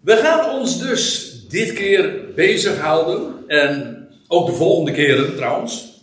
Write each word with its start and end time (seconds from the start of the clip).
We 0.00 0.16
gaan 0.16 0.58
ons 0.58 0.80
dus 0.80 1.34
dit 1.48 1.72
keer 1.72 2.34
bezighouden, 2.34 3.34
en 3.46 4.06
ook 4.28 4.46
de 4.46 4.52
volgende 4.52 4.92
keren 4.92 5.36
trouwens, 5.36 6.02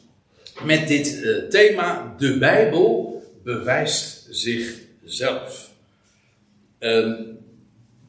met 0.63 0.87
dit 0.87 1.13
uh, 1.13 1.49
thema: 1.49 2.15
De 2.17 2.37
Bijbel 2.37 3.23
bewijst 3.43 4.27
zichzelf. 4.29 5.71
En 6.79 7.37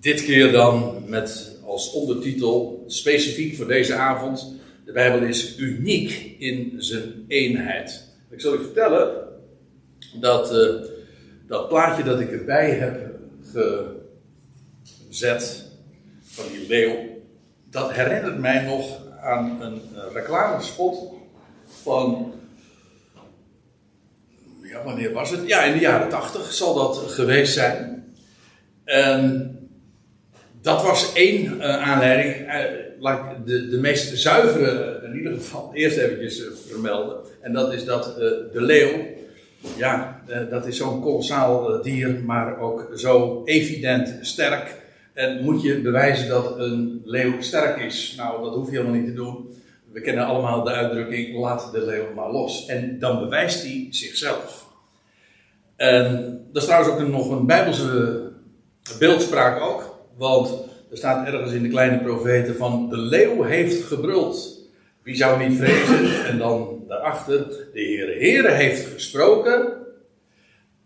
dit 0.00 0.24
keer 0.24 0.52
dan 0.52 1.04
met 1.06 1.58
als 1.64 1.92
ondertitel, 1.92 2.84
specifiek 2.86 3.56
voor 3.56 3.66
deze 3.66 3.94
avond, 3.94 4.54
de 4.84 4.92
Bijbel 4.92 5.28
is 5.28 5.58
uniek 5.58 6.34
in 6.38 6.74
zijn 6.78 7.24
eenheid. 7.28 8.04
Ik 8.30 8.40
zal 8.40 8.54
u 8.54 8.58
vertellen 8.58 9.28
dat 10.20 10.52
uh, 10.52 10.74
dat 11.46 11.68
plaatje 11.68 12.04
dat 12.04 12.20
ik 12.20 12.30
erbij 12.30 12.70
heb 12.70 13.14
gezet 15.08 15.65
van 16.36 16.44
die 16.52 16.68
leeuw, 16.68 16.96
dat 17.70 17.92
herinnert 17.92 18.38
mij 18.38 18.62
nog 18.62 18.98
aan 19.20 19.60
een 19.60 19.80
reclamespot 20.12 21.12
van. 21.82 22.34
Ja, 24.62 24.84
wanneer 24.84 25.12
was 25.12 25.30
het? 25.30 25.46
Ja, 25.46 25.62
in 25.62 25.72
de 25.72 25.78
jaren 25.78 26.08
tachtig 26.08 26.52
zal 26.52 26.74
dat 26.74 26.96
geweest 26.96 27.52
zijn. 27.52 28.04
En 28.84 29.50
dat 30.60 30.82
was 30.82 31.12
één 31.12 31.56
uh, 31.56 31.82
aanleiding. 31.82 32.48
Uh, 33.00 33.24
de, 33.44 33.68
de 33.68 33.78
meest 33.78 34.18
zuivere, 34.18 35.00
in 35.04 35.16
ieder 35.16 35.32
geval, 35.32 35.70
eerst 35.74 35.96
eventjes 35.96 36.42
vermelden. 36.68 37.16
En 37.40 37.52
dat 37.52 37.72
is 37.72 37.84
dat 37.84 38.04
de 38.52 38.60
leeuw 38.60 39.14
ja, 39.76 40.22
dat 40.50 40.66
is 40.66 40.76
zo'n 40.76 41.00
kolossaal 41.00 41.82
dier, 41.82 42.20
maar 42.24 42.58
ook 42.58 42.90
zo 42.94 43.42
evident 43.44 44.18
sterk. 44.20 44.84
En 45.16 45.44
moet 45.44 45.62
je 45.62 45.80
bewijzen 45.80 46.28
dat 46.28 46.58
een 46.58 47.02
leeuw 47.04 47.40
sterk 47.40 47.80
is? 47.80 48.14
Nou, 48.16 48.42
dat 48.42 48.54
hoef 48.54 48.70
je 48.70 48.76
helemaal 48.76 48.96
niet 48.96 49.06
te 49.06 49.14
doen. 49.14 49.50
We 49.92 50.00
kennen 50.00 50.26
allemaal 50.26 50.64
de 50.64 50.70
uitdrukking: 50.70 51.38
laat 51.38 51.72
de 51.72 51.84
leeuw 51.84 52.14
maar 52.14 52.32
los. 52.32 52.66
En 52.66 52.98
dan 52.98 53.18
bewijst 53.18 53.62
hij 53.62 53.86
zichzelf. 53.90 54.68
En 55.76 56.40
dat 56.52 56.62
is 56.62 56.68
trouwens 56.68 56.94
ook 56.94 57.08
nog 57.08 57.30
een 57.30 57.46
Bijbelse 57.46 58.22
beeldspraak 58.98 59.60
ook. 59.60 60.06
Want 60.16 60.48
er 60.90 60.96
staat 60.96 61.26
ergens 61.26 61.52
in 61.52 61.62
de 61.62 61.68
kleine 61.68 62.02
profeten 62.02 62.56
van: 62.56 62.88
de 62.88 62.98
leeuw 62.98 63.42
heeft 63.42 63.84
gebruld. 63.84 64.60
Wie 65.02 65.16
zou 65.16 65.48
niet 65.48 65.58
vrezen? 65.58 66.26
En 66.26 66.38
dan 66.38 66.84
daarachter, 66.88 67.46
de 67.72 67.80
Heere 67.80 68.18
Heere 68.18 68.50
heeft 68.50 68.86
gesproken. 68.86 69.72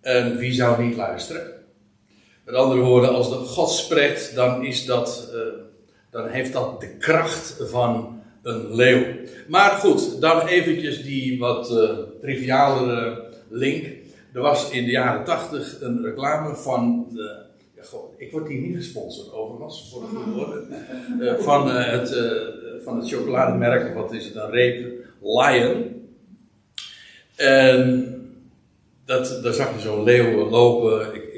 En 0.01 0.37
wie 0.37 0.53
zou 0.53 0.83
niet 0.83 0.97
luisteren? 0.97 1.60
Met 2.51 2.59
andere 2.59 2.81
woorden, 2.81 3.11
als 3.11 3.29
de 3.29 3.35
God 3.35 3.71
spreekt, 3.71 4.35
dan, 4.35 4.65
is 4.65 4.87
dat, 4.87 5.31
uh, 5.35 5.41
dan 6.11 6.29
heeft 6.29 6.53
dat 6.53 6.81
de 6.81 6.97
kracht 6.97 7.57
van 7.61 8.21
een 8.43 8.75
leeuw. 8.75 9.05
Maar 9.49 9.71
goed, 9.71 10.21
dan 10.21 10.47
eventjes 10.47 11.03
die 11.03 11.39
wat 11.39 11.71
uh, 11.71 11.99
trivialere 12.21 13.25
link. 13.49 13.87
Er 14.33 14.41
was 14.41 14.71
in 14.71 14.85
de 14.85 14.91
jaren 14.91 15.25
tachtig 15.25 15.77
een 15.81 16.03
reclame 16.05 16.55
van 16.57 17.07
de 17.13 17.37
ja, 17.75 17.83
ik 18.17 18.33
word 18.33 18.49
hier 18.49 18.61
niet 18.61 18.77
gesponsord 18.77 19.33
overigens, 19.33 19.91
voor 19.93 20.01
de 20.01 20.31
woorden. 20.31 20.69
Uh, 21.21 21.35
van, 21.35 21.71
het, 21.71 22.17
van 22.85 22.97
het 22.97 23.09
chocolademerk, 23.09 23.95
wat 23.95 24.13
is 24.13 24.25
het, 24.25 24.35
een 24.35 24.51
reep, 24.51 25.05
Lion. 25.21 26.09
En 27.37 28.15
dat, 29.05 29.41
daar 29.43 29.53
zag 29.53 29.75
je 29.75 29.81
zo'n 29.81 30.03
leeuw 30.03 30.49
lopen. 30.49 31.15
Ik, 31.15 31.30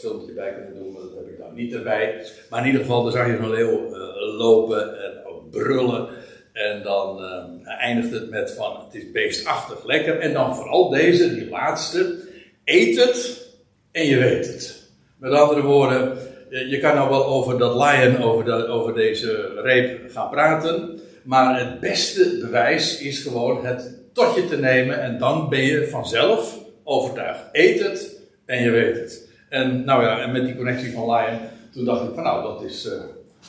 het 0.00 0.10
filmpje 0.10 0.34
bij 0.34 0.52
kunnen 0.52 0.82
doen, 0.82 0.92
maar 0.92 1.02
dat 1.02 1.14
heb 1.14 1.28
ik 1.28 1.38
nou 1.38 1.54
niet 1.54 1.72
erbij. 1.72 2.24
Maar 2.50 2.60
in 2.60 2.66
ieder 2.66 2.80
geval, 2.80 3.02
daar 3.02 3.12
zag 3.12 3.26
je 3.26 3.36
zo'n 3.36 3.50
leeuw 3.50 3.96
lopen 4.36 5.04
en 5.04 5.12
brullen. 5.50 6.08
En 6.52 6.82
dan 6.82 7.20
eindigt 7.64 8.12
het 8.12 8.30
met 8.30 8.50
van, 8.50 8.84
het 8.84 8.94
is 8.94 9.10
beestachtig 9.10 9.84
lekker. 9.84 10.18
En 10.18 10.32
dan 10.32 10.56
vooral 10.56 10.88
deze, 10.88 11.34
die 11.34 11.48
laatste, 11.48 12.18
eet 12.64 12.96
het 12.96 13.48
en 13.92 14.06
je 14.06 14.16
weet 14.16 14.46
het. 14.46 14.90
Met 15.16 15.32
andere 15.32 15.62
woorden, 15.62 16.18
je 16.48 16.78
kan 16.80 16.94
nou 16.94 17.10
wel 17.10 17.26
over 17.26 17.58
dat 17.58 17.74
lion, 17.74 18.22
over, 18.22 18.68
over 18.68 18.94
deze 18.94 19.60
reep 19.62 20.10
gaan 20.10 20.30
praten. 20.30 21.00
Maar 21.22 21.58
het 21.58 21.80
beste 21.80 22.38
bewijs 22.40 23.00
is 23.00 23.22
gewoon 23.22 23.66
het 23.66 23.98
tot 24.12 24.34
je 24.34 24.48
te 24.48 24.56
nemen 24.56 25.00
en 25.00 25.18
dan 25.18 25.48
ben 25.48 25.62
je 25.62 25.88
vanzelf 25.88 26.58
overtuigd. 26.84 27.42
Eet 27.52 27.82
het 27.82 28.20
en 28.46 28.62
je 28.62 28.70
weet 28.70 28.96
het. 28.96 29.27
En 29.48 29.84
nou 29.84 30.02
ja, 30.02 30.20
en 30.20 30.32
met 30.32 30.44
die 30.44 30.56
connectie 30.56 30.92
van 30.92 31.10
lion, 31.10 31.38
toen 31.72 31.84
dacht 31.84 32.08
ik 32.08 32.14
van 32.14 32.22
nou, 32.22 32.42
dat, 32.42 32.62
is, 32.62 32.86
uh, 32.86 32.92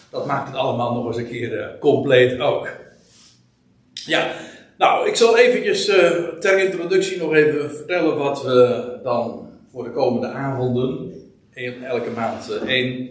dat 0.10 0.26
maakt 0.26 0.48
het 0.48 0.58
allemaal 0.58 0.94
nog 0.94 1.08
eens 1.08 1.18
een 1.18 1.28
keer 1.28 1.58
uh, 1.58 1.66
compleet 1.80 2.40
ook. 2.40 2.68
Ja, 3.94 4.32
nou, 4.78 5.08
ik 5.08 5.16
zal 5.16 5.38
eventjes 5.38 5.90
uh, 5.90 6.12
ter 6.40 6.60
introductie 6.64 7.18
nog 7.18 7.34
even 7.34 7.72
vertellen 7.72 8.18
wat 8.18 8.44
we 8.44 9.00
dan 9.04 9.50
voor 9.72 9.84
de 9.84 9.92
komende 9.92 10.28
avonden 10.28 11.14
elke 11.84 12.10
maand 12.10 12.60
één. 12.66 13.10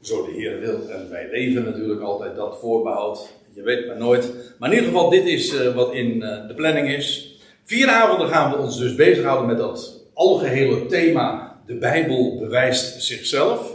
Zo 0.00 0.24
de 0.24 0.32
Heer 0.32 0.60
wil. 0.60 0.88
En 0.88 1.10
wij 1.10 1.28
leven 1.30 1.64
natuurlijk 1.64 2.00
altijd 2.00 2.36
dat 2.36 2.58
voorbehoud. 2.60 3.32
Je 3.54 3.62
weet 3.62 3.86
maar 3.86 3.96
nooit. 3.96 4.32
Maar 4.58 4.70
in 4.70 4.76
ieder 4.76 4.92
geval, 4.92 5.10
dit 5.10 5.24
is 5.24 5.72
wat 5.74 5.92
in 5.92 6.20
de 6.20 6.52
planning 6.56 6.88
is. 6.88 7.36
Vier 7.64 7.88
avonden 7.88 8.28
gaan 8.28 8.50
we 8.50 8.58
ons 8.58 8.78
dus 8.78 8.94
bezighouden 8.94 9.46
met 9.46 9.58
dat 9.58 10.04
algehele 10.14 10.86
thema. 10.86 11.49
De 11.70 11.76
Bijbel 11.76 12.38
bewijst 12.38 13.02
zichzelf. 13.02 13.72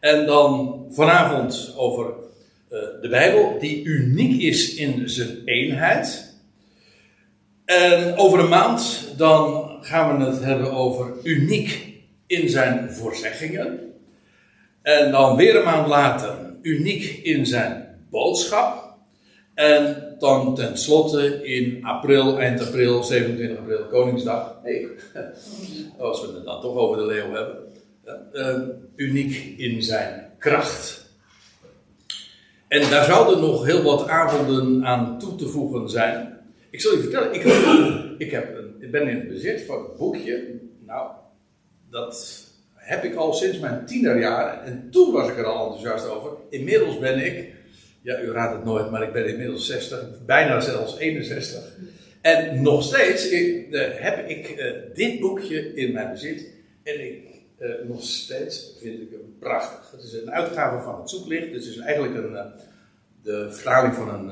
En 0.00 0.26
dan 0.26 0.84
vanavond 0.90 1.74
over 1.76 2.12
de 3.00 3.08
Bijbel, 3.10 3.58
die 3.60 3.84
uniek 3.84 4.42
is 4.42 4.74
in 4.74 5.08
zijn 5.08 5.42
eenheid. 5.44 6.34
En 7.64 8.16
over 8.16 8.38
een 8.38 8.48
maand 8.48 9.12
dan 9.16 9.68
gaan 9.80 10.18
we 10.18 10.24
het 10.24 10.44
hebben 10.44 10.72
over 10.72 11.12
uniek 11.22 11.94
in 12.26 12.48
zijn 12.48 12.92
voorzeggingen. 12.92 13.80
En 14.82 15.10
dan 15.10 15.36
weer 15.36 15.56
een 15.56 15.64
maand 15.64 15.88
later 15.88 16.36
uniek 16.62 17.20
in 17.22 17.46
zijn 17.46 17.98
boodschap. 18.10 18.96
En 19.54 20.13
dan 20.24 20.54
tenslotte 20.54 21.44
in 21.44 21.84
april, 21.84 22.38
eind 22.38 22.60
april, 22.60 23.02
27 23.02 23.58
april, 23.58 23.86
Koningsdag. 23.86 24.56
Hey, 24.62 24.88
als 25.98 26.20
we 26.20 26.32
het 26.34 26.44
dan 26.44 26.60
toch 26.60 26.76
over 26.76 26.96
de 26.96 27.06
leeuw 27.06 27.32
hebben. 27.32 27.56
Uh, 28.32 28.58
uniek 28.96 29.58
in 29.58 29.82
zijn 29.82 30.30
kracht. 30.38 31.06
En 32.68 32.90
daar 32.90 33.04
zouden 33.04 33.40
nog 33.40 33.64
heel 33.64 33.82
wat 33.82 34.08
avonden 34.08 34.86
aan 34.86 35.18
toe 35.18 35.34
te 35.34 35.46
voegen 35.46 35.90
zijn. 35.90 36.38
Ik 36.70 36.80
zal 36.80 36.92
je 36.92 36.98
vertellen, 36.98 37.34
ik, 37.34 37.42
heb, 37.42 37.54
ik, 38.18 38.30
heb 38.30 38.56
een, 38.56 38.74
ik 38.80 38.90
ben 38.90 39.08
in 39.08 39.16
het 39.16 39.28
bezit 39.28 39.62
van 39.62 39.76
een 39.76 39.96
boekje. 39.98 40.60
Nou, 40.86 41.10
dat 41.90 42.44
heb 42.74 43.04
ik 43.04 43.14
al 43.14 43.32
sinds 43.32 43.58
mijn 43.58 43.86
tienerjaren. 43.86 44.64
En 44.64 44.88
toen 44.90 45.12
was 45.12 45.28
ik 45.28 45.38
er 45.38 45.44
al 45.44 45.66
enthousiast 45.66 46.08
over. 46.08 46.30
Inmiddels 46.50 46.98
ben 46.98 47.26
ik, 47.26 47.52
ja, 48.04 48.20
u 48.20 48.30
raadt 48.30 48.54
het 48.54 48.64
nooit, 48.64 48.90
maar 48.90 49.02
ik 49.02 49.12
ben 49.12 49.28
inmiddels 49.28 49.66
60, 49.66 50.24
bijna 50.26 50.60
zelfs 50.60 50.98
61. 50.98 51.62
En 52.20 52.62
nog 52.62 52.82
steeds 52.82 53.32
uh, 53.32 53.80
heb 53.92 54.28
ik 54.28 54.56
uh, 54.58 54.72
dit 54.94 55.20
boekje 55.20 55.74
in 55.74 55.92
mijn 55.92 56.10
bezit. 56.10 56.50
En 56.82 57.04
ik, 57.04 57.22
uh, 57.58 57.70
nog 57.88 58.02
steeds 58.02 58.72
vind 58.80 59.00
ik 59.00 59.10
hem 59.10 59.36
prachtig. 59.38 59.90
Het 59.90 60.02
is 60.02 60.12
een 60.12 60.30
uitgave 60.30 60.82
van 60.82 61.00
het 61.00 61.10
Zoeklicht. 61.10 61.52
Dus 61.52 61.66
het 61.66 61.74
is 61.74 61.80
eigenlijk 61.80 62.14
een, 62.14 62.52
de 63.22 63.48
vertaling 63.50 63.94
van 63.94 64.08
een, 64.08 64.28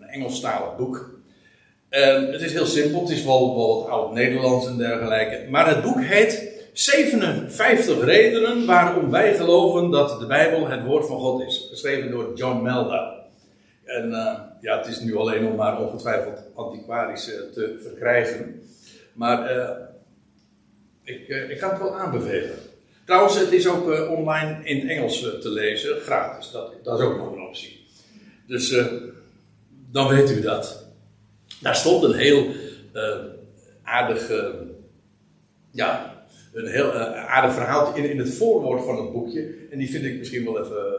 een 0.00 0.08
Engelstalig 0.08 0.76
boek. 0.76 1.20
het 1.88 2.40
is 2.40 2.52
heel 2.52 2.66
simpel. 2.66 3.00
Het 3.00 3.10
is 3.10 3.24
wel, 3.24 3.56
wel 3.56 3.78
wat 3.78 3.88
oud-Nederlands 3.88 4.66
en 4.66 4.76
dergelijke. 4.76 5.50
Maar 5.50 5.68
het 5.68 5.82
boek 5.82 6.00
heet 6.00 6.47
57 6.78 8.04
redenen 8.04 8.66
waarom 8.66 9.10
wij 9.10 9.36
geloven 9.36 9.90
dat 9.90 10.20
de 10.20 10.26
Bijbel 10.26 10.66
het 10.68 10.84
woord 10.84 11.06
van 11.06 11.18
God 11.18 11.42
is. 11.42 11.66
Geschreven 11.70 12.10
door 12.10 12.32
John 12.34 12.62
Melda. 12.62 13.24
En 13.84 14.10
uh, 14.10 14.40
ja, 14.60 14.78
het 14.78 14.86
is 14.86 15.00
nu 15.00 15.16
alleen 15.16 15.42
nog 15.42 15.56
maar 15.56 15.80
ongetwijfeld 15.80 16.42
antiquarisch 16.54 17.28
uh, 17.28 17.34
te 17.52 17.78
verkrijgen. 17.82 18.62
Maar 19.12 19.56
uh, 19.56 19.68
ik, 21.02 21.28
ik 21.28 21.58
kan 21.58 21.70
het 21.70 21.78
wel 21.78 21.98
aanbevelen. 21.98 22.58
Trouwens, 23.04 23.38
het 23.38 23.52
is 23.52 23.68
ook 23.68 24.08
online 24.08 24.64
in 24.64 24.88
Engels 24.88 25.20
te 25.20 25.50
lezen, 25.50 26.00
gratis. 26.00 26.50
Dat, 26.50 26.72
dat 26.82 26.98
is 26.98 27.04
ook 27.04 27.16
nog 27.16 27.32
een 27.32 27.42
optie. 27.42 27.86
Dus 28.46 28.74
dan 29.90 30.08
weet 30.08 30.30
u 30.30 30.40
dat. 30.40 30.84
Daar 31.60 31.76
stond 31.76 32.02
een 32.02 32.18
heel 32.18 32.46
aardig 33.82 34.30
ja, 35.70 36.17
een 36.52 36.66
heel 36.66 36.94
uh, 36.94 37.26
aardig 37.26 37.54
verhaal 37.54 37.94
in, 37.94 38.10
in 38.10 38.18
het 38.18 38.34
voorwoord 38.34 38.84
van 38.84 38.96
het 38.96 39.12
boekje. 39.12 39.54
En 39.70 39.78
die 39.78 39.90
vind 39.90 40.04
ik 40.04 40.18
misschien 40.18 40.44
wel 40.44 40.64
even. 40.64 40.96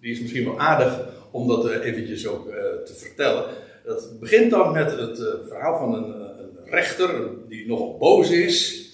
Die 0.00 0.12
is 0.12 0.20
misschien 0.20 0.44
wel 0.44 0.58
aardig 0.58 1.00
om 1.30 1.48
dat 1.48 1.66
uh, 1.66 1.84
eventjes 1.84 2.26
ook 2.26 2.46
uh, 2.46 2.54
te 2.84 2.94
vertellen. 2.94 3.44
Dat 3.84 4.20
begint 4.20 4.50
dan 4.50 4.72
met 4.72 4.90
het 4.98 5.18
verhaal 5.48 5.78
van 5.78 5.94
een, 5.94 6.20
een, 6.20 6.50
rechter 6.64 7.30
die 7.48 7.66
nogal 7.66 7.96
boos 7.98 8.30
is. 8.30 8.86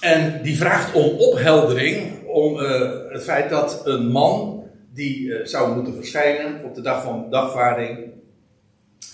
En 0.00 0.42
die 0.42 0.56
vraagt 0.56 0.94
om 0.94 1.04
opheldering. 1.04 2.26
Om, 2.26 2.56
het 3.08 3.22
feit 3.22 3.50
dat 3.50 3.86
een 3.86 4.06
man 4.06 4.54
die 4.94 5.34
eh, 5.34 5.46
zou 5.46 5.74
moeten 5.74 5.94
verschijnen 5.94 6.64
op 6.64 6.74
de 6.74 6.80
dag 6.80 7.02
van 7.02 7.30
dagvaarding, 7.30 8.10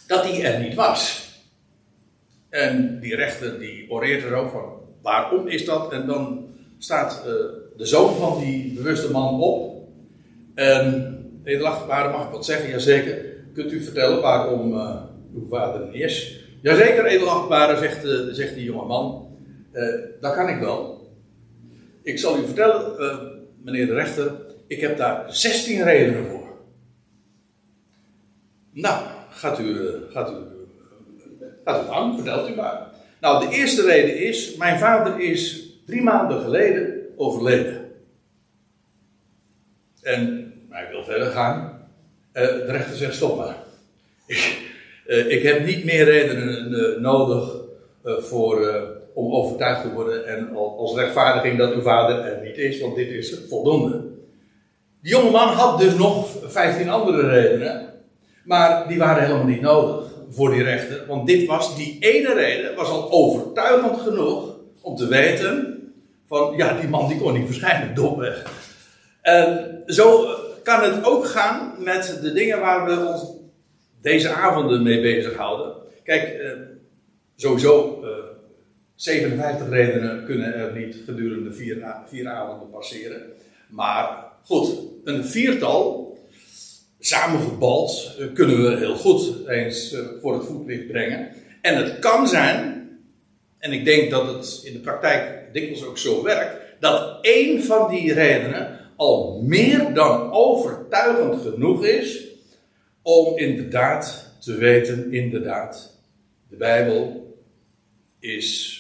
dat 0.06 0.24
die 0.24 0.42
er 0.42 0.60
niet 0.60 0.74
was. 0.74 1.28
En 2.48 3.00
die 3.00 3.16
rechter 3.16 3.58
die 3.58 3.90
oreert 3.90 4.24
er 4.24 4.34
ook 4.34 4.50
van, 4.50 4.79
waarom 5.02 5.48
is 5.48 5.64
dat? 5.64 5.92
En 5.92 6.06
dan 6.06 6.48
staat 6.78 7.22
uh, 7.26 7.32
de 7.76 7.86
zoon 7.86 8.14
van 8.14 8.38
die 8.38 8.72
bewuste 8.74 9.10
man 9.10 9.40
op. 9.40 9.88
En 10.54 11.16
edelachtbare 11.44 12.10
mag 12.10 12.24
ik 12.24 12.30
wat 12.30 12.44
zeggen? 12.44 12.70
Jazeker. 12.70 13.24
Kunt 13.54 13.72
u 13.72 13.82
vertellen 13.82 14.20
waarom 14.20 14.72
uh, 14.72 15.02
uw 15.34 15.48
vader 15.48 15.86
niet 15.86 16.02
is? 16.02 16.44
Jazeker, 16.62 17.04
edelachtbare, 17.06 17.76
zegt, 17.76 18.04
uh, 18.04 18.32
zegt 18.32 18.54
die 18.54 18.64
jonge 18.64 18.86
man. 18.86 19.28
dat 20.20 20.34
kan 20.34 20.48
ik 20.48 20.60
wel. 20.60 21.08
Ik 22.02 22.18
zal 22.18 22.38
u 22.38 22.44
vertellen, 22.44 22.96
meneer 23.62 23.86
de 23.86 23.94
rechter, 23.94 24.32
ik 24.66 24.80
heb 24.80 24.96
daar 24.96 25.34
16 25.34 25.82
redenen 25.82 26.26
voor. 26.26 26.48
Nou, 28.72 29.04
gaat 29.30 29.58
u, 29.58 29.76
gaat 30.10 30.30
u, 30.30 30.34
gaat 31.64 31.86
u 31.86 31.90
aan, 31.90 32.14
vertelt 32.14 32.48
u 32.48 32.54
maar. 32.54 32.90
Nou, 33.20 33.48
de 33.48 33.54
eerste 33.56 33.82
reden 33.82 34.18
is, 34.18 34.56
mijn 34.56 34.78
vader 34.78 35.20
is 35.20 35.68
drie 35.86 36.02
maanden 36.02 36.42
geleden 36.42 37.06
overleden. 37.16 37.90
En 40.02 40.52
hij 40.68 40.88
wil 40.90 41.04
verder 41.04 41.30
gaan. 41.30 41.88
Uh, 42.32 42.42
de 42.42 42.64
rechter 42.66 42.96
zegt: 42.96 43.14
stop 43.14 43.36
maar. 43.36 43.56
Ik, 44.26 44.58
uh, 45.06 45.30
ik 45.30 45.42
heb 45.42 45.64
niet 45.64 45.84
meer 45.84 46.04
redenen 46.04 46.72
uh, 46.72 47.00
nodig 47.00 47.58
voor, 48.02 48.84
om 49.14 49.32
overtuigd 49.32 49.82
te 49.82 49.92
worden 49.92 50.26
en 50.26 50.54
als 50.56 50.94
rechtvaardiging 50.94 51.58
dat 51.58 51.72
uw 51.72 51.82
vader 51.82 52.18
er 52.18 52.42
niet 52.42 52.56
is, 52.56 52.80
want 52.80 52.96
dit 52.96 53.08
is 53.08 53.38
voldoende. 53.48 54.08
Die 55.02 55.12
jonge 55.12 55.30
man 55.30 55.48
had 55.48 55.80
dus 55.80 55.94
nog 55.94 56.36
15 56.46 56.88
andere 56.88 57.28
redenen, 57.28 57.94
maar 58.44 58.88
die 58.88 58.98
waren 58.98 59.22
helemaal 59.22 59.46
niet 59.46 59.60
nodig 59.60 60.09
voor 60.30 60.50
die 60.50 60.62
rechter, 60.62 61.04
want 61.06 61.26
dit 61.26 61.46
was 61.46 61.76
die 61.76 61.96
ene 62.00 62.34
reden 62.34 62.74
was 62.74 62.88
al 62.88 63.10
overtuigend 63.10 64.00
genoeg 64.00 64.56
om 64.80 64.96
te 64.96 65.06
weten 65.06 65.78
van 66.26 66.56
ja, 66.56 66.80
die 66.80 66.88
man 66.88 67.08
die 67.08 67.18
kon 67.18 67.32
niet 67.32 67.46
verschijnen, 67.46 67.94
domweg. 67.94 68.52
En 69.22 69.82
zo 69.86 70.26
kan 70.62 70.82
het 70.82 71.04
ook 71.04 71.26
gaan 71.26 71.74
met 71.78 72.18
de 72.22 72.32
dingen 72.32 72.60
waar 72.60 72.86
we 72.86 73.06
ons 73.06 73.38
deze 74.00 74.28
avonden 74.28 74.82
mee 74.82 75.00
bezighouden. 75.00 75.74
Kijk, 76.02 76.22
eh, 76.22 76.50
sowieso, 77.36 78.02
eh, 78.02 78.08
57 78.94 79.68
redenen 79.68 80.24
kunnen 80.24 80.54
er 80.54 80.76
niet 80.76 80.96
gedurende 81.04 81.52
vier 82.06 82.28
avonden 82.28 82.70
passeren. 82.70 83.22
Maar 83.68 84.24
goed, 84.44 84.78
een 85.04 85.24
viertal, 85.24 86.09
samengebald, 87.00 88.16
eh, 88.18 88.26
kunnen 88.34 88.62
we 88.62 88.76
heel 88.76 88.96
goed 88.96 89.48
eens 89.48 89.92
eh, 89.92 90.00
voor 90.20 90.34
het 90.34 90.44
voetlicht 90.44 90.86
brengen. 90.86 91.28
En 91.60 91.76
het 91.76 91.98
kan 91.98 92.28
zijn, 92.28 92.88
en 93.58 93.72
ik 93.72 93.84
denk 93.84 94.10
dat 94.10 94.26
het 94.26 94.60
in 94.64 94.72
de 94.72 94.78
praktijk 94.78 95.52
dikwijls 95.52 95.84
ook 95.84 95.98
zo 95.98 96.22
werkt, 96.22 96.56
dat 96.80 97.18
één 97.24 97.62
van 97.62 97.90
die 97.90 98.12
redenen 98.12 98.78
al 98.96 99.42
meer 99.42 99.94
dan 99.94 100.32
overtuigend 100.32 101.42
genoeg 101.42 101.84
is 101.84 102.28
om 103.02 103.38
inderdaad 103.38 104.34
te 104.38 104.54
weten, 104.54 105.12
inderdaad, 105.12 105.98
de 106.48 106.56
Bijbel 106.56 107.34
is, 108.18 108.78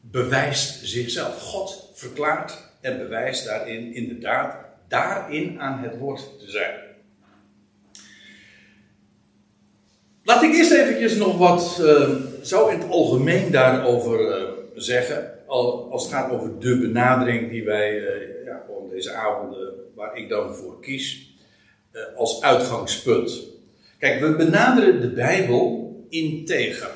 bewijst 0.00 0.86
zichzelf. 0.86 1.40
God 1.40 1.90
verklaart 1.94 2.70
en 2.80 2.98
bewijst 2.98 3.44
daarin 3.44 3.94
inderdaad, 3.94 4.56
daarin 4.88 5.60
aan 5.60 5.82
het 5.82 5.98
woord 5.98 6.38
te 6.38 6.50
zijn. 6.50 6.91
Laat 10.24 10.42
ik 10.42 10.54
eerst 10.54 10.72
eventjes 10.72 11.16
nog 11.16 11.38
wat 11.38 11.78
uh, 11.80 12.10
zo 12.42 12.68
in 12.68 12.78
het 12.78 12.90
algemeen 12.90 13.50
daarover 13.50 14.40
uh, 14.40 14.48
zeggen 14.74 15.30
als 15.46 16.02
het 16.02 16.12
gaat 16.12 16.30
over 16.30 16.58
de 16.58 16.78
benadering 16.78 17.50
die 17.50 17.64
wij 17.64 17.98
uh, 17.98 18.44
ja, 18.44 18.62
gewoon 18.66 18.88
deze 18.88 19.12
avonden, 19.12 19.74
waar 19.94 20.16
ik 20.16 20.28
dan 20.28 20.54
voor 20.54 20.80
kies, 20.80 21.34
uh, 21.92 22.02
als 22.16 22.42
uitgangspunt. 22.42 23.40
Kijk, 23.98 24.20
we 24.20 24.36
benaderen 24.36 25.00
de 25.00 25.10
Bijbel 25.10 25.96
integer. 26.08 26.90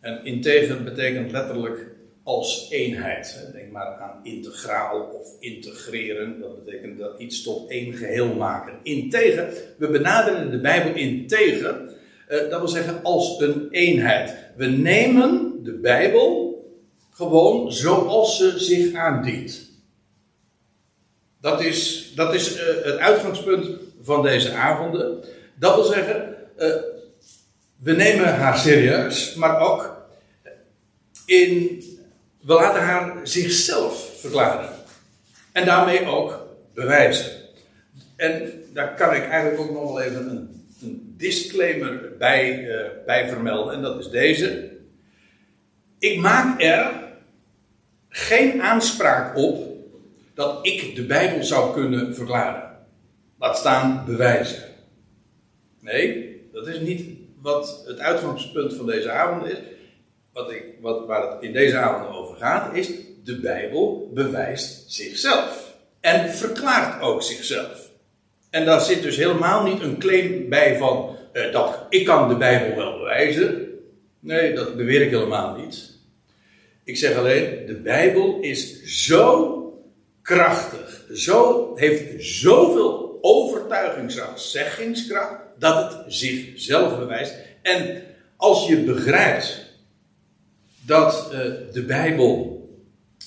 En 0.00 0.24
integer 0.24 0.82
betekent 0.82 1.32
letterlijk 1.32 1.86
als 2.22 2.66
eenheid. 2.70 3.48
Denk 3.52 3.70
maar 3.70 3.96
aan 3.96 4.20
integraal 4.22 5.00
of 5.00 5.28
integreren. 5.40 6.40
Dat 6.40 6.64
betekent 6.64 6.98
dat 6.98 7.20
iets 7.20 7.42
tot 7.42 7.70
één 7.70 7.94
geheel 7.94 8.34
maken. 8.34 8.78
Integer, 8.82 9.52
we 9.78 9.88
benaderen 9.88 10.50
de 10.50 10.60
Bijbel 10.60 10.94
integer. 10.94 11.94
Uh, 12.28 12.50
dat 12.50 12.58
wil 12.58 12.68
zeggen 12.68 13.02
als 13.02 13.40
een 13.40 13.68
eenheid. 13.70 14.34
We 14.56 14.66
nemen 14.66 15.62
de 15.62 15.72
Bijbel 15.72 16.54
gewoon 17.10 17.72
zoals 17.72 18.36
ze 18.36 18.58
zich 18.58 18.94
aandient. 18.94 19.70
Dat 21.40 21.60
is, 21.60 22.12
dat 22.14 22.34
is 22.34 22.56
uh, 22.56 22.60
het 22.84 22.96
uitgangspunt 22.96 23.68
van 24.02 24.22
deze 24.22 24.52
avonden. 24.52 25.24
Dat 25.54 25.74
wil 25.74 25.84
zeggen, 25.84 26.36
uh, 26.58 26.74
we 27.76 27.92
nemen 27.92 28.34
haar 28.34 28.58
serieus, 28.58 29.34
maar 29.34 29.60
ook 29.60 29.96
in, 31.26 31.82
we 32.40 32.52
laten 32.54 32.82
haar 32.82 33.20
zichzelf 33.22 34.10
verklaren. 34.20 34.70
En 35.52 35.64
daarmee 35.64 36.06
ook 36.06 36.46
bewijzen. 36.74 37.32
En 38.16 38.52
daar 38.72 38.94
kan 38.94 39.14
ik 39.14 39.28
eigenlijk 39.28 39.60
ook 39.60 39.70
nog 39.70 39.82
wel 39.82 40.00
even 40.00 40.30
een, 40.30 40.55
een 40.82 41.14
disclaimer 41.16 42.16
bij, 42.18 42.64
uh, 42.64 42.86
bij 43.06 43.28
vermelden. 43.28 43.74
En 43.74 43.82
dat 43.82 43.98
is 43.98 44.08
deze. 44.08 44.70
Ik 45.98 46.18
maak 46.18 46.62
er 46.62 46.90
geen 48.08 48.62
aanspraak 48.62 49.36
op 49.36 49.76
dat 50.34 50.66
ik 50.66 50.94
de 50.94 51.06
Bijbel 51.06 51.44
zou 51.44 51.74
kunnen 51.74 52.14
verklaren. 52.14 52.78
Laat 53.38 53.58
staan 53.58 54.04
bewijzen. 54.06 54.62
Nee, 55.80 56.40
dat 56.52 56.66
is 56.66 56.80
niet 56.80 57.18
wat 57.40 57.82
het 57.86 57.98
uitgangspunt 57.98 58.74
van 58.74 58.86
deze 58.86 59.10
avond 59.10 59.46
is. 59.46 59.58
Wat 60.32 60.50
ik, 60.50 60.64
wat, 60.80 61.06
waar 61.06 61.32
het 61.32 61.42
in 61.42 61.52
deze 61.52 61.76
avond 61.76 62.16
over 62.16 62.36
gaat, 62.36 62.76
is 62.76 62.90
de 63.24 63.40
Bijbel 63.40 64.10
bewijst 64.14 64.92
zichzelf. 64.92 65.74
En 66.00 66.30
verklaart 66.30 67.02
ook 67.02 67.22
zichzelf. 67.22 67.85
En 68.56 68.64
daar 68.64 68.80
zit 68.80 69.02
dus 69.02 69.16
helemaal 69.16 69.62
niet 69.62 69.80
een 69.80 69.98
claim 69.98 70.48
bij 70.48 70.76
van 70.76 71.16
eh, 71.32 71.52
dat 71.52 71.86
ik 71.88 72.04
kan 72.04 72.28
de 72.28 72.36
Bijbel 72.36 72.76
wel 72.76 72.98
bewijzen. 72.98 73.68
Nee, 74.20 74.54
dat 74.54 74.76
beweer 74.76 75.02
ik 75.02 75.10
helemaal 75.10 75.56
niet. 75.56 75.90
Ik 76.84 76.96
zeg 76.96 77.16
alleen, 77.16 77.66
de 77.66 77.74
Bijbel 77.74 78.38
is 78.40 78.82
zo 78.84 79.62
krachtig, 80.22 81.04
zo, 81.12 81.72
heeft 81.74 82.24
zoveel 82.24 83.18
overtuigingskracht, 83.20 84.40
zeggingskracht, 84.40 85.34
dat 85.58 85.92
het 85.92 86.02
zichzelf 86.06 86.98
bewijst. 86.98 87.34
En 87.62 88.02
als 88.36 88.66
je 88.66 88.76
begrijpt 88.76 89.66
dat 90.86 91.30
uh, 91.32 91.38
de 91.72 91.82
Bijbel, 91.86 92.68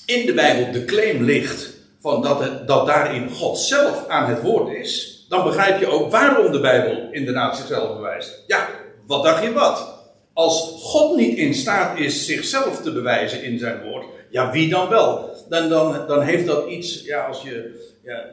in 0.06 0.26
de 0.26 0.34
Bijbel 0.34 0.72
de 0.72 0.84
claim 0.84 1.22
ligt 1.22 1.74
van 2.00 2.22
dat, 2.22 2.40
het, 2.40 2.66
dat 2.68 2.86
daarin 2.86 3.30
God 3.30 3.58
zelf 3.58 4.08
aan 4.08 4.30
het 4.30 4.42
woord 4.42 4.74
is, 4.74 5.19
dan 5.30 5.44
begrijp 5.44 5.80
je 5.80 5.86
ook 5.86 6.10
waarom 6.10 6.52
de 6.52 6.60
Bijbel 6.60 7.08
inderdaad 7.10 7.56
zichzelf 7.56 7.96
bewijst. 7.96 8.44
Ja, 8.46 8.68
wat 9.06 9.24
dacht 9.24 9.42
je 9.42 9.52
wat? 9.52 9.98
Als 10.32 10.76
God 10.82 11.16
niet 11.16 11.38
in 11.38 11.54
staat 11.54 11.98
is 11.98 12.26
zichzelf 12.26 12.82
te 12.82 12.92
bewijzen 12.92 13.42
in 13.42 13.58
zijn 13.58 13.82
woord, 13.82 14.04
ja, 14.30 14.52
wie 14.52 14.68
dan 14.68 14.88
wel? 14.88 15.30
Dan, 15.48 15.68
dan, 15.68 16.06
dan 16.06 16.22
heeft 16.22 16.46
dat 16.46 16.68
iets, 16.68 17.04
ja, 17.04 17.26
als 17.26 17.42
je, 17.42 17.80
ja, 18.02 18.24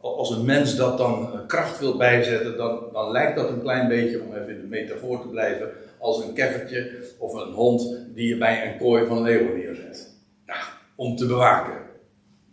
als 0.00 0.30
een 0.30 0.44
mens 0.44 0.76
dat 0.76 0.98
dan 0.98 1.44
kracht 1.46 1.78
wil 1.78 1.96
bijzetten, 1.96 2.56
dan, 2.56 2.80
dan 2.92 3.10
lijkt 3.10 3.36
dat 3.36 3.48
een 3.48 3.62
klein 3.62 3.88
beetje, 3.88 4.22
om 4.22 4.34
even 4.34 4.54
in 4.54 4.60
de 4.60 4.66
metafoor 4.66 5.20
te 5.20 5.28
blijven, 5.28 5.70
als 5.98 6.24
een 6.24 6.32
keffertje 6.32 6.90
of 7.18 7.34
een 7.34 7.52
hond 7.52 7.96
die 8.14 8.28
je 8.28 8.36
bij 8.36 8.66
een 8.66 8.78
kooi 8.78 9.06
van 9.06 9.22
leeuwen 9.22 9.58
neerzet. 9.58 10.14
Ja, 10.46 10.56
om 10.96 11.16
te 11.16 11.26
bewaken. 11.26 11.91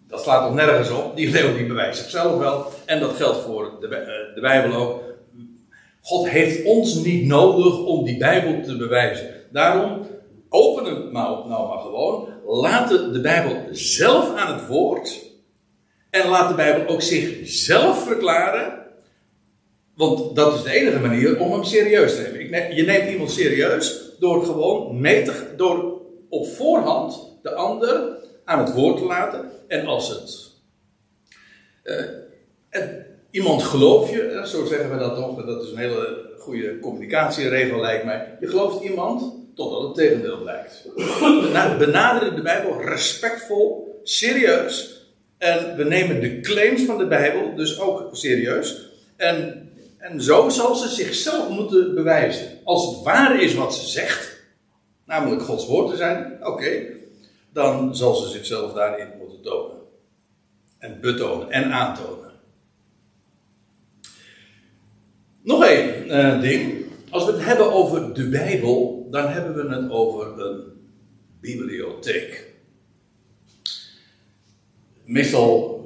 Dat 0.09 0.21
slaat 0.21 0.45
toch 0.45 0.55
nergens 0.55 0.91
op. 0.91 1.15
Die 1.15 1.31
leeuw 1.31 1.53
die 1.53 1.65
bewijst 1.65 1.99
zichzelf 1.99 2.37
wel. 2.37 2.65
En 2.85 2.99
dat 2.99 3.15
geldt 3.15 3.39
voor 3.39 3.71
de, 3.79 3.87
eh, 3.87 4.35
de 4.35 4.41
Bijbel 4.41 4.79
ook. 4.79 5.03
God 6.01 6.29
heeft 6.29 6.63
ons 6.63 6.95
niet 6.95 7.25
nodig 7.25 7.79
om 7.79 8.05
die 8.05 8.17
Bijbel 8.17 8.61
te 8.63 8.77
bewijzen. 8.77 9.29
Daarom, 9.51 10.07
open 10.49 10.85
het 10.85 11.11
nou, 11.11 11.47
nou 11.47 11.67
maar 11.67 11.79
gewoon. 11.79 12.27
Laat 12.45 12.89
de 12.89 13.19
Bijbel 13.21 13.63
zelf 13.71 14.35
aan 14.35 14.53
het 14.53 14.67
woord. 14.67 15.27
En 16.09 16.29
laat 16.29 16.49
de 16.49 16.55
Bijbel 16.55 16.87
ook 16.87 17.01
zichzelf 17.01 18.03
verklaren. 18.03 18.73
Want 19.95 20.35
dat 20.35 20.53
is 20.53 20.63
de 20.63 20.71
enige 20.71 20.99
manier 20.99 21.39
om 21.39 21.51
hem 21.51 21.63
serieus 21.63 22.15
te 22.15 22.29
nemen. 22.33 22.75
Je 22.75 22.83
neemt 22.83 23.09
iemand 23.09 23.31
serieus 23.31 24.01
door 24.19 24.45
gewoon 24.45 25.01
mee 25.01 25.23
te, 25.23 25.53
door 25.57 26.01
op 26.29 26.47
voorhand 26.47 27.37
de 27.41 27.53
ander 27.53 28.18
aan 28.49 28.59
het 28.59 28.73
woord 28.73 28.97
te 28.97 29.03
laten. 29.03 29.51
En 29.67 29.85
als 29.85 30.09
het 30.09 30.47
en 32.69 33.05
iemand 33.31 33.63
geloof 33.63 34.11
je, 34.11 34.43
zo 34.45 34.65
zeggen 34.65 34.91
we 34.91 34.97
dat 34.97 35.15
toch, 35.15 35.45
dat 35.45 35.63
is 35.63 35.71
een 35.71 35.77
hele 35.77 36.29
goede 36.37 36.79
communicatieregel 36.79 37.79
lijkt 37.79 38.05
mij. 38.05 38.37
Je 38.39 38.47
gelooft 38.47 38.83
iemand 38.83 39.33
totdat 39.55 39.81
het 39.81 39.95
tegendeel 39.95 40.37
blijkt. 40.37 40.87
Benaderen 41.85 42.35
de 42.35 42.41
Bijbel 42.41 42.81
respectvol, 42.81 43.99
serieus. 44.03 45.03
En 45.37 45.75
we 45.75 45.83
nemen 45.83 46.21
de 46.21 46.39
claims 46.39 46.81
van 46.81 46.97
de 46.97 47.07
Bijbel 47.07 47.55
dus 47.55 47.79
ook 47.79 48.09
serieus. 48.11 48.89
En, 49.15 49.69
en 49.97 50.21
zo 50.21 50.49
zal 50.49 50.75
ze 50.75 50.87
zichzelf 50.87 51.49
moeten 51.49 51.95
bewijzen. 51.95 52.47
Als 52.63 52.85
het 52.85 53.03
waar 53.03 53.41
is 53.41 53.53
wat 53.53 53.75
ze 53.75 53.87
zegt, 53.87 54.37
namelijk 55.05 55.41
Gods 55.41 55.67
woord 55.67 55.89
te 55.89 55.97
zijn, 55.97 56.37
oké, 56.41 56.97
dan 57.53 57.95
zal 57.95 58.15
ze 58.15 58.29
zichzelf 58.29 58.73
daarin 58.73 59.07
moeten 59.17 59.41
tonen. 59.41 59.77
En 60.77 61.01
betonen 61.01 61.49
en 61.49 61.71
aantonen. 61.71 62.31
Nog 65.41 65.65
één 65.65 66.07
uh, 66.07 66.41
ding. 66.41 66.85
Als 67.09 67.25
we 67.25 67.31
het 67.31 67.45
hebben 67.45 67.71
over 67.71 68.13
de 68.13 68.29
Bijbel, 68.29 69.07
dan 69.11 69.27
hebben 69.27 69.55
we 69.55 69.75
het 69.75 69.91
over 69.91 70.39
een 70.39 70.63
bibliotheek. 71.41 72.53
Meestal 75.03 75.79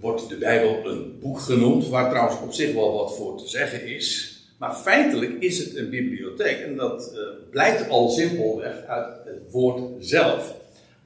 wordt 0.00 0.28
de 0.28 0.36
Bijbel 0.36 0.90
een 0.90 1.18
boek 1.20 1.40
genoemd, 1.40 1.88
waar 1.88 2.10
trouwens 2.10 2.40
op 2.40 2.52
zich 2.52 2.74
wel 2.74 2.92
wat 2.92 3.16
voor 3.16 3.38
te 3.38 3.48
zeggen 3.48 3.86
is. 3.86 4.38
Maar 4.58 4.74
feitelijk 4.74 5.42
is 5.42 5.58
het 5.58 5.76
een 5.76 5.90
bibliotheek 5.90 6.58
en 6.58 6.76
dat 6.76 7.12
uh, 7.14 7.20
blijkt 7.50 7.88
al 7.88 8.08
simpelweg 8.08 8.84
uit 8.84 9.24
het 9.24 9.50
woord 9.50 10.04
zelf. 10.04 10.59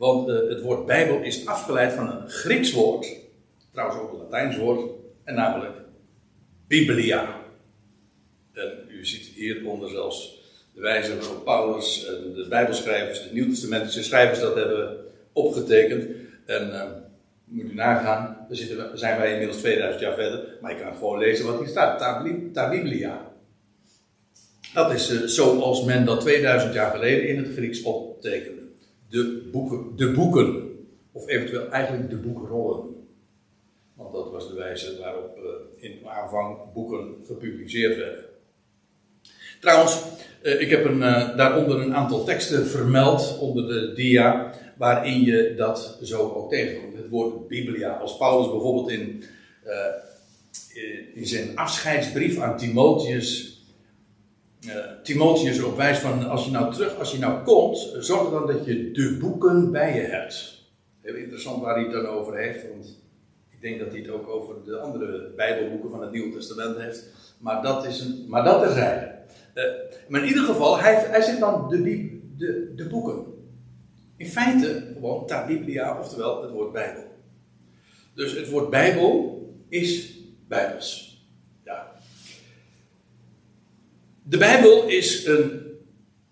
Want 0.04 0.28
uh, 0.28 0.48
het 0.48 0.60
woord 0.60 0.86
Bijbel 0.86 1.22
is 1.22 1.46
afgeleid 1.46 1.92
van 1.92 2.10
een 2.10 2.30
Grieks 2.30 2.72
woord, 2.72 3.06
trouwens 3.72 4.00
ook 4.00 4.12
een 4.12 4.18
Latijns 4.18 4.56
woord, 4.56 4.90
en 5.24 5.34
namelijk 5.34 5.76
Biblia. 6.66 7.40
En 8.52 8.72
u 8.88 9.06
ziet 9.06 9.26
hieronder 9.26 9.90
zelfs 9.90 10.42
de 10.74 10.80
wijze 10.80 11.18
waarop 11.18 11.44
Paulus 11.44 12.06
en 12.06 12.34
de 12.34 12.46
Bijbelschrijvers, 12.48 13.22
de 13.22 13.32
Nieuwtestamentische 13.32 14.02
schrijvers 14.02 14.40
dat 14.40 14.54
hebben 14.54 14.96
opgetekend. 15.32 16.04
En 16.46 16.68
uh, 16.68 16.82
moet 17.44 17.70
u 17.70 17.74
nagaan, 17.74 18.44
dan 18.48 18.56
zitten 18.56 18.76
we, 18.76 18.96
zijn 18.96 19.18
wij 19.18 19.32
inmiddels 19.32 19.58
2000 19.58 20.02
jaar 20.02 20.14
verder, 20.14 20.58
maar 20.60 20.72
je 20.72 20.82
kan 20.82 20.94
gewoon 20.94 21.18
lezen 21.18 21.46
wat 21.46 21.58
hier 21.58 21.68
staat. 21.68 21.98
Ta, 22.52 22.68
Biblia. 22.70 23.32
Dat 24.74 24.92
is 24.92 25.10
uh, 25.10 25.20
zoals 25.26 25.84
men 25.84 26.04
dat 26.04 26.20
2000 26.20 26.74
jaar 26.74 26.90
geleden 26.90 27.28
in 27.28 27.36
het 27.36 27.52
Grieks 27.52 27.82
optekende. 27.82 28.63
De 29.08 29.48
boeken, 29.52 29.96
de 29.96 30.12
boeken. 30.12 30.72
Of 31.12 31.28
eventueel 31.28 31.68
eigenlijk 31.68 32.10
de 32.10 32.16
boekrollen. 32.16 32.94
Want 33.94 34.12
dat 34.12 34.30
was 34.30 34.48
de 34.48 34.54
wijze 34.54 34.98
waarop 35.00 35.38
uh, 35.38 35.50
in 35.90 36.08
aanvang 36.08 36.72
boeken 36.72 37.14
gepubliceerd 37.26 37.96
werden. 37.96 38.24
Trouwens, 39.60 40.02
eh, 40.42 40.60
ik 40.60 40.70
heb 40.70 40.84
een, 40.84 40.98
uh, 40.98 41.36
daaronder 41.36 41.80
een 41.80 41.94
aantal 41.94 42.24
teksten 42.24 42.66
vermeld 42.66 43.38
onder 43.38 43.68
de 43.68 43.92
dia, 43.94 44.54
waarin 44.78 45.20
je 45.20 45.54
dat 45.56 45.98
zo 46.02 46.32
ook 46.32 46.50
tegenkomt. 46.50 46.96
Het 46.96 47.08
woord 47.08 47.48
Biblia. 47.48 47.90
Als 47.90 48.16
Paulus 48.16 48.50
bijvoorbeeld 48.50 48.90
in, 48.90 49.24
in 51.14 51.26
zijn 51.26 51.56
afscheidsbrief 51.56 52.38
aan 52.38 52.56
Timotheus, 52.56 53.53
Timotheus 55.02 55.58
erop 55.58 55.76
wijst 55.76 56.00
van 56.00 56.28
als 56.28 56.44
je 56.44 56.50
nou 56.50 56.72
terug, 56.72 56.98
als 56.98 57.12
je 57.12 57.18
nou 57.18 57.42
komt, 57.42 57.96
zorg 57.98 58.30
dan 58.30 58.46
dat 58.46 58.64
je 58.64 58.90
de 58.90 59.16
boeken 59.20 59.72
bij 59.72 59.94
je 59.94 60.00
hebt. 60.00 60.62
Heel 61.00 61.14
interessant 61.14 61.62
waar 61.62 61.74
hij 61.74 61.82
het 61.82 61.92
dan 61.92 62.06
over 62.06 62.36
heeft, 62.36 62.68
want 62.68 63.02
ik 63.48 63.60
denk 63.60 63.78
dat 63.78 63.88
hij 63.88 63.98
het 63.98 64.10
ook 64.10 64.28
over 64.28 64.64
de 64.64 64.78
andere 64.78 65.32
Bijbelboeken 65.36 65.90
van 65.90 66.00
het 66.00 66.12
Nieuwe 66.12 66.36
Testament 66.36 66.78
heeft. 66.78 67.04
Maar 67.38 67.62
dat, 67.62 67.86
is 67.86 68.00
een, 68.00 68.24
maar 68.28 68.44
dat 68.44 68.62
terzijde. 68.62 69.12
Uh, 69.54 69.64
maar 70.08 70.20
in 70.20 70.28
ieder 70.28 70.44
geval, 70.44 70.78
hij, 70.78 70.94
hij 70.94 71.22
zegt 71.22 71.40
dan 71.40 71.68
de, 71.68 71.82
de, 72.36 72.72
de 72.76 72.86
boeken. 72.86 73.24
In 74.16 74.26
feite 74.26 74.92
gewoon 74.92 75.26
ta 75.26 75.46
biblia, 75.46 75.98
oftewel 75.98 76.42
het 76.42 76.50
woord 76.50 76.72
Bijbel. 76.72 77.02
Dus 78.14 78.32
het 78.32 78.50
woord 78.50 78.70
Bijbel 78.70 79.42
is 79.68 80.18
Bijbels. 80.48 81.22
Ja. 81.64 81.92
De 84.26 84.38
Bijbel 84.38 84.86
is 84.86 85.26
een, 85.26 85.62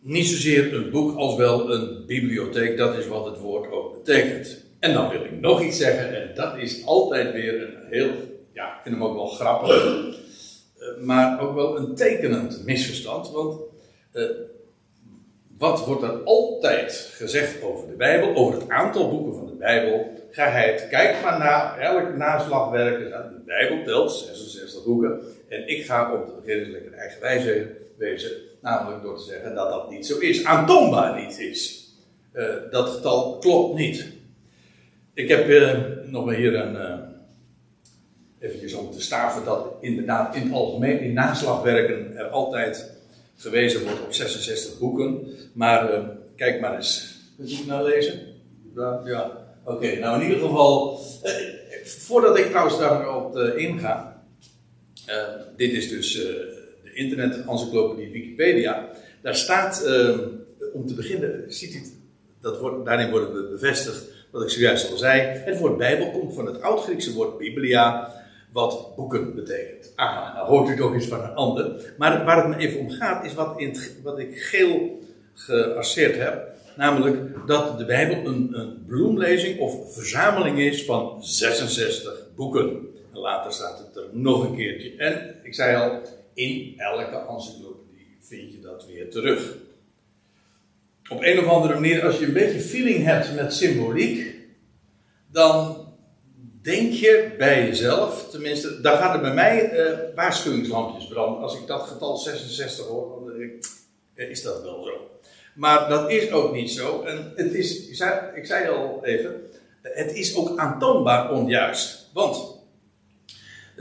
niet 0.01 0.27
zozeer 0.27 0.75
een 0.75 0.91
boek 0.91 1.17
als 1.17 1.37
wel 1.37 1.73
een 1.73 2.07
bibliotheek. 2.07 2.77
Dat 2.77 2.97
is 2.97 3.07
wat 3.07 3.25
het 3.25 3.39
woord 3.39 3.71
ook 3.71 4.05
betekent. 4.05 4.65
En 4.79 4.93
dan 4.93 5.11
wil 5.11 5.25
ik 5.25 5.41
nog 5.41 5.63
iets 5.63 5.79
zeggen, 5.79 6.23
en 6.23 6.35
dat 6.35 6.57
is 6.57 6.87
altijd 6.87 7.33
weer 7.33 7.63
een 7.63 7.75
heel, 7.91 8.11
ja, 8.53 8.67
ik 8.67 8.81
vind 8.83 8.95
hem 8.95 9.05
ook 9.05 9.15
wel 9.15 9.27
grappig. 9.27 9.85
Eh, 10.79 11.05
maar 11.05 11.41
ook 11.41 11.55
wel 11.55 11.77
een 11.77 11.95
tekenend 11.95 12.65
misverstand. 12.65 13.31
Want 13.31 13.61
uh, 14.13 14.25
wat 15.59 15.87
wordt 15.87 16.03
er 16.03 16.23
altijd 16.25 17.13
gezegd 17.15 17.63
over 17.63 17.89
de 17.89 17.97
Bijbel, 17.97 18.35
over 18.35 18.61
het 18.61 18.69
aantal 18.69 19.11
boeken 19.11 19.35
van 19.35 19.47
de 19.47 19.57
Bijbel? 19.57 20.21
Geheid, 20.31 20.89
kijk 20.89 21.23
maar 21.23 21.39
naar 21.39 21.79
elk 21.79 22.17
naslagwerk. 22.17 22.99
De 22.99 23.43
Bijbel 23.45 23.85
telt 23.85 24.13
66 24.13 24.85
boeken. 24.85 25.21
En 25.49 25.69
ik 25.69 25.85
ga 25.85 26.15
om 26.15 26.27
te 26.27 26.33
beginnen 26.41 26.71
lekker 26.71 26.93
eigenwijs 26.93 27.45
wezen, 28.03 28.31
namelijk 28.61 29.03
door 29.03 29.19
te 29.19 29.25
zeggen 29.25 29.55
dat 29.55 29.71
dat 29.71 29.91
niet 29.91 30.07
zo 30.07 30.19
is. 30.19 30.45
Aantoonbaar 30.45 31.21
niet 31.21 31.39
is. 31.39 31.91
Uh, 32.35 32.55
dat 32.71 32.89
getal 32.89 33.39
klopt 33.39 33.79
niet. 33.79 34.07
Ik 35.15 35.29
heb 35.29 35.49
uh, 35.49 35.79
nog 36.05 36.35
hier 36.35 36.55
een 36.55 36.77
eventjes 38.43 38.75
om 38.75 38.91
te 38.91 39.01
staven 39.01 39.45
dat 39.45 39.67
inderdaad 39.81 40.35
in 40.35 40.43
het 40.43 40.53
algemeen 40.53 41.01
in 41.01 41.13
naslagwerken 41.13 42.17
er 42.17 42.27
altijd 42.27 42.93
gewezen 43.37 43.83
wordt 43.83 44.01
op 44.01 44.13
66 44.13 44.79
boeken. 44.79 45.27
Maar 45.53 45.93
uh, 45.93 45.99
kijk 46.37 46.61
maar 46.61 46.77
eens. 46.77 47.21
Kunt 47.37 47.51
u 47.51 47.55
het 47.55 47.67
nou 47.67 47.89
lezen? 47.89 48.21
Ja. 48.75 49.01
ja. 49.05 49.41
Oké, 49.65 49.99
nou 49.99 50.21
in 50.21 50.29
ieder 50.29 50.49
geval, 50.49 51.01
uh, 51.25 51.31
voordat 51.85 52.39
ik 52.39 52.47
trouwens 52.47 52.79
daarop 52.79 53.37
uh, 53.37 53.57
inga, 53.57 54.23
dit 55.57 55.73
is 55.73 55.89
dus 55.89 56.27
de 56.93 56.99
internet-encyclopedie 56.99 58.11
Wikipedia. 58.11 58.89
Daar 59.23 59.37
staat, 59.37 59.85
om 60.73 60.87
te 60.87 60.95
beginnen, 60.95 61.45
ziet 61.49 61.75
u 61.75 61.81
dat 62.43 62.59
wordt, 62.59 62.85
daarin 62.85 63.11
wordt 63.11 63.33
bevestigd 63.51 64.05
wat 64.31 64.43
ik 64.43 64.49
zojuist 64.49 64.91
al 64.91 64.97
zei. 64.97 65.21
Het 65.21 65.59
woord 65.59 65.77
Bijbel 65.77 66.11
komt 66.11 66.35
van 66.35 66.47
het 66.47 66.63
Oud-Griekse 66.63 67.13
woord 67.13 67.39
Biblia, 67.39 68.13
wat 68.53 68.97
boeken 68.97 69.35
betekent. 69.35 69.93
Aha, 69.95 70.35
nou 70.35 70.49
hoort 70.49 70.69
u 70.69 70.77
toch 70.77 70.95
iets 70.95 71.07
van 71.07 71.23
een 71.23 71.35
ander. 71.35 71.95
Maar 71.99 72.25
waar 72.25 72.37
het 72.37 72.57
me 72.57 72.63
even 72.63 72.81
om 72.81 72.91
gaat, 72.91 73.25
is 73.25 73.35
wat, 73.35 73.61
in 73.61 73.77
wat 74.03 74.19
ik 74.19 74.43
geel 74.43 75.01
geasseerd 75.35 76.17
heb. 76.17 76.51
Namelijk 76.77 77.47
dat 77.47 77.79
de 77.79 77.85
Bijbel 77.85 78.33
een, 78.33 78.49
een 78.53 78.85
bloemlezing 78.87 79.59
of 79.59 79.95
verzameling 79.95 80.59
is 80.59 80.85
van 80.85 81.25
66 81.25 82.27
boeken. 82.37 82.69
En 83.13 83.19
later 83.19 83.53
staat 83.53 83.79
het 83.79 83.97
er 83.97 84.09
nog 84.13 84.45
een 84.45 84.57
keertje. 84.57 84.97
En 84.97 85.35
ik 85.43 85.55
zei 85.55 85.77
al, 85.77 86.01
in 86.35 86.75
elke 86.77 87.27
encyclopedie 87.29 88.17
vind 88.21 88.53
je 88.53 88.61
dat 88.61 88.87
weer 88.87 89.11
terug. 89.11 89.57
Op 91.09 91.23
een 91.23 91.39
of 91.39 91.47
andere 91.47 91.75
manier, 91.75 92.05
als 92.05 92.19
je 92.19 92.27
een 92.27 92.33
beetje 92.33 92.61
feeling 92.61 93.05
hebt 93.05 93.35
met 93.35 93.55
symboliek, 93.55 94.35
dan 95.31 95.87
denk 96.63 96.93
je 96.93 97.35
bij 97.39 97.67
jezelf, 97.67 98.31
tenminste, 98.31 98.81
daar 98.81 98.97
gaan 98.97 99.15
er 99.15 99.21
bij 99.21 99.35
mij 99.35 99.73
uh, 99.73 99.99
waarschuwingslampjes 100.15 101.07
branden. 101.07 101.43
Als 101.43 101.59
ik 101.59 101.67
dat 101.67 101.83
getal 101.83 102.17
66 102.17 102.87
hoor, 102.87 103.25
dan 103.25 103.39
denk 103.39 103.67
ik, 104.15 104.29
is 104.29 104.43
dat 104.43 104.63
wel 104.63 104.85
zo. 104.85 105.11
Maar 105.55 105.89
dat 105.89 106.11
is 106.11 106.31
ook 106.31 106.55
niet 106.55 106.71
zo. 106.71 107.03
En 107.03 107.33
het 107.37 107.55
is, 107.55 107.89
ik 107.89 107.97
zei, 107.97 108.21
ik 108.35 108.47
zei 108.47 108.69
al 108.69 109.05
even, 109.05 109.51
het 109.83 110.13
is 110.13 110.37
ook 110.37 110.59
aantoonbaar 110.59 111.31
onjuist. 111.31 112.11
Want 112.13 112.52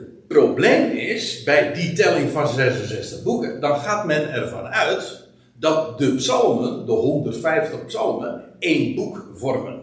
het 0.01 0.27
probleem 0.27 0.91
is, 0.91 1.43
bij 1.43 1.73
die 1.73 1.93
telling 1.93 2.29
van 2.29 2.47
66 2.47 3.23
boeken, 3.23 3.59
dan 3.59 3.79
gaat 3.79 4.05
men 4.05 4.31
ervan 4.31 4.65
uit 4.67 5.27
dat 5.53 5.97
de 5.97 6.15
psalmen, 6.15 6.85
de 6.85 6.91
150 6.91 7.85
psalmen, 7.85 8.43
één 8.59 8.95
boek 8.95 9.25
vormen. 9.35 9.79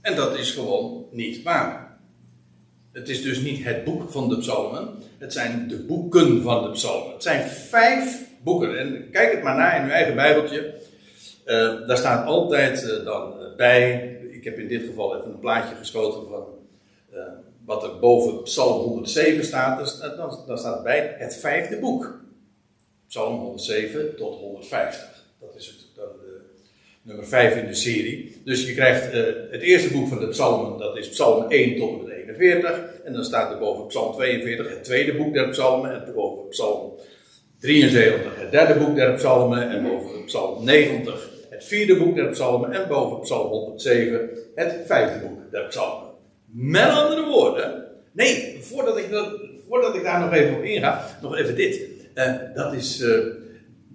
En 0.00 0.16
dat 0.16 0.38
is 0.38 0.50
gewoon 0.50 1.04
niet 1.10 1.42
waar. 1.42 1.98
Het 2.92 3.08
is 3.08 3.22
dus 3.22 3.40
niet 3.40 3.64
het 3.64 3.84
boek 3.84 4.10
van 4.10 4.28
de 4.28 4.38
psalmen, 4.38 4.88
het 5.18 5.32
zijn 5.32 5.68
de 5.68 5.78
boeken 5.78 6.42
van 6.42 6.62
de 6.62 6.70
psalmen. 6.70 7.12
Het 7.12 7.22
zijn 7.22 7.48
vijf 7.48 8.28
boeken. 8.42 8.78
En 8.78 9.10
kijk 9.10 9.32
het 9.32 9.42
maar 9.42 9.56
na 9.56 9.74
in 9.74 9.84
uw 9.84 9.90
eigen 9.90 10.14
Bijbeltje. 10.14 10.74
Uh, 11.46 11.86
daar 11.86 11.96
staat 11.96 12.26
altijd 12.26 12.84
uh, 12.84 13.04
dan 13.04 13.32
uh, 13.40 13.56
bij, 13.56 14.02
ik 14.30 14.44
heb 14.44 14.58
in 14.58 14.68
dit 14.68 14.84
geval 14.86 15.16
even 15.16 15.30
een 15.30 15.38
plaatje 15.38 15.74
geschoten 15.74 16.28
van 16.28 16.44
wat 17.64 17.82
er 17.82 17.98
boven 17.98 18.42
Psalm 18.42 18.82
107 18.82 19.44
staat. 19.44 20.00
Dan, 20.16 20.38
dan 20.46 20.58
staat 20.58 20.76
erbij 20.76 21.14
het 21.18 21.36
vijfde 21.36 21.78
boek. 21.78 22.20
Psalm 23.08 23.40
107 23.40 24.16
tot 24.16 24.38
150. 24.38 25.24
Dat 25.40 25.54
is 25.56 25.66
het, 25.66 25.90
nummer 27.02 27.26
5 27.26 27.56
in 27.56 27.66
de 27.66 27.74
serie. 27.74 28.40
Dus 28.44 28.66
je 28.66 28.74
krijgt 28.74 29.14
uh, 29.14 29.22
het 29.50 29.60
eerste 29.60 29.92
boek 29.92 30.08
van 30.08 30.18
de 30.18 30.28
psalmen, 30.28 30.78
dat 30.78 30.96
is 30.96 31.08
psalm 31.08 31.50
1 31.50 31.78
tot 31.78 31.90
en 31.90 32.04
met 32.04 32.12
41. 32.12 32.80
En 33.04 33.12
dan 33.12 33.24
staat 33.24 33.52
er 33.52 33.58
boven 33.58 33.86
psalm 33.86 34.12
42 34.14 34.68
het 34.68 34.84
tweede 34.84 35.16
boek 35.16 35.34
der 35.34 35.48
psalmen. 35.48 36.06
En 36.06 36.12
boven 36.14 36.48
psalm 36.48 36.92
73 37.60 38.40
het 38.40 38.50
derde 38.50 38.74
boek 38.74 38.94
der 38.94 39.14
psalmen. 39.14 39.70
En 39.70 39.82
boven 39.82 40.24
psalm 40.24 40.64
90 40.64 41.30
het 41.50 41.64
vierde 41.64 41.96
boek 41.96 42.14
der 42.14 42.28
psalmen. 42.28 42.72
En 42.72 42.88
boven 42.88 43.20
psalm 43.20 43.48
107 43.48 44.30
het 44.54 44.76
vijfde 44.86 45.18
boek 45.26 45.50
der 45.50 45.66
psalmen. 45.66 46.09
Met 46.52 46.90
andere 46.90 47.24
woorden, 47.24 47.84
nee, 48.12 48.58
voordat 48.60 48.98
ik, 48.98 49.10
dat, 49.10 49.40
voordat 49.68 49.94
ik 49.94 50.02
daar 50.02 50.20
nog 50.20 50.32
even 50.32 50.56
op 50.56 50.62
inga, 50.62 51.18
nog 51.22 51.36
even 51.36 51.56
dit. 51.56 51.88
Uh, 52.14 52.34
dat 52.54 52.72
is 52.72 53.00
uh, 53.00 53.18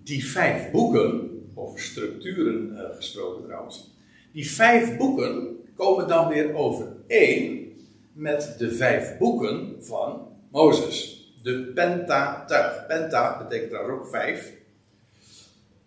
die 0.03 0.25
vijf 0.25 0.71
boeken, 0.71 1.29
over 1.55 1.79
structuren 1.79 2.71
uh, 2.73 2.95
gesproken 2.95 3.43
trouwens. 3.43 3.93
Die 4.31 4.49
vijf 4.49 4.97
boeken 4.97 5.57
komen 5.75 6.07
dan 6.07 6.27
weer 6.27 6.55
overeen 6.55 7.73
met 8.13 8.55
de 8.57 8.71
vijf 8.71 9.17
boeken 9.17 9.75
van 9.79 10.27
Mozes. 10.51 11.13
De 11.43 11.71
Pentateuch. 11.75 12.85
Penta 12.87 13.37
betekent 13.37 13.71
daar 13.71 13.89
ook 13.89 14.07
vijf. 14.07 14.53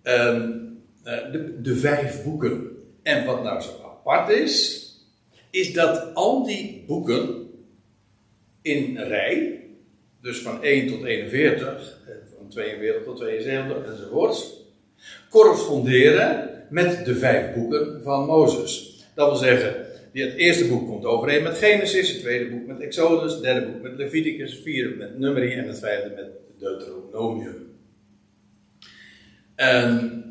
Um, 0.03 0.79
de, 1.03 1.61
de 1.61 1.77
vijf 1.77 2.25
boeken. 2.25 2.77
En 3.03 3.25
wat 3.25 3.43
nou 3.43 3.61
zo 3.61 3.71
apart 3.85 4.29
is, 4.29 4.87
is 5.51 5.73
dat 5.73 6.15
al 6.15 6.47
die 6.47 6.85
boeken 6.87 7.51
in 8.63 8.99
rij, 8.99 9.61
dus 10.21 10.39
van 10.39 10.63
1 10.63 10.89
tot 10.89 11.05
41, 11.05 12.01
van 12.37 12.49
42 12.49 13.05
tot 13.05 13.17
72 13.17 13.93
enzovoorts, 13.93 14.65
corresponderen 15.31 16.51
met 16.71 17.05
de 17.05 17.15
vijf 17.15 17.55
boeken 17.55 18.03
van 18.03 18.27
Mozes. 18.27 19.05
Dat 19.15 19.29
wil 19.29 19.39
zeggen, 19.39 19.87
het 20.13 20.35
eerste 20.35 20.69
boek 20.69 20.87
komt 20.87 21.05
overeen 21.05 21.43
met 21.43 21.59
Genesis, 21.59 22.11
het 22.11 22.21
tweede 22.21 22.51
boek 22.51 22.67
met 22.67 22.81
Exodus, 22.81 23.33
het 23.33 23.43
derde 23.43 23.67
boek 23.67 23.83
met 23.83 23.97
Leviticus, 23.97 24.53
het 24.53 24.63
vierde 24.63 24.97
met 24.97 25.19
Numeri 25.19 25.53
en 25.53 25.67
het 25.67 25.79
vijfde 25.79 26.13
met 26.15 26.31
Deuteronomium. 26.59 27.67
En 29.55 30.23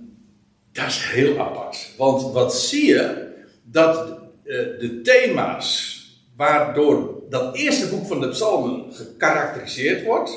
dat 0.72 0.88
is 0.88 1.04
heel 1.04 1.40
apart. 1.40 1.94
Want 1.98 2.34
wat 2.34 2.56
zie 2.56 2.86
je? 2.86 3.28
Dat 3.64 4.17
de 4.80 5.00
thema's 5.04 5.96
waardoor 6.36 7.24
dat 7.30 7.56
eerste 7.56 7.90
boek 7.90 8.06
van 8.06 8.22
de 8.22 8.30
psalmen 8.30 8.94
gekarakteriseerd 8.94 10.04
wordt, 10.04 10.32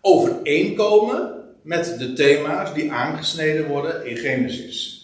overeenkomen 0.00 1.34
met 1.62 1.98
de 1.98 2.12
thema's 2.12 2.74
die 2.74 2.92
aangesneden 2.92 3.68
worden 3.68 4.06
in 4.06 4.16
Genesis. 4.16 5.00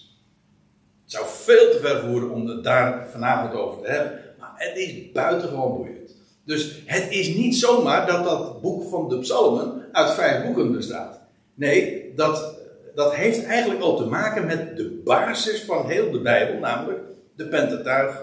Het 1.03 1.13
zou 1.13 1.27
veel 1.29 1.71
te 1.71 1.79
ver 1.81 2.01
voeren 2.01 2.31
om 2.31 2.47
het 2.47 2.65
daar 2.65 3.09
vanavond 3.11 3.55
over 3.55 3.83
te 3.83 3.91
hebben, 3.91 4.21
maar 4.39 4.53
het 4.55 4.77
is 4.77 5.13
buitengewoon 5.13 5.77
boeiend. 5.77 6.17
Dus 6.45 6.83
het 6.85 7.07
is 7.11 7.35
niet 7.35 7.57
zomaar 7.57 8.07
dat 8.07 8.25
dat 8.25 8.61
boek 8.61 8.89
van 8.89 9.09
de 9.09 9.19
psalmen 9.19 9.89
uit 9.93 10.11
vijf 10.11 10.45
boeken 10.45 10.73
bestaat. 10.73 11.21
Nee, 11.55 12.13
dat, 12.17 12.55
dat 12.95 13.15
heeft 13.15 13.45
eigenlijk 13.45 13.81
al 13.81 13.97
te 13.97 14.05
maken 14.05 14.47
met 14.47 14.77
de 14.77 15.01
basis 15.05 15.63
van 15.63 15.89
heel 15.89 16.11
de 16.11 16.21
Bijbel, 16.21 16.59
namelijk 16.59 17.01
de 17.39 17.45
Pentateuch, 17.45 18.23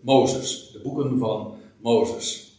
Mozes, 0.00 0.70
de 0.72 0.78
boeken 0.78 1.18
van 1.18 1.54
Mozes. 1.80 2.54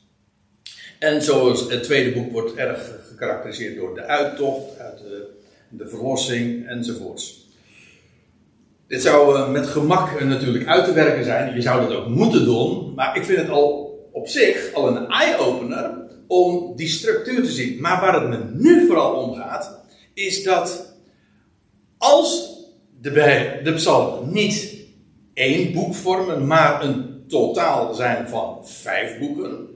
En 1.00 1.22
zoals 1.22 1.70
het 1.70 1.84
tweede 1.84 2.12
boek 2.12 2.32
wordt 2.32 2.56
erg 2.56 2.92
gekarakteriseerd 3.08 3.76
door 3.76 3.96
de 3.96 4.04
uittocht, 4.04 4.80
uit 4.80 4.98
de, 4.98 5.30
de 5.70 5.88
verlossing 5.88 6.68
enzovoorts. 6.68 7.46
Dit 8.88 9.02
zou 9.02 9.38
uh, 9.38 9.52
met 9.52 9.68
gemak 9.68 10.22
uh, 10.22 10.28
natuurlijk 10.28 10.68
uit 10.68 10.86
te 10.86 10.94
werken 10.94 11.24
zijn. 11.24 11.56
Je 11.56 11.62
zou 11.62 11.88
dat 11.88 11.98
ook 11.98 12.08
moeten 12.08 12.46
doen. 12.46 12.94
Maar 12.96 13.18
ik 13.18 13.24
vind 13.24 13.38
het 13.38 13.50
al 13.50 14.00
op 14.12 14.28
zich 14.28 14.74
al 14.74 14.88
een 14.88 15.08
eye-opener 15.08 15.98
om 16.28 16.76
die 16.76 16.88
structuur 16.88 17.44
te 17.44 17.52
zien. 17.52 17.82
Maar 17.82 18.02
waar 18.02 18.22
het 18.22 18.30
me 18.30 18.38
nu 18.54 18.86
vooral 18.86 19.14
om 19.14 19.36
gaat, 19.36 19.80
is 20.13 20.43
dat 20.43 20.96
als 21.98 22.56
de, 23.02 23.60
de 23.63 23.74
psalmen 23.74 24.34
niet 24.34 24.77
één 25.38 25.73
boek 25.73 25.95
vormen, 25.95 26.47
maar 26.47 26.84
een 26.84 27.23
totaal 27.28 27.93
zijn 27.93 28.28
van 28.28 28.67
vijf 28.67 29.19
boeken, 29.19 29.67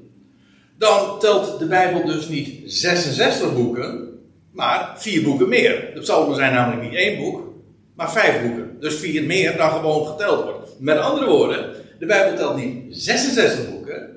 dan 0.78 1.20
telt 1.20 1.60
de 1.60 1.66
Bijbel 1.66 2.06
dus 2.06 2.28
niet 2.28 2.62
66 2.66 3.54
boeken, 3.54 4.20
maar 4.52 4.94
vier 4.96 5.24
boeken 5.24 5.50
meer. 5.50 5.92
De 5.94 6.00
psalmen 6.00 6.36
zijn 6.36 6.54
namelijk 6.54 6.82
niet 6.82 7.00
één 7.00 7.18
boek, 7.18 7.54
maar 7.96 8.12
vijf 8.12 8.42
boeken. 8.42 8.80
Dus 8.80 8.96
vier 8.96 9.24
meer 9.24 9.58
dan 9.58 9.72
gewoon 9.72 10.08
geteld 10.08 10.44
wordt. 10.44 10.70
Met 10.80 10.98
andere 10.98 11.30
woorden, 11.30 11.76
de 12.00 12.06
Bijbel 12.06 12.38
telt 12.38 12.56
niet 12.56 12.84
66 12.90 13.70
boeken. 13.70 14.10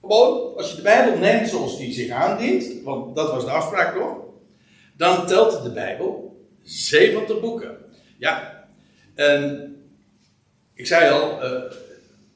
Gewoon, 0.00 0.56
als 0.56 0.70
je 0.70 0.76
de 0.76 0.82
Bijbel 0.82 1.18
neemt 1.18 1.48
zoals 1.48 1.78
die 1.78 1.92
zich 1.92 2.10
aandient, 2.10 2.82
want 2.84 3.16
dat 3.16 3.30
was 3.30 3.44
de 3.44 3.50
afspraak 3.50 3.94
toch? 3.94 4.16
Dan 4.96 5.26
telt 5.26 5.62
de 5.62 5.72
Bijbel 5.72 6.36
70 6.64 7.40
boeken. 7.40 7.76
Ja, 8.18 8.66
en 9.14 9.76
ik 10.82 10.88
zei 10.88 11.10
al, 11.10 11.44
uh, 11.44 11.62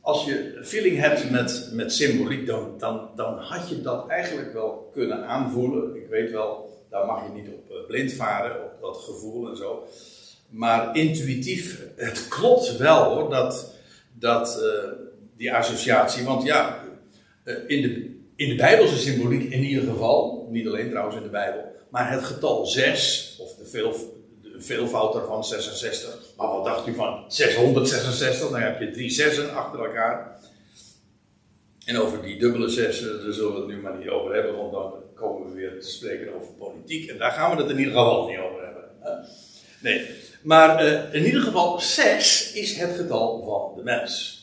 als 0.00 0.24
je 0.24 0.58
feeling 0.62 0.98
hebt 0.98 1.30
met, 1.30 1.70
met 1.72 1.92
symboliek, 1.92 2.46
dan, 2.46 2.74
dan, 2.78 3.08
dan 3.16 3.38
had 3.38 3.68
je 3.68 3.80
dat 3.80 4.08
eigenlijk 4.08 4.52
wel 4.52 4.90
kunnen 4.92 5.26
aanvoelen. 5.26 5.96
Ik 5.96 6.06
weet 6.08 6.30
wel, 6.30 6.82
daar 6.90 7.06
mag 7.06 7.22
je 7.22 7.40
niet 7.40 7.48
op 7.48 7.70
eh, 7.70 7.86
blind 7.86 8.12
varen, 8.12 8.64
op 8.64 8.80
dat 8.80 8.96
gevoel 8.96 9.48
en 9.48 9.56
zo. 9.56 9.86
Maar 10.48 10.96
intuïtief, 10.96 11.82
het 11.96 12.28
klopt 12.28 12.76
wel 12.76 13.04
hoor, 13.04 13.30
dat, 13.30 13.74
dat 14.12 14.62
uh, 14.62 14.90
die 15.36 15.54
associatie. 15.54 16.24
Want 16.24 16.42
ja, 16.42 16.84
in, 17.66 17.82
de, 17.82 18.16
in 18.36 18.48
de 18.48 18.54
Bijbelse 18.54 18.96
symboliek 18.96 19.52
in 19.52 19.62
ieder 19.62 19.84
geval, 19.84 20.48
niet 20.50 20.66
alleen 20.66 20.90
trouwens 20.90 21.16
in 21.16 21.22
de 21.22 21.28
Bijbel, 21.28 21.64
maar 21.88 22.10
het 22.10 22.24
getal 22.24 22.66
6, 22.66 23.36
of 23.40 23.54
de 23.54 23.66
veel, 23.66 24.15
veelvoud 24.58 25.12
daarvan, 25.12 25.44
66. 25.44 26.18
Maar 26.36 26.48
wat 26.48 26.64
dacht 26.64 26.86
u 26.86 26.94
van 26.94 27.24
666? 27.28 28.50
Dan 28.50 28.60
heb 28.60 28.80
je 28.80 28.90
drie 28.90 29.10
zessen 29.10 29.54
achter 29.54 29.84
elkaar. 29.84 30.40
En 31.84 31.98
over 31.98 32.22
die 32.22 32.38
dubbele 32.38 32.68
zessen, 32.68 33.24
daar 33.24 33.32
zullen 33.32 33.52
we 33.52 33.58
het 33.58 33.68
nu 33.68 33.80
maar 33.80 33.98
niet 33.98 34.08
over 34.08 34.34
hebben, 34.34 34.56
want 34.56 34.72
dan 34.72 34.92
komen 35.14 35.48
we 35.48 35.54
weer 35.54 35.80
te 35.80 35.88
spreken 35.88 36.34
over 36.34 36.52
politiek. 36.52 37.10
En 37.10 37.18
daar 37.18 37.32
gaan 37.32 37.56
we 37.56 37.62
het 37.62 37.70
in 37.70 37.78
ieder 37.78 37.92
geval 37.92 38.28
niet 38.28 38.38
over 38.38 38.64
hebben. 38.64 38.84
Nee, 39.80 40.10
maar 40.42 40.84
uh, 40.84 41.14
in 41.14 41.24
ieder 41.24 41.40
geval 41.40 41.80
6 41.80 42.52
is 42.52 42.76
het 42.76 42.96
getal 42.96 43.44
van 43.44 43.76
de 43.76 43.82
mens. 43.82 44.34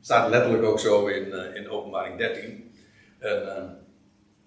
Staat 0.00 0.30
letterlijk 0.30 0.62
ook 0.62 0.80
zo 0.80 1.06
in, 1.06 1.28
uh, 1.28 1.54
in 1.54 1.68
openbaring 1.68 2.18
13. 2.18 2.74
En, 3.18 3.42
uh, 3.42 3.56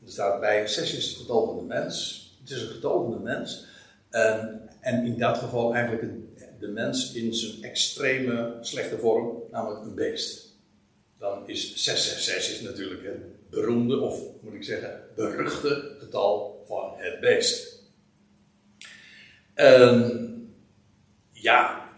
er 0.05 0.13
staat 0.13 0.39
bij 0.39 0.67
6 0.67 0.93
is 0.93 1.05
het 1.05 1.17
getal 1.17 1.45
van 1.45 1.57
de 1.57 1.63
mens. 1.63 2.25
Het 2.39 2.49
is 2.49 2.61
het 2.61 2.71
getal 2.71 3.03
van 3.03 3.11
de 3.11 3.23
mens. 3.23 3.65
En 4.09 4.66
en 4.87 5.05
in 5.05 5.17
dat 5.17 5.37
geval 5.37 5.73
eigenlijk 5.73 6.13
de 6.59 6.67
mens 6.67 7.13
in 7.13 7.33
zijn 7.33 7.63
extreme 7.63 8.57
slechte 8.61 8.97
vorm, 8.97 9.43
namelijk 9.51 9.85
een 9.85 9.95
beest. 9.95 10.55
Dan 11.17 11.47
is 11.47 11.75
666 11.75 12.53
is 12.53 12.61
natuurlijk 12.61 13.03
het 13.03 13.49
beroemde, 13.49 13.99
of 13.99 14.21
moet 14.41 14.53
ik 14.53 14.63
zeggen, 14.63 15.01
beruchte 15.15 15.95
getal 15.99 16.63
van 16.67 16.93
het 16.95 17.19
beest. 17.19 17.83
Um, 19.55 20.55
ja, 21.31 21.89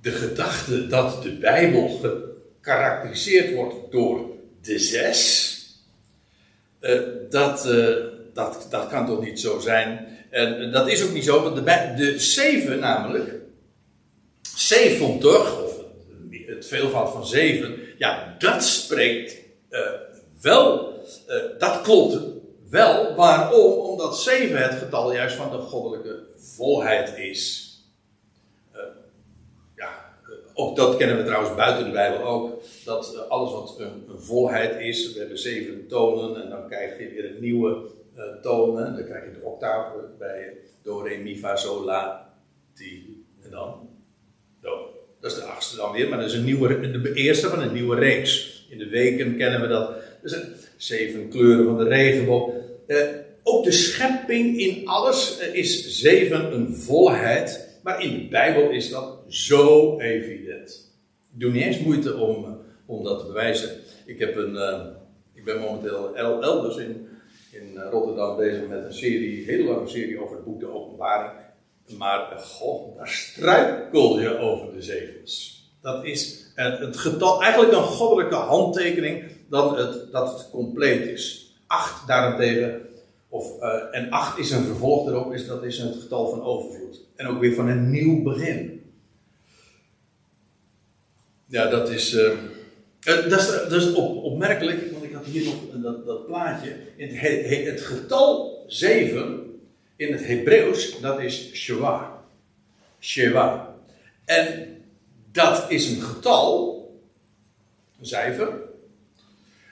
de 0.00 0.10
gedachte 0.10 0.86
dat 0.86 1.22
de 1.22 1.38
Bijbel 1.38 1.88
gekarakteriseerd 1.88 3.54
wordt 3.54 3.92
door 3.92 4.30
de 4.60 4.78
zes, 4.78 5.50
uh, 6.80 7.00
dat, 7.30 7.66
uh, 7.66 7.96
dat, 8.32 8.66
dat 8.70 8.88
kan 8.88 9.06
toch 9.06 9.24
niet 9.24 9.40
zo 9.40 9.58
zijn 9.58 10.20
en 10.32 10.72
dat 10.72 10.88
is 10.88 11.04
ook 11.04 11.12
niet 11.12 11.24
zo, 11.24 11.42
want 11.42 11.56
de, 11.56 11.92
de 11.96 12.18
zeven 12.18 12.78
namelijk, 12.78 13.34
zeventig, 14.56 15.62
of 15.62 15.72
het 16.46 16.66
veelvoud 16.66 17.12
van 17.12 17.26
zeven, 17.26 17.78
ja, 17.98 18.36
dat 18.38 18.64
spreekt 18.64 19.36
uh, 19.70 19.80
wel, 20.40 20.92
uh, 21.28 21.36
dat 21.58 21.80
klopt 21.80 22.18
wel. 22.70 23.14
Waarom? 23.14 23.72
Omdat 23.72 24.18
zeven 24.18 24.62
het 24.62 24.78
getal 24.78 25.12
juist 25.12 25.36
van 25.36 25.50
de 25.50 25.58
goddelijke 25.58 26.22
volheid 26.36 27.18
is. 27.18 27.70
Uh, 28.74 28.80
ja, 29.76 30.14
ook 30.54 30.76
dat 30.76 30.96
kennen 30.96 31.16
we 31.16 31.24
trouwens 31.24 31.54
buiten 31.54 31.84
de 31.84 31.90
Bijbel 31.90 32.26
ook. 32.26 32.62
Dat 32.84 33.28
alles 33.28 33.52
wat 33.52 33.74
een, 33.78 34.04
een 34.08 34.20
volheid 34.20 34.80
is, 34.80 35.12
we 35.12 35.18
hebben 35.18 35.38
zeven 35.38 35.86
tonen 35.88 36.42
en 36.42 36.50
dan 36.50 36.68
krijg 36.68 36.98
je 36.98 37.08
weer 37.08 37.24
een 37.24 37.40
nieuwe 37.40 37.90
tonen. 38.42 38.96
Dan 38.96 39.04
krijg 39.04 39.24
je 39.24 39.32
de 39.32 39.44
octaven 39.44 40.18
bij 40.18 40.56
do, 40.82 40.98
re, 40.98 41.16
mi, 41.16 41.38
fa, 41.38 41.56
sol, 41.56 41.90
ti 42.74 43.24
en 43.42 43.50
dan. 43.50 43.90
Dat 45.22 45.30
is 45.30 45.36
de 45.36 45.44
achtste 45.44 45.76
dan 45.76 45.92
weer, 45.92 46.08
maar 46.08 46.18
dat 46.18 46.30
is 46.30 46.36
een 46.36 46.44
nieuwe, 46.44 47.00
de 47.00 47.12
eerste 47.14 47.48
van 47.48 47.62
een 47.62 47.72
nieuwe 47.72 47.96
reeks. 47.96 48.64
In 48.70 48.78
de 48.78 48.88
weken 48.88 49.36
kennen 49.36 49.60
we 49.60 49.66
dat. 49.66 49.94
Dus 50.22 50.36
zeven 50.76 51.28
kleuren 51.28 51.64
van 51.64 51.78
de 51.78 51.88
regenboog. 51.88 52.50
Uh, 52.86 52.98
ook 53.42 53.64
de 53.64 53.72
schepping 53.72 54.58
in 54.58 54.86
alles 54.86 55.38
uh, 55.40 55.54
is 55.54 56.00
zeven 56.00 56.52
een 56.54 56.76
volheid. 56.76 57.78
Maar 57.82 58.02
in 58.02 58.10
de 58.10 58.28
Bijbel 58.28 58.70
is 58.70 58.90
dat 58.90 59.18
zo 59.28 59.98
evident. 59.98 60.92
Ik 61.34 61.40
doe 61.40 61.50
niet 61.50 61.62
eens 61.62 61.78
moeite 61.78 62.16
om, 62.16 62.58
om 62.86 63.04
dat 63.04 63.18
te 63.18 63.26
bewijzen. 63.26 63.70
Ik, 64.06 64.18
heb 64.18 64.36
een, 64.36 64.56
ik 65.34 65.44
ben 65.44 65.60
momenteel 65.60 66.16
elders 66.16 66.76
in, 66.76 67.06
in 67.52 67.78
Rotterdam 67.90 68.36
bezig 68.36 68.68
met 68.68 68.84
een 68.84 68.94
serie, 68.94 69.38
een 69.38 69.44
hele 69.46 69.72
lange 69.72 69.88
serie 69.88 70.22
over 70.22 70.36
het 70.36 70.44
boek 70.44 70.60
De 70.60 70.72
Openbaring. 70.72 71.32
Maar, 71.98 72.38
goh, 72.38 72.96
daar 72.96 73.08
struikel 73.08 74.20
je 74.20 74.38
over 74.38 74.72
de 74.72 74.82
zevens. 74.82 75.62
Dat 75.80 76.04
is 76.04 76.52
het 76.54 76.96
getal, 76.96 77.42
eigenlijk 77.42 77.72
een 77.72 77.82
goddelijke 77.82 78.34
handtekening 78.34 79.24
dan 79.48 79.76
het, 79.76 80.12
dat 80.12 80.32
het 80.32 80.50
compleet 80.50 81.06
is. 81.06 81.54
Acht 81.66 82.06
daarentegen, 82.06 82.80
of, 83.28 83.62
uh, 83.62 83.74
en 83.90 84.10
acht 84.10 84.38
is 84.38 84.50
een 84.50 84.64
vervolg 84.64 85.08
erop, 85.08 85.32
is, 85.32 85.46
dat 85.46 85.64
is 85.64 85.78
het 85.78 85.96
getal 85.96 86.28
van 86.28 86.42
overvloed. 86.42 87.00
En 87.16 87.26
ook 87.26 87.40
weer 87.40 87.54
van 87.54 87.68
een 87.68 87.90
nieuw 87.90 88.22
begin. 88.22 88.82
Ja, 91.46 91.66
dat 91.66 91.90
is, 91.90 92.10
dat 93.00 93.40
is, 93.40 93.46
dat 93.46 93.72
is 93.72 93.92
op, 93.92 94.24
opmerkelijk, 94.24 94.92
hier 95.24 95.44
nog 95.44 95.82
dat, 95.82 96.06
dat 96.06 96.26
plaatje. 96.26 96.76
Het, 96.96 97.66
het 97.66 97.80
getal 97.80 98.64
7 98.66 99.60
in 99.96 100.12
het 100.12 100.26
Hebreeuws, 100.26 101.00
dat 101.00 101.20
is 101.20 101.52
Sheva. 101.52 102.24
Sheva. 103.00 103.76
En 104.24 104.76
dat 105.32 105.70
is 105.70 105.90
een 105.90 106.02
getal, 106.02 106.80
een 107.98 108.06
cijfer, 108.06 108.60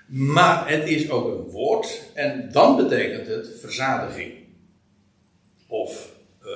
maar 0.06 0.68
het 0.68 0.88
is 0.88 1.10
ook 1.10 1.26
een 1.26 1.50
woord 1.50 2.02
en 2.14 2.52
dan 2.52 2.76
betekent 2.76 3.26
het 3.26 3.58
verzadiging. 3.60 4.32
Of 5.66 6.12
uh, 6.44 6.50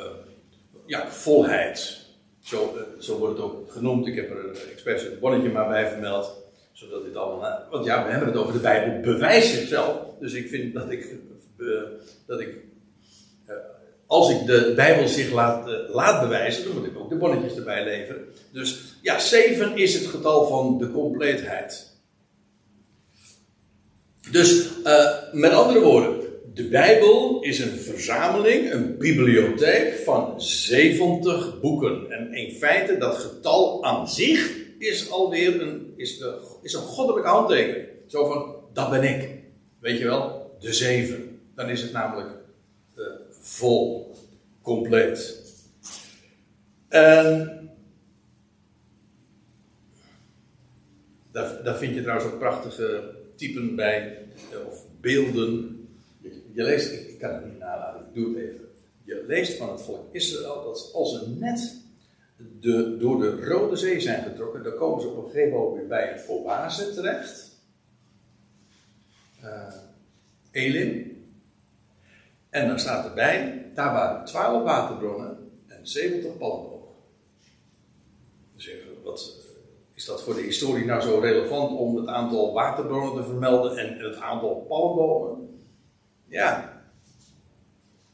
ja, 0.87 1.11
volheid. 1.11 2.03
Zo, 2.41 2.75
uh, 2.77 3.01
zo, 3.03 3.19
wordt 3.19 3.37
het 3.37 3.47
ook 3.47 3.73
genoemd. 3.73 4.07
Ik 4.07 4.15
heb 4.15 4.31
er 4.31 4.71
expres 4.73 5.03
een 5.03 5.19
bonnetje 5.19 5.51
maar 5.51 5.69
bij 5.69 5.89
vermeld. 5.89 6.44
Zodat 6.75 7.05
dit 7.05 7.17
allemaal. 7.17 7.63
Want 7.71 7.85
ja, 7.85 8.05
we 8.05 8.11
hebben 8.11 8.29
het 8.29 8.37
over 8.37 8.53
de 8.53 8.59
Bijbel 8.59 9.01
bewijst 9.01 9.55
zichzelf. 9.55 9.97
Dus 10.21 10.33
ik 10.33 10.49
vind 10.49 10.75
dat 10.75 10.91
ik. 10.91 11.15
Uh, 11.57 11.83
dat 12.27 12.41
ik 12.41 12.65
als 14.07 14.31
ik 14.31 14.47
de 14.47 14.73
Bijbel 14.77 15.09
zich 15.09 15.33
laat, 15.33 15.69
uh, 15.69 15.75
laat 15.95 16.21
bewijzen, 16.21 16.65
dan 16.65 16.75
moet 16.75 16.87
ik 16.87 16.99
ook 16.99 17.09
de 17.09 17.17
bonnetjes 17.17 17.57
erbij 17.57 17.85
leveren. 17.85 18.25
Dus 18.53 18.97
ja, 19.03 19.19
7 19.19 19.77
is 19.77 19.95
het 19.95 20.07
getal 20.07 20.47
van 20.47 20.79
de 20.79 20.91
compleetheid. 20.91 21.93
Dus 24.31 24.69
met 25.33 25.53
andere 25.53 25.81
woorden, 25.81 26.21
de 26.55 26.69
Bijbel 26.69 27.43
is 27.43 27.59
een 27.59 27.79
verzameling, 27.79 28.73
een 28.73 28.99
bibliotheek 28.99 29.95
van 30.05 30.43
70 30.43 31.61
boeken. 31.61 32.11
En 32.11 32.35
in 32.35 32.55
feite, 32.55 32.99
dat 32.99 33.17
getal 33.17 33.85
aan 33.85 34.09
zich 34.09 34.64
is 34.87 35.11
alweer 35.11 35.61
een, 35.61 35.93
is 35.97 36.19
de, 36.19 36.57
is 36.63 36.73
een 36.73 36.81
goddelijke 36.81 37.29
handtekening. 37.29 37.89
Zo 38.07 38.27
van, 38.27 38.57
dat 38.73 38.91
ben 38.91 39.03
ik. 39.03 39.39
Weet 39.79 39.99
je 39.99 40.05
wel, 40.05 40.57
de 40.61 40.73
zeven. 40.73 41.41
Dan 41.55 41.69
is 41.69 41.83
het 41.83 41.93
namelijk 41.93 42.31
uh, 42.97 43.05
vol, 43.31 44.15
compleet. 44.63 45.43
En 46.89 47.61
daar, 51.33 51.77
vind 51.77 51.95
je 51.95 52.03
trouwens 52.03 52.33
ook 52.33 52.39
prachtige 52.39 53.15
typen 53.35 53.77
bij, 53.77 54.19
eh, 54.51 54.67
of 54.67 54.85
beelden. 55.01 55.79
Je, 56.53 56.63
leest, 56.63 56.93
ik, 56.93 57.09
ik, 57.09 57.19
kan 57.19 57.35
het 57.35 57.45
niet 57.45 57.59
nalaten, 57.59 58.01
ik 58.01 58.15
doe 58.15 58.29
het 58.29 58.45
even. 58.45 58.65
Je 59.05 59.25
leest 59.27 59.57
van 59.57 59.71
het 59.71 59.83
volk 59.83 60.15
Israël 60.15 60.65
dat 60.65 60.91
als 60.93 61.13
ze 61.13 61.29
net 61.39 61.84
de, 62.37 62.97
door 62.97 63.21
de 63.21 63.45
Rode 63.45 63.77
Zee 63.77 64.01
zijn 64.01 64.23
getrokken, 64.23 64.63
dan 64.63 64.77
komen 64.77 65.01
ze 65.01 65.09
op 65.09 65.25
een 65.25 65.31
gegeven 65.31 65.59
moment 65.59 65.77
weer 65.77 65.87
bij 65.87 66.13
een 66.13 66.29
oase 66.29 66.95
terecht. 66.95 67.53
Uh, 69.45 69.75
Elim. 70.51 71.23
En 72.51 72.69
dan 72.69 72.79
staat 72.79 73.05
erbij, 73.05 73.71
daar 73.75 73.93
waren 73.93 74.25
twaalf 74.25 74.63
waterbronnen 74.63 75.51
en 75.67 75.89
70 75.89 76.37
palmbomen. 76.37 76.89
Dus 78.55 78.67
even, 78.67 79.03
wat 79.03 79.43
is 79.95 80.05
dat 80.05 80.23
voor 80.23 80.35
de 80.35 80.41
historie 80.41 80.85
nou 80.85 81.01
zo 81.01 81.19
relevant 81.19 81.79
om 81.79 81.97
het 81.97 82.07
aantal 82.07 82.53
waterbronnen 82.53 83.15
te 83.15 83.29
vermelden 83.29 83.77
en 83.77 83.99
het 83.99 84.17
aantal 84.17 84.65
palmbomen? 84.69 85.63
Ja. 86.27 86.83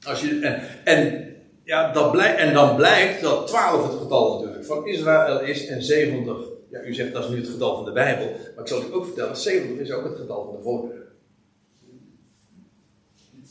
Als 0.02 0.20
je, 0.20 0.40
en, 0.40 0.84
en, 0.84 1.29
ja, 1.70 1.92
dat 1.92 2.10
blijkt, 2.10 2.38
en 2.38 2.54
dan 2.54 2.76
blijkt 2.76 3.22
dat 3.22 3.46
12 3.46 3.90
het 3.90 4.00
getal 4.00 4.38
natuurlijk 4.38 4.66
van 4.66 4.86
Israël 4.86 5.40
is 5.40 5.66
en 5.66 5.82
70. 5.82 6.36
Ja, 6.70 6.82
u 6.82 6.94
zegt 6.94 7.12
dat 7.12 7.24
is 7.24 7.30
nu 7.30 7.36
het 7.36 7.48
getal 7.48 7.76
van 7.76 7.84
de 7.84 7.92
Bijbel. 7.92 8.26
Maar 8.26 8.64
ik 8.64 8.68
zal 8.68 8.82
u 8.82 8.94
ook 8.94 9.04
vertellen, 9.04 9.36
70 9.36 9.78
is 9.78 9.92
ook 9.92 10.04
het 10.04 10.16
getal 10.18 10.44
van 10.44 10.56
de 10.56 10.62
volkeren. 10.62 11.02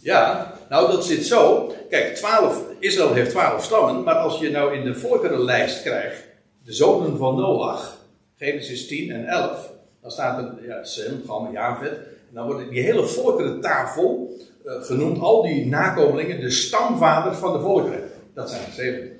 Ja, 0.01 0.53
nou 0.69 0.91
dat 0.91 1.05
zit 1.05 1.25
zo. 1.25 1.71
Kijk, 1.89 2.15
12, 2.15 2.63
Israël 2.79 3.13
heeft 3.13 3.29
12 3.29 3.63
stammen, 3.63 4.03
maar 4.03 4.15
als 4.15 4.39
je 4.39 4.51
nou 4.51 4.75
in 4.75 4.83
de 4.83 4.95
volkerenlijst 4.95 5.81
krijgt, 5.81 6.23
de 6.63 6.73
zonen 6.73 7.17
van 7.17 7.35
Noach, 7.35 7.97
Genesis 8.37 8.87
10 8.87 9.11
en 9.11 9.25
11, 9.27 9.71
dan 10.01 10.11
staat 10.11 10.39
er 10.39 10.67
ja, 10.67 10.83
Sem, 10.83 11.23
Gam, 11.27 11.51
Javet. 11.51 11.91
En 11.91 12.33
dan 12.33 12.45
wordt 12.45 12.69
die 12.69 12.81
hele 12.81 13.05
volkerentafel 13.05 14.37
uh, 14.69 14.83
genoemd, 14.83 15.19
al 15.19 15.41
die 15.41 15.65
nakomelingen, 15.65 16.39
de 16.39 16.49
stamvaders 16.49 17.37
van 17.37 17.53
de 17.53 17.59
volkeren. 17.59 18.09
Dat 18.33 18.49
zijn 18.49 18.65
er 18.65 18.71
70. 18.71 19.17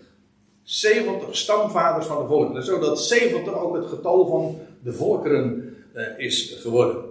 70 0.64 1.36
stamvaders 1.36 2.06
van 2.06 2.22
de 2.22 2.28
volkeren. 2.28 2.64
Zodat 2.64 3.02
70 3.02 3.54
ook 3.54 3.76
het 3.76 3.86
getal 3.86 4.28
van 4.28 4.58
de 4.84 4.94
volkeren 4.94 5.76
uh, 5.96 6.04
is 6.18 6.58
geworden. 6.62 7.04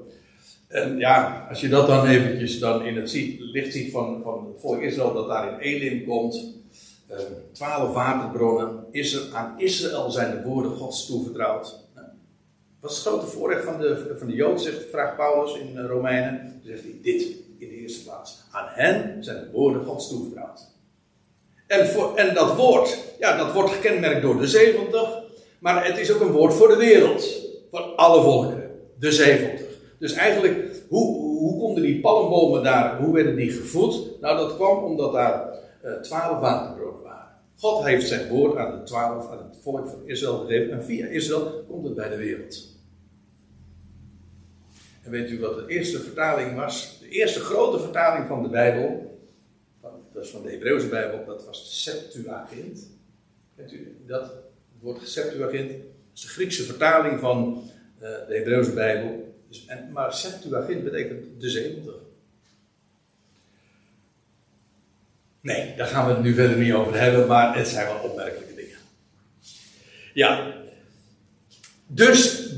En 0.68 0.98
ja, 0.98 1.46
als 1.48 1.60
je 1.60 1.68
dat 1.68 1.86
dan 1.86 2.06
eventjes 2.06 2.58
dan 2.58 2.82
in 2.82 2.96
het 2.96 3.12
licht 3.38 3.72
ziet 3.72 3.90
van, 3.92 4.20
van 4.22 4.46
het 4.46 4.60
volk 4.60 4.80
Israël, 4.80 5.12
dat 5.12 5.28
daar 5.28 5.52
in 5.52 5.58
Elim 5.58 6.04
komt, 6.06 6.54
uh, 7.10 7.16
twaalf 7.52 7.94
waterbronnen, 7.94 8.84
is 8.90 9.12
er, 9.12 9.22
aan 9.32 9.54
Israël 9.56 10.10
zijn 10.10 10.30
de 10.30 10.42
woorden 10.42 10.76
Gods 10.76 11.06
toevertrouwd. 11.06 11.86
Wat 12.80 12.90
is 12.90 12.96
het 12.96 13.06
grote 13.06 13.26
voorrecht 13.26 13.64
van 13.64 13.80
de, 13.80 14.14
van 14.18 14.26
de 14.26 14.34
Jood, 14.34 14.60
zegt, 14.60 14.86
vraagt 14.90 15.16
Paulus 15.16 15.54
in 15.54 15.78
eh, 15.78 15.86
Romeinen. 15.86 16.38
Dan 16.38 16.60
zegt 16.64 16.82
hij 16.82 16.98
dit 17.02 17.26
in 17.58 17.68
de 17.68 17.74
eerste 17.74 18.04
plaats. 18.04 18.42
Aan 18.50 18.66
hen 18.68 19.24
zijn 19.24 19.40
de 19.40 19.50
woorden 19.50 19.84
Gods 19.84 20.08
toevertrouwd. 20.08 20.60
En, 21.66 21.86
voor, 21.86 22.16
en 22.16 22.34
dat 22.34 22.56
woord, 22.56 22.98
ja, 23.18 23.36
dat 23.36 23.52
wordt 23.52 23.70
gekenmerkt 23.70 24.22
door 24.22 24.38
de 24.38 24.46
70. 24.46 25.26
Maar 25.58 25.86
het 25.86 25.98
is 25.98 26.12
ook 26.12 26.20
een 26.20 26.32
woord 26.32 26.54
voor 26.54 26.68
de 26.68 26.76
wereld. 26.76 27.46
Voor 27.70 27.80
alle 27.80 28.22
volkeren. 28.22 28.70
De 28.98 29.12
70. 29.12 29.66
Dus 29.98 30.12
eigenlijk, 30.12 30.82
hoe, 30.88 31.16
hoe 31.38 31.58
konden 31.58 31.82
die 31.82 32.00
palmbomen 32.00 32.62
daar, 32.62 33.00
hoe 33.00 33.14
werden 33.14 33.36
die 33.36 33.50
gevoed? 33.50 34.20
Nou, 34.20 34.36
dat 34.36 34.56
kwam 34.56 34.84
omdat 34.84 35.12
daar 35.12 35.48
uh, 35.84 35.92
twaalf 35.92 36.40
waterbronnen 36.40 37.02
waren. 37.02 37.28
God 37.56 37.84
heeft 37.84 38.08
zijn 38.08 38.28
woord 38.28 38.56
aan 38.56 38.78
de 38.78 38.82
twaalf, 38.82 39.30
aan 39.30 39.38
het 39.38 39.56
volk 39.62 39.88
van 39.88 40.02
Israël 40.04 40.38
gegeven. 40.38 40.72
En 40.72 40.84
via 40.84 41.06
Israël 41.06 41.64
komt 41.68 41.84
het 41.84 41.94
bij 41.94 42.08
de 42.08 42.16
wereld. 42.16 42.76
En 45.02 45.10
weet 45.10 45.30
u 45.30 45.40
wat 45.40 45.56
de 45.56 45.74
eerste 45.74 46.00
vertaling 46.00 46.56
was? 46.56 46.97
De 47.08 47.14
eerste 47.14 47.40
grote 47.40 47.78
vertaling 47.82 48.28
van 48.28 48.42
de 48.42 48.48
Bijbel, 48.48 49.18
dat 50.12 50.24
is 50.24 50.30
van 50.30 50.42
de 50.42 50.50
Hebreeuwse 50.50 50.88
Bijbel, 50.88 51.24
dat 51.24 51.44
was 51.44 51.64
de 51.64 51.74
Septuagint. 51.74 52.88
Kent 53.56 53.72
u 53.72 53.96
dat? 54.06 54.22
Het 54.22 54.80
woord 54.80 55.08
Septuagint 55.08 55.70
is 56.14 56.20
de 56.20 56.28
Griekse 56.28 56.62
vertaling 56.62 57.20
van 57.20 57.62
uh, 57.94 58.00
de 58.00 58.34
Hebreeuwse 58.34 58.72
Bijbel. 58.72 59.34
Dus, 59.48 59.66
en, 59.66 59.92
maar 59.92 60.12
Septuagint 60.12 60.84
betekent 60.84 61.40
de 61.40 61.50
70. 61.50 61.94
Nee, 65.40 65.76
daar 65.76 65.86
gaan 65.86 66.06
we 66.06 66.12
het 66.12 66.22
nu 66.22 66.34
verder 66.34 66.58
niet 66.58 66.72
over 66.72 67.00
hebben, 67.00 67.26
maar 67.26 67.56
het 67.56 67.68
zijn 67.68 67.86
wel 67.86 68.10
opmerkelijke 68.10 68.54
dingen. 68.54 68.78
Ja, 70.14 70.54
dus 71.86 72.50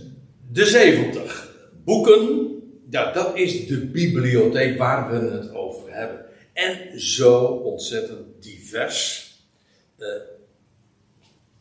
de 0.50 0.66
70 0.66 1.56
boeken, 1.84 2.49
ja, 2.90 3.12
dat 3.12 3.36
is 3.36 3.66
de 3.66 3.86
bibliotheek 3.86 4.78
waar 4.78 5.10
we 5.10 5.28
het 5.28 5.54
over 5.54 5.92
hebben. 5.92 6.24
En 6.52 7.00
zo 7.00 7.44
ontzettend 7.44 8.42
divers. 8.42 9.28
Uh, 9.98 10.06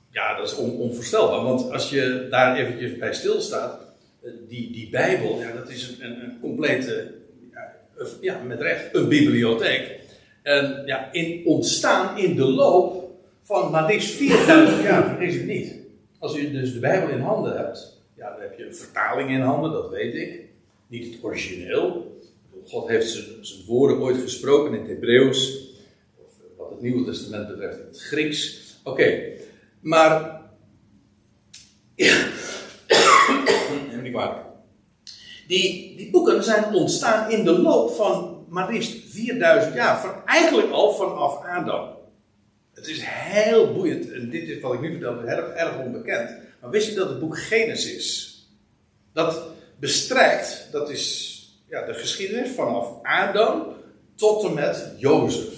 ja, 0.09 0.37
dat 0.37 0.47
is 0.51 0.55
on, 0.55 0.77
onvoorstelbaar, 0.77 1.43
want 1.43 1.71
als 1.71 1.89
je 1.89 2.27
daar 2.29 2.57
eventjes 2.57 2.97
bij 2.97 3.13
stilstaat, 3.13 3.81
uh, 4.23 4.31
die, 4.47 4.71
die 4.71 4.89
Bijbel, 4.89 5.39
ja, 5.39 5.51
dat 5.51 5.69
is 5.69 5.87
een, 5.87 6.05
een, 6.05 6.23
een 6.23 6.39
complete, 6.39 7.11
ja, 7.51 7.75
ja, 8.21 8.39
met 8.39 8.61
recht, 8.61 8.95
een 8.95 9.07
bibliotheek. 9.07 9.99
En 10.41 10.83
ja, 10.85 11.11
in, 11.11 11.45
ontstaan 11.45 12.17
in 12.17 12.35
de 12.35 12.45
loop 12.45 13.11
van 13.41 13.71
maar 13.71 13.85
liefst 13.85 14.11
4000 14.11 14.83
jaar, 14.83 15.09
vergis 15.09 15.35
ik 15.35 15.45
niet. 15.45 15.75
Als 16.19 16.35
u 16.35 16.51
dus 16.51 16.73
de 16.73 16.79
Bijbel 16.79 17.09
in 17.09 17.21
handen 17.21 17.57
hebt, 17.57 18.01
ja, 18.15 18.31
dan 18.31 18.41
heb 18.41 18.57
je 18.57 18.65
een 18.65 18.75
vertaling 18.75 19.29
in 19.29 19.41
handen, 19.41 19.71
dat 19.71 19.89
weet 19.89 20.13
ik. 20.13 20.48
Niet 20.89 21.13
het 21.13 21.23
origineel. 21.23 22.17
God 22.65 22.87
heeft 22.87 23.09
zijn, 23.09 23.25
zijn 23.41 23.65
woorden 23.65 23.99
ooit 23.99 24.17
gesproken 24.17 24.73
in 24.73 24.79
het 24.79 24.89
Hebreeuws. 24.89 25.69
Of 26.17 26.29
wat 26.57 26.69
het 26.69 26.81
Nieuwe 26.81 27.05
Testament 27.05 27.47
betreft 27.47 27.79
in 27.79 27.85
het 27.85 28.01
Grieks. 28.01 28.59
Oké, 28.83 29.21
maar. 29.79 30.41
Neem 33.89 34.01
niet 34.01 34.11
kwalijk. 34.11 34.45
Die, 35.47 35.95
die 35.97 36.11
boeken 36.11 36.43
zijn 36.43 36.73
ontstaan 36.73 37.31
in 37.31 37.43
de 37.43 37.59
loop 37.59 37.91
van 37.91 38.39
maar 38.49 38.71
liefst 38.71 38.95
4000 39.09 39.73
jaar. 39.73 40.01
Van, 40.01 40.25
eigenlijk 40.25 40.71
al 40.71 40.95
vanaf 40.95 41.45
Adam. 41.45 41.89
Het 42.73 42.87
is 42.87 42.99
heel 43.03 43.73
boeiend. 43.73 44.11
En 44.11 44.29
dit 44.29 44.49
is 44.49 44.59
wat 44.59 44.73
ik 44.73 44.81
nu 44.81 44.91
vertel, 44.91 45.23
erg, 45.23 45.49
erg 45.49 45.79
onbekend. 45.79 46.29
Maar 46.61 46.69
wist 46.69 46.89
je 46.89 46.95
dat 46.95 47.09
het 47.09 47.19
boek 47.19 47.39
Genesis, 47.39 48.37
dat 49.13 49.47
bestrekt, 49.79 50.67
dat 50.71 50.89
is 50.89 51.35
ja, 51.67 51.85
de 51.85 51.93
geschiedenis 51.93 52.49
vanaf 52.55 53.03
Adam 53.03 53.73
tot 54.15 54.43
en 54.43 54.53
met 54.53 54.93
Jozef. 54.97 55.53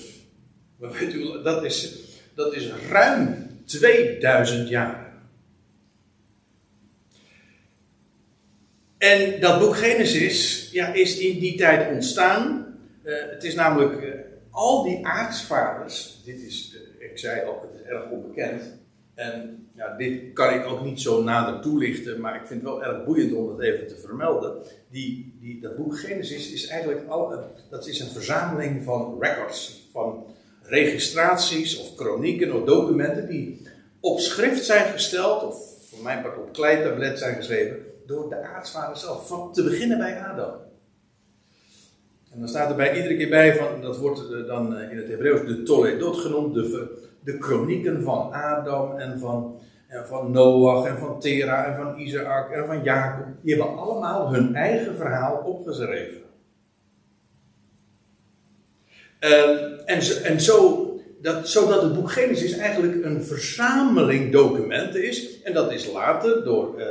Weet 0.78 1.14
u, 1.14 1.42
dat 1.44 1.64
is, 1.64 1.96
dat 2.36 2.54
is 2.54 2.72
ruim 2.90 3.50
2000 3.66 4.70
jaar. 4.70 5.12
En 8.98 9.40
dat 9.40 9.60
boek 9.60 9.76
Genesis 9.76 10.70
ja, 10.72 10.94
is 10.94 11.18
in 11.18 11.40
die 11.40 11.58
tijd 11.58 11.94
ontstaan. 11.94 12.76
Uh, 13.04 13.16
het 13.30 13.44
is 13.44 13.56
namelijk 13.56 14.02
uh, 14.02 14.14
al 14.52 14.84
die 14.84 15.06
aartsvaders, 15.06 16.22
dit 16.26 16.42
is, 16.42 16.76
uh, 16.76 17.10
ik 17.10 17.18
zei 17.18 17.46
al, 17.46 17.62
het 17.62 17.82
is 17.82 17.88
erg 17.88 18.10
onbekend. 18.10 18.64
En 19.14 19.61
dit 19.98 20.34
kan 20.34 20.54
ik 20.54 20.66
ook 20.66 20.84
niet 20.84 21.02
zo 21.02 21.24
nader 21.24 21.62
toelichten, 21.62 22.22
maar 22.22 22.36
ik 22.36 22.48
vind 22.48 22.62
het 22.62 22.70
wel 22.70 22.84
erg 22.84 23.06
boeiend 23.06 23.34
om 23.34 23.48
dat 23.48 23.62
even 23.62 23.88
te 23.88 23.96
vermelden. 23.96 24.54
Die, 24.90 25.38
die, 25.40 25.62
dat 25.62 25.76
boek 25.76 26.00
Genesis 26.00 26.52
is 26.52 26.68
eigenlijk 26.68 27.08
al, 27.08 27.34
dat 27.70 27.88
is 27.88 28.00
een 28.00 28.10
verzameling 28.10 28.84
van 28.84 29.18
records, 29.20 29.88
van 29.92 30.26
registraties 30.62 31.80
of 31.80 31.96
chronieken 31.96 32.54
of 32.54 32.64
documenten 32.64 33.28
die 33.28 33.62
op 34.00 34.20
schrift 34.20 34.66
zijn 34.66 34.86
gesteld, 34.86 35.44
of 35.44 35.56
voor 35.90 36.04
mijn 36.04 36.22
part 36.22 36.38
op 36.38 36.54
kleitablet 36.54 37.20
zijn 37.20 37.36
geschreven, 37.36 37.78
door 38.06 38.30
de 38.30 38.42
aartsvader 38.42 38.98
zelf. 38.98 39.28
Van 39.28 39.54
te 39.54 39.64
beginnen 39.64 39.98
bij 39.98 40.24
Adam. 40.24 40.54
En 42.32 42.40
dan 42.40 42.48
staat 42.48 42.70
er 42.70 42.76
bij 42.76 42.96
iedere 42.96 43.18
keer 43.18 43.30
bij, 43.30 43.56
van, 43.56 43.82
dat 43.82 43.98
wordt 43.98 44.48
dan 44.48 44.78
in 44.78 44.98
het 44.98 45.08
Hebreeuws 45.08 45.48
de 45.48 45.64
Toledot 45.64 46.18
genoemd, 46.18 46.54
de, 46.54 47.10
de 47.24 47.38
chronieken 47.40 48.04
van 48.04 48.34
Adam 48.34 48.98
en 48.98 49.20
van, 49.20 49.60
en 49.92 50.08
van 50.08 50.32
Noach 50.32 50.86
en 50.86 50.98
van 50.98 51.20
Tera 51.20 51.66
en 51.66 51.76
van 51.76 52.00
Isaac 52.00 52.52
en 52.52 52.66
van 52.66 52.84
Jacob. 52.84 53.26
Die 53.42 53.56
hebben 53.56 53.78
allemaal 53.78 54.34
hun 54.34 54.56
eigen 54.56 54.96
verhaal 54.96 55.38
opgeschreven. 55.38 56.22
En, 59.20 59.80
en, 59.86 60.24
en 60.24 60.42
zo, 60.42 60.88
dat, 61.22 61.50
zodat 61.50 61.82
het 61.82 61.94
boek 61.94 62.12
Genesis 62.12 62.58
eigenlijk 62.58 63.06
een 63.06 63.24
verzameling 63.24 64.32
documenten 64.32 65.08
is. 65.08 65.42
En 65.42 65.54
dat 65.54 65.72
is 65.72 65.92
later 65.92 66.44
door, 66.44 66.80
uh, 66.80 66.86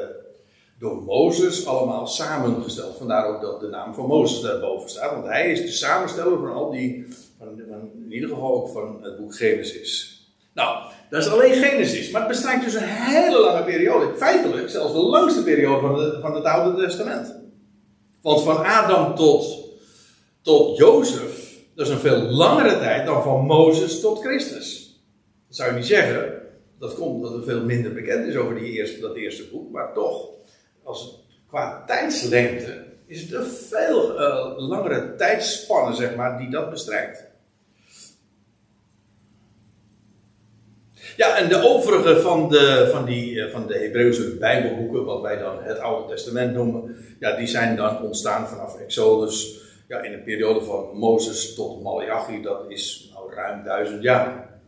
door 0.79 1.03
Mozes 1.03 1.67
allemaal 1.67 2.07
samengesteld. 2.07 2.97
Vandaar 2.97 3.27
ook 3.27 3.41
dat 3.41 3.61
de 3.61 3.69
naam 3.69 3.95
van 3.95 4.07
Mozes 4.07 4.41
daarboven 4.41 4.91
staat. 4.91 5.13
Want 5.13 5.27
hij 5.27 5.53
is 5.53 5.61
de 5.61 5.73
samensteller 5.73 6.39
van 6.39 6.53
al 6.53 6.71
die, 6.71 7.07
van, 7.39 7.63
van, 7.69 7.91
in 8.05 8.13
ieder 8.13 8.29
geval 8.29 8.55
ook 8.55 8.69
van 8.69 8.99
het 9.03 9.17
boek 9.17 9.37
Genesis. 9.37 10.25
Nou, 10.55 10.91
dat 11.11 11.23
is 11.23 11.31
alleen 11.31 11.53
Genesis. 11.53 12.11
Maar 12.11 12.21
het 12.21 12.31
bestrijkt 12.31 12.65
dus 12.65 12.75
een 12.75 12.89
hele 12.89 13.41
lange 13.41 13.65
periode. 13.65 14.17
Feitelijk 14.17 14.69
zelfs 14.69 14.93
de 14.93 14.99
langste 14.99 15.43
periode 15.43 15.81
van, 15.81 16.21
van 16.21 16.35
het 16.35 16.45
Oude 16.45 16.83
Testament. 16.83 17.35
Want 18.23 18.43
van 18.43 18.65
Adam 18.65 19.15
tot, 19.15 19.59
tot 20.43 20.77
Jozef 20.77 21.41
dat 21.81 21.89
is 21.89 21.95
een 21.95 22.01
veel 22.01 22.21
langere 22.21 22.79
tijd 22.79 23.07
dan 23.07 23.23
van 23.23 23.47
Mozes 23.47 24.01
tot 24.01 24.21
Christus. 24.21 25.01
Dat 25.47 25.57
zou 25.57 25.71
je 25.71 25.77
niet 25.77 25.87
zeggen. 25.87 26.33
Dat 26.79 26.95
komt 26.95 27.15
omdat 27.15 27.35
er 27.35 27.45
veel 27.45 27.65
minder 27.65 27.93
bekend 27.93 28.27
is 28.27 28.37
over 28.37 28.59
die 28.59 28.73
eerste, 28.73 29.01
dat 29.01 29.17
eerste 29.17 29.49
boek. 29.53 29.73
Maar 29.73 29.93
toch, 29.93 30.29
als, 30.83 31.25
qua 31.49 31.85
tijdslengte 31.87 32.85
is 33.07 33.21
het 33.21 33.33
een 33.33 33.47
veel 33.47 34.21
uh, 34.21 34.53
langere 34.57 35.15
tijdspanne, 35.15 35.95
zeg 35.95 36.17
maar, 36.17 36.39
die 36.39 36.51
dat 36.51 36.71
bestrijkt. 36.71 37.30
Ja, 41.17 41.37
en 41.37 41.49
de 41.49 41.63
overige 41.63 42.21
van 42.21 42.49
de, 42.49 42.89
van 42.93 43.05
die, 43.05 43.49
van 43.49 43.67
de 43.67 43.79
Hebreeuwse 43.79 44.37
Bijbelboeken, 44.37 45.05
wat 45.05 45.21
wij 45.21 45.39
dan 45.39 45.63
het 45.63 45.79
Oude 45.79 46.15
Testament 46.15 46.55
noemen, 46.55 46.97
ja, 47.19 47.37
die 47.37 47.47
zijn 47.47 47.77
dan 47.77 48.03
ontstaan 48.03 48.49
vanaf 48.49 48.79
Exodus, 48.79 49.61
ja, 49.89 50.03
in 50.03 50.13
een 50.13 50.23
periode 50.23 50.63
van 50.63 50.91
Mozes 50.93 51.55
tot 51.55 51.83
Malachi, 51.83 52.43
dat 52.43 52.65
is 52.69 53.11
nou 53.15 53.35
ruim 53.35 53.65
duizend 53.65 54.03
jaar. 54.03 54.61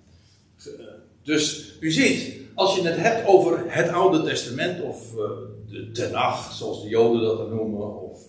Dus 1.23 1.73
u 1.81 1.91
ziet, 1.91 2.41
als 2.55 2.77
je 2.77 2.83
het 2.83 2.97
hebt 2.97 3.27
over 3.27 3.65
het 3.67 3.89
Oude 3.89 4.23
Testament 4.23 4.83
of 4.83 5.13
uh, 5.13 5.21
de 5.69 5.91
Tenach, 5.91 6.53
zoals 6.53 6.83
de 6.83 6.89
Joden 6.89 7.21
dat 7.21 7.51
noemen, 7.51 8.01
of 8.01 8.21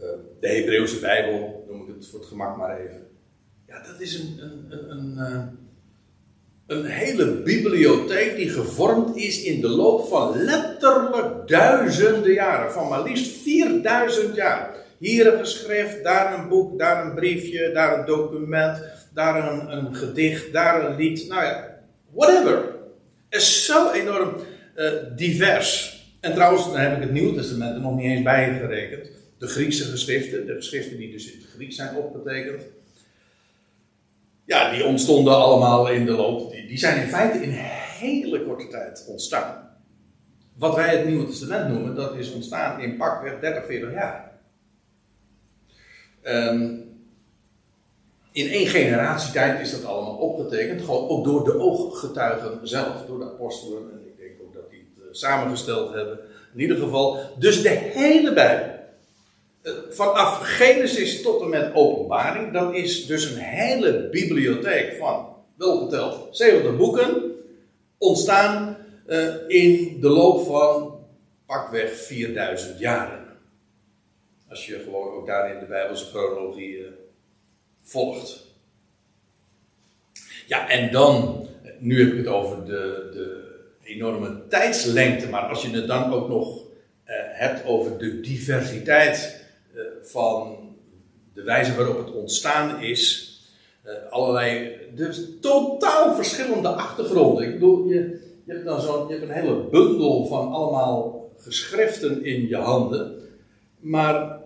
uh, 0.00 0.06
de 0.40 0.48
Hebreeuwse 0.48 1.00
Bijbel, 1.00 1.64
noem 1.68 1.80
ik 1.80 1.94
het 1.94 2.06
voor 2.06 2.18
het 2.18 2.28
gemak 2.28 2.56
maar 2.56 2.78
even. 2.78 3.06
Ja, 3.66 3.82
dat 3.82 4.00
is 4.00 4.14
een, 4.14 4.38
een, 4.40 4.90
een, 4.90 5.18
een, 5.18 5.58
een 6.68 6.84
hele 6.84 7.26
bibliotheek 7.30 8.36
die 8.36 8.48
gevormd 8.48 9.16
is 9.16 9.42
in 9.42 9.60
de 9.60 9.68
loop 9.68 10.08
van 10.08 10.42
letterlijk 10.42 11.48
duizenden 11.48 12.32
jaren, 12.32 12.72
van 12.72 12.88
maar 12.88 13.02
liefst 13.02 13.42
4000 13.42 14.34
jaar. 14.34 14.76
Hier 14.98 15.32
een 15.32 15.38
geschrift, 15.38 16.04
daar 16.04 16.38
een 16.38 16.48
boek, 16.48 16.78
daar 16.78 17.06
een 17.06 17.14
briefje, 17.14 17.70
daar 17.72 17.98
een 17.98 18.06
document, 18.06 18.82
daar 19.14 19.52
een, 19.52 19.76
een 19.76 19.94
gedicht, 19.94 20.52
daar 20.52 20.84
een 20.84 20.96
lied. 20.96 21.28
Nou 21.28 21.42
ja, 21.42 21.80
whatever. 22.12 22.76
Het 23.28 23.40
is 23.40 23.64
zo 23.64 23.90
enorm 23.90 24.34
uh, 24.76 24.92
divers. 25.16 26.02
En 26.20 26.34
trouwens, 26.34 26.64
dan 26.64 26.76
heb 26.76 26.96
ik 26.96 27.02
het 27.02 27.12
Nieuwe 27.12 27.34
Testament 27.34 27.74
er 27.74 27.80
nog 27.80 27.96
niet 27.96 28.04
eens 28.04 28.22
bij 28.22 28.58
gerekend. 28.60 29.10
De 29.38 29.46
Griekse 29.46 29.84
geschriften, 29.84 30.46
de 30.46 30.54
geschriften 30.54 30.96
die 30.96 31.10
dus 31.10 31.32
in 31.32 31.38
het 31.38 31.50
Grieks 31.54 31.76
zijn 31.76 31.96
opgetekend. 31.96 32.62
Ja, 34.48 34.70
die 34.70 34.84
ontstonden 34.84 35.36
allemaal 35.36 35.88
in 35.88 36.06
de 36.06 36.12
loop. 36.12 36.50
Die, 36.50 36.66
die 36.66 36.78
zijn 36.78 37.02
in 37.02 37.08
feite 37.08 37.38
in 37.38 37.50
hele 37.50 38.44
korte 38.44 38.68
tijd 38.68 39.04
ontstaan. 39.08 39.78
Wat 40.54 40.74
wij 40.74 40.96
het 40.96 41.06
Nieuwe 41.06 41.26
Testament 41.26 41.72
noemen, 41.72 41.94
dat 41.94 42.14
is 42.14 42.32
ontstaan 42.32 42.80
in 42.80 42.96
pakweg 42.96 43.40
30, 43.40 43.66
40 43.66 43.92
jaar. 43.92 44.40
Um, 46.22 46.86
in 48.32 48.48
één 48.48 48.66
generatietijd 48.66 49.60
is 49.60 49.70
dat 49.70 49.84
allemaal 49.84 50.16
opgetekend, 50.16 50.80
gewoon 50.80 51.08
ook 51.08 51.24
door 51.24 51.44
de 51.44 51.58
ooggetuigen 51.58 52.68
zelf, 52.68 53.06
door 53.06 53.18
de 53.18 53.24
apostelen. 53.24 53.82
En 53.92 54.06
ik 54.06 54.18
denk 54.18 54.32
ook 54.42 54.54
dat 54.54 54.70
die 54.70 54.92
het 54.94 55.04
uh, 55.04 55.08
samengesteld 55.10 55.92
hebben. 55.92 56.18
In 56.54 56.60
ieder 56.60 56.76
geval, 56.76 57.18
dus 57.38 57.62
de 57.62 57.68
hele 57.68 58.32
Bijbel. 58.32 58.77
Uh, 59.68 59.74
vanaf 59.90 60.38
Genesis 60.42 61.22
tot 61.22 61.42
en 61.42 61.48
met 61.48 61.74
Openbaring, 61.74 62.52
dat 62.52 62.74
is 62.74 63.06
dus 63.06 63.30
een 63.30 63.38
hele 63.38 64.08
bibliotheek 64.08 64.96
van, 64.98 65.36
welgeteld, 65.56 66.36
70 66.36 66.76
boeken, 66.76 67.22
ontstaan 67.98 68.76
uh, 69.06 69.34
in 69.46 70.00
de 70.00 70.08
loop 70.08 70.46
van 70.46 70.98
pakweg 71.46 71.96
4000 71.96 72.78
jaren. 72.78 73.26
Als 74.48 74.66
je 74.66 74.80
gewoon 74.84 75.14
ook 75.14 75.26
daarin 75.26 75.58
de 75.58 75.66
Bijbelse 75.66 76.04
chronologie 76.04 76.78
uh, 76.78 76.86
volgt. 77.82 78.46
Ja, 80.46 80.68
en 80.68 80.92
dan, 80.92 81.46
nu 81.78 82.04
heb 82.04 82.12
ik 82.12 82.18
het 82.18 82.26
over 82.26 82.64
de, 82.64 83.08
de 83.12 83.56
enorme 83.82 84.46
tijdslengte, 84.48 85.28
maar 85.28 85.42
als 85.42 85.62
je 85.62 85.70
het 85.70 85.86
dan 85.86 86.12
ook 86.12 86.28
nog 86.28 86.66
hebt 87.38 87.66
over 87.66 87.98
de 87.98 88.20
diversiteit 88.20 89.46
van 90.02 90.56
de 91.34 91.42
wijze 91.42 91.74
waarop 91.74 91.98
het 92.06 92.14
ontstaan 92.14 92.80
is, 92.80 93.26
allerlei, 94.10 94.76
dus 94.94 95.20
totaal 95.40 96.14
verschillende 96.14 96.68
achtergronden. 96.68 97.44
Ik 97.44 97.52
bedoel, 97.52 97.86
je, 97.86 97.94
je 98.44 98.52
hebt 98.52 98.64
dan 98.64 98.80
zo'n, 98.80 99.08
je 99.08 99.14
hebt 99.14 99.28
een 99.28 99.34
hele 99.34 99.68
bundel 99.70 100.26
van 100.26 100.52
allemaal 100.52 101.30
geschriften 101.38 102.24
in 102.24 102.48
je 102.48 102.56
handen. 102.56 103.14
Maar 103.78 104.38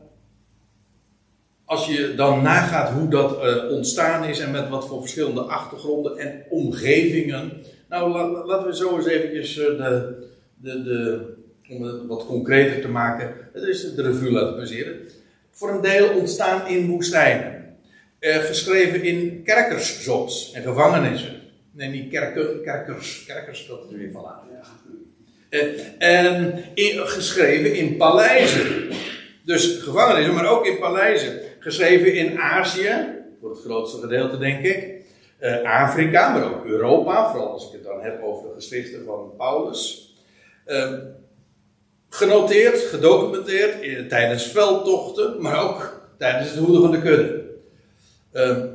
als 1.65 1.87
je 1.87 2.15
dan 2.15 2.43
nagaat 2.43 2.91
hoe 2.91 3.09
dat 3.09 3.45
uh, 3.45 3.71
ontstaan 3.71 4.25
is 4.25 4.39
en 4.39 4.51
met 4.51 4.69
wat 4.69 4.87
voor 4.87 5.01
verschillende 5.01 5.41
achtergronden 5.41 6.19
en 6.19 6.45
omgevingen. 6.49 7.53
Nou, 7.89 8.11
la, 8.11 8.45
laten 8.47 8.67
we 8.67 8.77
zo 8.77 8.97
eens 8.97 9.07
eventjes 9.07 9.55
de, 9.55 10.15
de, 10.55 10.83
de, 10.83 11.21
om 11.71 11.83
het 11.83 12.07
wat 12.07 12.27
concreter 12.27 12.81
te 12.81 12.89
maken, 12.89 13.35
het 13.53 13.63
is 13.63 13.95
de 13.95 14.03
revue 14.03 14.33
laten 14.33 14.57
passeren. 14.57 15.01
Voor 15.53 15.71
een 15.71 15.81
deel 15.81 16.09
ontstaan 16.09 16.67
in 16.67 16.87
woestijnen. 16.91 17.77
Uh, 18.21 18.37
geschreven 18.37 19.03
in 19.03 19.43
kerkers 19.45 20.03
soms 20.03 20.53
en 20.53 20.63
gevangenissen. 20.63 21.41
Nee, 21.71 21.89
niet 21.89 22.11
kerken, 22.11 22.63
kerkers. 22.63 23.25
Kerkers, 23.27 23.67
dat 23.67 23.85
is 23.91 23.97
weer 23.97 24.11
van 24.13 24.27
aan. 24.27 24.49
en 25.99 26.65
geschreven 26.97 27.75
in 27.75 27.97
paleizen. 27.97 28.91
Dus 29.45 29.79
gevangenissen, 29.83 30.35
maar 30.35 30.51
ook 30.51 30.67
in 30.67 30.79
paleizen. 30.79 31.41
Geschreven 31.59 32.15
in 32.15 32.39
Azië, 32.39 33.07
voor 33.41 33.51
het 33.51 33.61
grootste 33.61 34.01
gedeelte 34.01 34.39
denk 34.39 34.65
ik. 34.65 35.01
Uh, 35.41 35.83
Afrika, 35.83 36.33
maar 36.33 36.55
ook 36.55 36.65
Europa, 36.65 37.31
vooral 37.31 37.53
als 37.53 37.67
ik 37.67 37.73
het 37.73 37.85
dan 37.85 38.03
heb 38.03 38.23
over 38.23 38.49
de 38.49 38.55
geschriften 38.55 39.05
van 39.05 39.33
Paulus. 39.37 40.15
Genoteerd, 42.15 42.79
gedocumenteerd 42.79 44.09
tijdens 44.09 44.47
veldtochten, 44.47 45.43
maar 45.43 45.63
ook 45.63 46.09
tijdens 46.19 46.51
het 46.51 46.59
hoeden 46.59 46.81
van 46.81 46.91
de 46.91 47.01
kudde. 47.01 47.45
Ehm, 48.33 48.67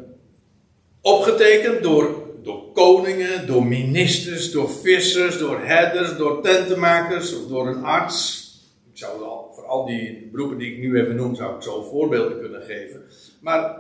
opgetekend 1.02 1.84
door, 1.84 2.24
door 2.44 2.72
koningen, 2.74 3.48
door 3.48 3.66
ministers, 3.66 4.52
door 4.52 4.70
vissers, 4.70 5.38
door 5.38 5.60
herders, 5.60 6.18
door 6.18 6.42
tentenmakers 6.42 7.36
of 7.36 7.48
door 7.48 7.68
een 7.68 7.84
arts. 7.84 8.46
Ik 8.92 8.98
zou 8.98 9.24
al, 9.24 9.52
voor 9.56 9.66
al 9.66 9.86
die 9.86 10.30
beroepen 10.32 10.58
die 10.58 10.72
ik 10.72 10.80
nu 10.80 11.00
even 11.00 11.16
noem, 11.16 11.36
zou 11.36 11.56
ik 11.56 11.62
zo 11.62 11.84
voorbeelden 11.84 12.40
kunnen 12.40 12.62
geven. 12.62 13.04
Maar 13.40 13.78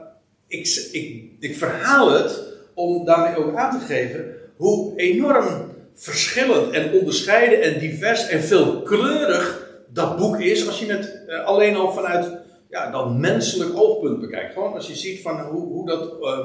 ik, 0.48 0.90
ik, 0.92 1.24
ik 1.40 1.56
verhaal 1.56 2.12
het 2.12 2.44
om 2.74 3.06
daarmee 3.06 3.38
ook 3.38 3.56
aan 3.56 3.80
te 3.80 3.86
geven 3.86 4.36
hoe 4.56 5.00
enorm 5.00 5.76
verschillend 6.00 6.74
en 6.74 7.00
onderscheiden 7.00 7.62
en 7.62 7.80
divers 7.80 8.28
en 8.28 8.42
veelkleurig 8.42 9.66
dat 9.88 10.18
boek 10.18 10.40
is 10.40 10.68
als 10.68 10.80
je 10.80 10.92
het 10.92 11.20
uh, 11.28 11.46
alleen 11.46 11.76
al 11.76 11.92
vanuit 11.92 12.32
ja, 12.70 12.92
dat 12.92 13.14
menselijk 13.14 13.78
oogpunt 13.78 14.20
bekijkt. 14.20 14.54
Gewoon 14.54 14.74
als 14.74 14.88
je 14.88 14.96
ziet 14.96 15.22
van 15.22 15.40
hoe, 15.40 15.68
hoe 15.68 15.86
dat, 15.86 16.14
uh, 16.22 16.40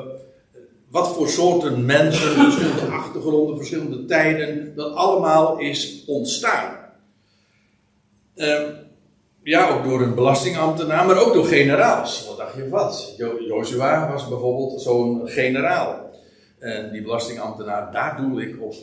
wat 0.90 1.14
voor 1.14 1.28
soorten 1.28 1.84
mensen, 1.84 2.28
verschillende 2.42 2.94
achtergronden, 2.94 3.56
verschillende 3.56 4.04
tijden, 4.04 4.74
dat 4.74 4.94
allemaal 4.94 5.58
is 5.58 6.04
ontstaan. 6.06 6.76
Uh, 8.34 8.60
ja, 9.42 9.70
ook 9.70 9.84
door 9.84 10.02
een 10.02 10.14
belastingambtenaar, 10.14 11.06
maar 11.06 11.26
ook 11.26 11.34
door 11.34 11.44
generaals. 11.44 12.26
Wat 12.26 12.36
dacht 12.36 12.56
je 12.56 12.68
wat? 12.68 13.14
Jo 13.16 13.38
Joshua 13.40 14.12
was 14.12 14.28
bijvoorbeeld 14.28 14.82
zo'n 14.82 15.28
generaal. 15.28 16.10
En 16.58 16.92
die 16.92 17.02
belastingambtenaar, 17.02 17.92
daar 17.92 18.16
doel 18.16 18.40
ik 18.40 18.62
op, 18.62 18.74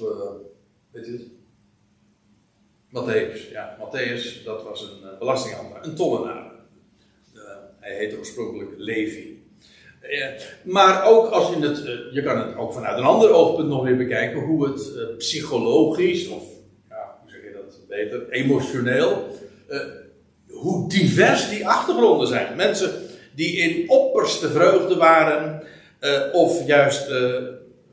weet 0.91 1.05
het? 1.05 1.21
Matthäus. 2.89 3.49
Ja, 3.51 3.77
Matthäus, 3.79 4.43
dat 4.43 4.63
was 4.63 4.81
een 4.81 5.11
uh, 5.11 5.17
belastingambtenaar, 5.19 5.85
een 5.85 5.95
tollenaar. 5.95 6.51
Uh, 7.35 7.41
hij 7.79 7.95
heette 7.95 8.17
oorspronkelijk 8.17 8.71
Levi. 8.77 9.43
maar 10.63 11.05
ook 11.05 11.27
als 11.27 11.49
je 11.49 11.67
het, 11.67 11.77
je 12.13 12.23
kan 12.23 12.37
het 12.37 12.55
ook 12.55 12.73
vanuit 12.73 12.97
een 12.97 13.03
ander 13.03 13.31
oogpunt 13.31 13.67
nog 13.69 13.83
weer 13.83 13.97
bekijken, 13.97 14.39
hoe 14.39 14.67
het 14.67 15.17
psychologisch, 15.17 16.27
of 16.27 16.43
ja, 16.89 17.19
hoe 17.21 17.31
zeg 17.31 17.41
je 17.43 17.51
dat 17.51 17.87
beter, 17.87 18.29
emotioneel, 18.29 19.37
hoe 20.49 20.89
divers 20.89 21.49
die 21.49 21.67
achtergronden 21.67 22.27
zijn. 22.27 22.55
Mensen 22.55 22.91
die 23.35 23.57
in 23.57 23.89
opperste 23.89 24.49
vreugde 24.49 24.95
waren, 24.95 25.63
of 26.31 26.65
juist 26.67 27.11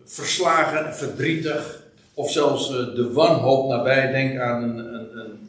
verslagen, 0.04 0.94
verdrietig, 0.94 1.85
of 2.16 2.30
zelfs 2.30 2.70
uh, 2.70 2.94
de 2.94 3.12
wanhoop 3.12 3.68
nabij. 3.68 4.12
Denk 4.12 4.38
aan 4.38 4.62
een, 4.62 4.78
een, 4.78 5.18
een, 5.18 5.48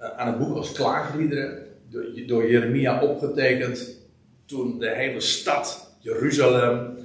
uh, 0.00 0.08
aan 0.16 0.38
boek 0.38 0.56
als 0.56 0.72
Klaagliederen, 0.72 1.58
door, 2.26 2.50
Jeremia 2.50 3.02
opgetekend, 3.02 4.00
toen 4.44 4.78
de 4.78 4.90
hele 4.90 5.20
stad, 5.20 5.96
Jeruzalem, 5.98 6.96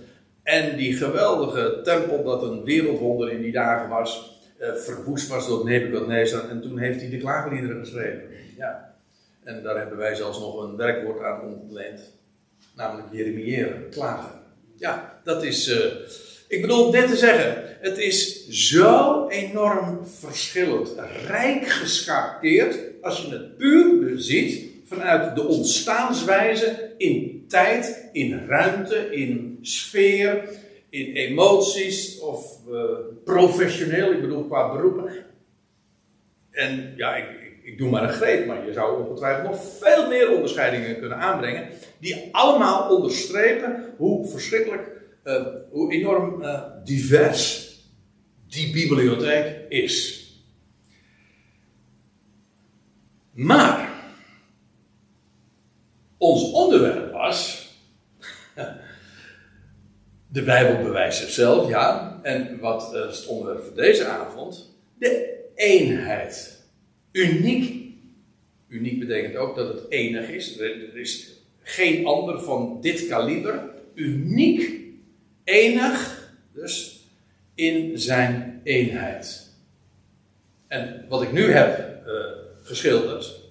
en 0.44 0.78
die 0.78 0.94
geweldige 0.94 1.80
tempel, 1.84 2.24
dat 2.24 2.44
een 2.44 2.64
wereldwonder 2.64 3.32
in 3.32 3.42
die 3.42 3.52
dagen 3.52 3.90
was, 3.90 4.40
uh, 4.60 4.74
verwoest 4.74 5.28
was 5.28 5.48
door 5.48 5.66
Nebuchadnezzar. 5.66 6.50
En 6.50 6.62
toen 6.62 6.78
heeft 6.78 7.00
hij 7.00 7.10
de 7.10 7.18
Klaagliederen 7.18 7.80
geschreven. 7.80 8.22
Ja. 8.58 8.96
En 9.44 9.64
daar 9.64 9.78
hebben 9.78 9.98
wij 9.98 10.16
zelfs 10.16 10.40
nog 10.40 10.64
een 10.64 10.76
werkwoord 10.76 11.24
aan 11.24 11.42
ontleend, 11.42 12.02
namelijk 12.76 13.08
Jeremiëren, 13.12 13.90
klagen. 13.90 14.32
Ja, 14.76 15.20
dat 15.24 15.44
is 15.44 15.68
ik 16.50 16.62
bedoel 16.62 16.92
dit 16.92 17.08
te 17.08 17.16
zeggen. 17.16 17.78
Het 17.80 17.98
is 17.98 18.48
zo 18.48 19.28
enorm 19.28 20.06
verschillend. 20.06 20.96
Rijk 21.28 21.68
geschakeerd. 21.68 22.78
Als 23.02 23.22
je 23.22 23.32
het 23.32 23.58
puur 23.58 24.00
beziet 24.00 24.66
vanuit 24.86 25.36
de 25.36 25.48
ontstaanswijze 25.48 26.94
in 26.98 27.46
tijd, 27.48 28.10
in 28.12 28.46
ruimte, 28.48 29.16
in 29.16 29.60
sfeer, 29.62 30.50
in 30.90 31.14
emoties 31.14 32.20
of 32.20 32.58
uh, 32.70 32.82
professioneel, 33.24 34.12
ik 34.12 34.22
bedoel 34.22 34.44
qua 34.44 34.72
beroepen. 34.72 35.12
En 36.52 36.94
ja, 36.96 37.16
ik, 37.16 37.26
ik, 37.64 37.78
doe 37.78 37.90
maar 37.90 38.04
een 38.04 38.10
greep, 38.10 38.46
maar 38.46 38.66
je 38.66 38.74
zou 38.74 39.04
ongetwijfeld 39.04 39.50
nog 39.50 39.62
veel 39.80 40.08
meer 40.08 40.32
onderscheidingen 40.32 41.00
kunnen 41.00 41.18
aanbrengen, 41.18 41.70
die 42.00 42.30
allemaal 42.32 42.96
onderstrepen 42.96 43.94
hoe 43.98 44.28
verschrikkelijk 44.28 44.99
uh, 45.30 45.46
hoe 45.72 45.94
enorm 45.94 46.42
uh, 46.42 46.62
divers 46.84 47.70
die 48.48 48.72
bibliotheek 48.72 49.70
is. 49.70 50.26
Maar 53.32 53.90
ons 56.18 56.52
onderwerp 56.52 57.12
was. 57.12 57.68
De 60.32 60.44
Bijbel 60.44 60.84
bewijst 60.84 61.20
zichzelf, 61.20 61.70
ja. 61.70 62.20
En 62.24 62.60
wat 62.60 62.94
is 62.94 63.18
het 63.18 63.28
onderwerp 63.28 63.64
voor 63.64 63.76
deze 63.76 64.06
avond? 64.06 64.78
De 64.98 65.40
eenheid. 65.56 66.64
Uniek. 67.12 67.88
Uniek 68.68 69.00
betekent 69.00 69.36
ook 69.36 69.56
dat 69.56 69.68
het 69.68 69.90
enig 69.92 70.30
is. 70.30 70.60
Er 70.60 70.98
is 70.98 71.34
geen 71.62 72.06
ander 72.06 72.42
van 72.42 72.78
dit 72.82 73.08
kaliber. 73.08 73.70
Uniek 73.94 74.89
enig, 75.50 76.28
dus 76.54 77.04
in 77.56 78.00
zijn 78.00 78.62
eenheid. 78.64 79.48
En 80.68 81.06
wat 81.10 81.22
ik 81.22 81.32
nu 81.32 81.52
heb 81.52 82.00
uh, 82.08 82.14
geschilderd, 82.64 83.42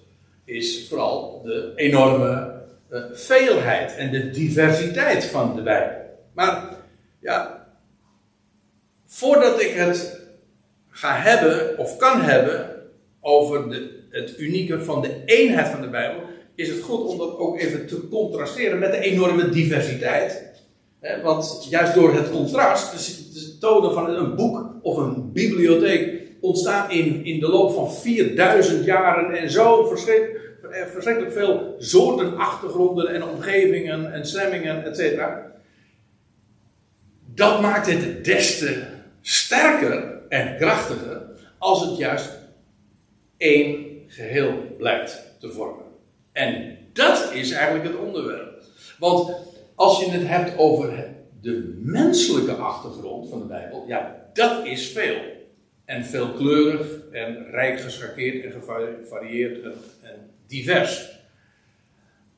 is 0.45 0.87
vooral 0.87 1.41
de 1.43 1.73
enorme 1.75 2.61
uh, 2.91 3.03
veelheid 3.13 3.95
en 3.95 4.11
de 4.11 4.29
diversiteit 4.29 5.25
van 5.25 5.55
de 5.55 5.61
Bijbel. 5.61 5.97
Maar 6.33 6.75
ja, 7.19 7.67
voordat 9.05 9.61
ik 9.61 9.73
het 9.73 10.19
ga 10.89 11.15
hebben 11.15 11.77
of 11.77 11.97
kan 11.97 12.21
hebben 12.21 12.75
over 13.19 13.69
de, 13.69 14.07
het 14.09 14.39
unieke 14.39 14.83
van 14.83 15.01
de 15.01 15.21
eenheid 15.25 15.67
van 15.67 15.81
de 15.81 15.89
Bijbel, 15.89 16.21
is 16.55 16.69
het 16.69 16.81
goed 16.81 17.07
om 17.07 17.17
dat 17.17 17.37
ook 17.37 17.59
even 17.59 17.87
te 17.87 18.07
contrasteren 18.07 18.79
met 18.79 18.91
de 18.91 18.99
enorme 18.99 19.49
diversiteit 19.49 20.48
want 21.23 21.67
juist 21.69 21.93
door 21.93 22.13
het 22.13 22.31
contrast, 22.31 22.91
het 22.91 23.59
tonen 23.59 23.93
van 23.93 24.09
een 24.09 24.35
boek 24.35 24.71
of 24.81 24.97
een 24.97 25.31
bibliotheek, 25.31 26.21
ontstaan 26.41 26.91
in, 26.91 27.25
in 27.25 27.39
de 27.39 27.47
loop 27.47 27.73
van 27.73 27.91
4000 27.91 28.85
jaren 28.85 29.37
en 29.37 29.49
zo 29.49 29.85
verschrikkelijk, 29.85 30.63
eh, 30.71 30.85
verschrikkelijk 30.85 31.33
veel 31.33 31.75
soorten, 31.77 32.37
achtergronden 32.37 33.07
en 33.07 33.23
omgevingen 33.23 34.13
en 34.13 34.25
stemmingen, 34.25 34.85
etc. 34.85 35.21
Dat 37.25 37.61
maakt 37.61 37.87
het 37.87 38.25
des 38.25 38.57
te 38.57 38.83
sterker 39.21 40.21
en 40.29 40.57
krachtiger 40.57 41.21
als 41.57 41.85
het 41.85 41.97
juist 41.97 42.29
één 43.37 43.85
geheel 44.07 44.53
blijkt 44.77 45.21
te 45.39 45.51
vormen. 45.51 45.85
En 46.31 46.77
dat 46.93 47.31
is 47.33 47.51
eigenlijk 47.51 47.85
het 47.85 47.97
onderwerp. 47.97 48.61
Want 48.99 49.35
als 49.79 49.99
je 49.99 50.11
het 50.11 50.27
hebt 50.27 50.57
over 50.57 51.15
de 51.41 51.79
menselijke 51.83 52.53
achtergrond 52.53 53.29
van 53.29 53.39
de 53.39 53.45
Bijbel, 53.45 53.83
ja, 53.87 54.29
dat 54.33 54.65
is 54.65 54.91
veel. 54.91 55.17
En 55.85 56.05
veelkleurig 56.05 57.09
en 57.11 57.45
rijk 57.51 57.79
geschakeerd 57.79 58.43
en 58.43 58.51
gevarieerd 58.51 59.63
en, 59.63 59.73
en 60.01 60.31
divers. 60.47 61.19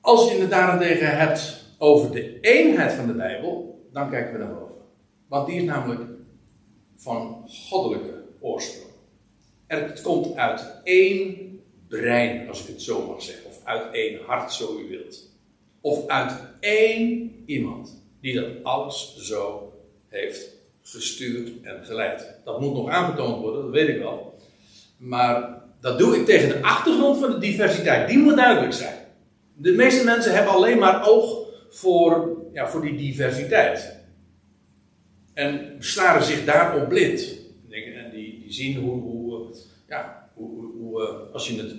Als 0.02 0.32
je 0.32 0.40
het 0.40 0.50
daarentegen 0.50 1.18
hebt 1.18 1.66
over 1.78 2.12
de 2.12 2.40
eenheid 2.40 2.94
van 2.94 3.08
de 3.08 3.14
Bijbel, 3.14 3.86
dan 3.92 4.10
kijken 4.10 4.34
we 4.34 4.40
naar 4.40 4.54
boven. 4.54 4.86
Want 5.28 5.48
die 5.48 5.56
is 5.56 5.64
namelijk 5.64 6.02
van 6.96 7.46
goddelijke 7.70 8.24
oorsprong. 8.40 8.94
En 9.68 9.84
het 9.84 10.02
komt 10.02 10.36
uit 10.36 10.82
één 10.84 11.60
brein, 11.88 12.48
als 12.48 12.62
ik 12.62 12.68
het 12.68 12.82
zo 12.82 13.08
mag 13.08 13.22
zeggen, 13.22 13.50
of 13.50 13.60
uit 13.64 13.94
één 13.94 14.20
hart, 14.26 14.54
zo 14.54 14.80
u 14.80 14.90
wilt. 14.90 15.31
Of 15.82 16.08
uit 16.08 16.34
één 16.60 17.32
iemand 17.46 18.04
die 18.22 18.34
dat 18.34 18.64
alles 18.64 19.16
zo 19.18 19.74
heeft 20.08 20.50
gestuurd 20.82 21.52
en 21.62 21.86
geleid. 21.86 22.40
Dat 22.44 22.60
moet 22.60 22.74
nog 22.74 22.90
aangetoond 22.90 23.42
worden, 23.42 23.62
dat 23.62 23.72
weet 23.72 23.88
ik 23.88 23.98
wel. 23.98 24.38
Maar 24.98 25.62
dat 25.82 26.00
doe 26.00 26.16
ik 26.16 26.26
tegen 26.26 26.50
de 26.50 26.62
achtergrond 26.62 27.18
van 27.18 27.32
de 27.32 27.38
diversiteit. 27.38 28.10
Die 28.10 28.18
moet 28.18 28.36
duidelijk 28.36 28.74
zijn. 28.74 28.96
De 29.54 29.72
meeste 29.72 30.06
mensen 30.06 30.34
hebben 30.34 30.54
alleen 30.54 30.80
maar 30.80 31.08
oog 31.08 31.48
voor, 31.70 32.38
ja, 32.54 32.70
voor 32.70 32.82
die 32.82 32.98
diversiteit. 32.98 34.00
En 35.34 35.76
staren 35.80 36.24
zich 36.24 36.46
daarop 36.46 36.90
blind. 36.90 37.40
En 37.70 38.12
die, 38.12 38.40
die 38.40 38.54
zien 38.54 38.78
hoe, 38.78 39.02
hoe, 39.02 39.56
ja, 39.88 40.30
hoe, 40.34 40.72
hoe, 40.78 41.02
eh, 41.02 41.34
als 41.34 41.48
je 41.48 41.58
het 41.58 41.76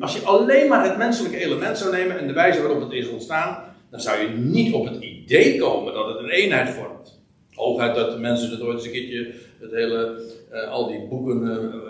als 0.00 0.14
je 0.14 0.22
alleen 0.22 0.68
maar 0.68 0.84
het 0.84 0.96
menselijke 0.96 1.38
element 1.38 1.78
zou 1.78 1.92
nemen 1.92 2.18
en 2.18 2.26
de 2.26 2.32
wijze 2.32 2.60
waarop 2.60 2.80
het 2.80 2.92
is 2.92 3.08
ontstaan, 3.08 3.64
dan 3.90 4.00
zou 4.00 4.20
je 4.20 4.28
niet 4.28 4.72
op 4.72 4.84
het 4.84 5.02
idee 5.02 5.58
komen 5.58 5.94
dat 5.94 6.08
het 6.08 6.18
een 6.18 6.30
eenheid 6.30 6.70
vormt. 6.70 7.22
Hooguit 7.50 7.94
dat 7.94 8.12
de 8.12 8.18
mensen 8.18 8.50
het 8.50 8.60
ooit 8.60 8.76
eens 8.76 8.86
een 8.86 8.92
keertje, 8.92 9.32
het 9.58 9.70
hele, 9.70 10.22
uh, 10.52 10.70
al 10.70 10.88
die 10.88 11.06
boeken 11.08 11.42
uh, 11.42 11.84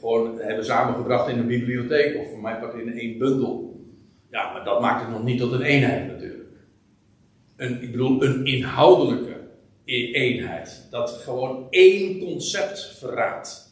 gewoon 0.00 0.38
hebben 0.38 0.64
samengebracht 0.64 1.28
in 1.28 1.38
een 1.38 1.46
bibliotheek 1.46 2.16
of 2.16 2.30
voor 2.30 2.40
mijn 2.40 2.60
part 2.60 2.74
in 2.74 2.98
één 2.98 3.18
bundel. 3.18 3.80
Ja, 4.30 4.52
maar 4.52 4.64
dat 4.64 4.80
maakt 4.80 5.00
het 5.00 5.10
nog 5.10 5.24
niet 5.24 5.40
tot 5.40 5.52
een 5.52 5.62
eenheid 5.62 6.06
natuurlijk. 6.06 6.48
Een, 7.56 7.82
ik 7.82 7.90
bedoel, 7.90 8.24
een 8.24 8.44
inhoudelijke 8.44 9.36
eenheid. 9.84 10.86
Dat 10.90 11.10
gewoon 11.10 11.66
één 11.70 12.18
concept 12.18 12.96
verraadt. 12.98 13.67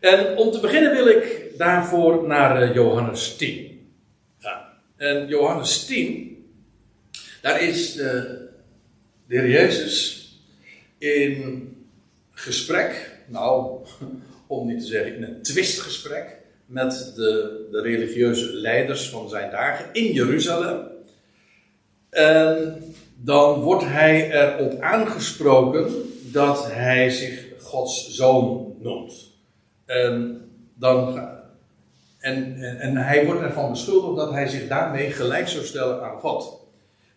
En 0.00 0.36
om 0.36 0.50
te 0.50 0.60
beginnen 0.60 0.92
wil 0.92 1.06
ik 1.06 1.52
daarvoor 1.56 2.26
naar 2.26 2.62
eh, 2.62 2.74
Johannes 2.74 3.36
10 3.36 3.90
gaan. 4.38 4.62
En 4.96 5.26
Johannes 5.26 5.84
10, 5.84 6.36
daar 7.42 7.62
is 7.62 7.92
de, 7.92 8.38
de 9.26 9.38
Heer 9.38 9.50
Jezus 9.50 10.24
in 10.98 11.70
gesprek, 12.30 13.18
nou, 13.26 13.78
om 14.46 14.66
niet 14.66 14.80
te 14.80 14.86
zeggen 14.86 15.14
in 15.14 15.22
een 15.22 15.42
twistgesprek 15.42 16.36
met 16.66 17.12
de, 17.16 17.66
de 17.70 17.80
religieuze 17.80 18.52
leiders 18.52 19.08
van 19.08 19.28
zijn 19.28 19.50
dagen 19.50 19.88
in 19.92 20.12
Jeruzalem. 20.12 20.88
En 22.10 22.82
dan 23.16 23.60
wordt 23.60 23.84
hij 23.84 24.30
erop 24.30 24.80
aangesproken 24.80 25.92
dat 26.22 26.72
hij 26.72 27.10
zich 27.10 27.44
Gods 27.60 28.14
zoon 28.14 28.76
noemt. 28.80 29.34
En, 29.86 30.40
dan, 30.74 31.18
en, 32.18 32.56
en, 32.60 32.78
en 32.78 32.96
hij 32.96 33.24
wordt 33.24 33.40
ervan 33.40 33.70
beschuldigd 33.70 34.16
dat 34.16 34.30
hij 34.30 34.48
zich 34.48 34.68
daarmee 34.68 35.10
gelijk 35.10 35.48
zou 35.48 35.64
stellen 35.64 36.02
aan 36.02 36.20
God. 36.20 36.60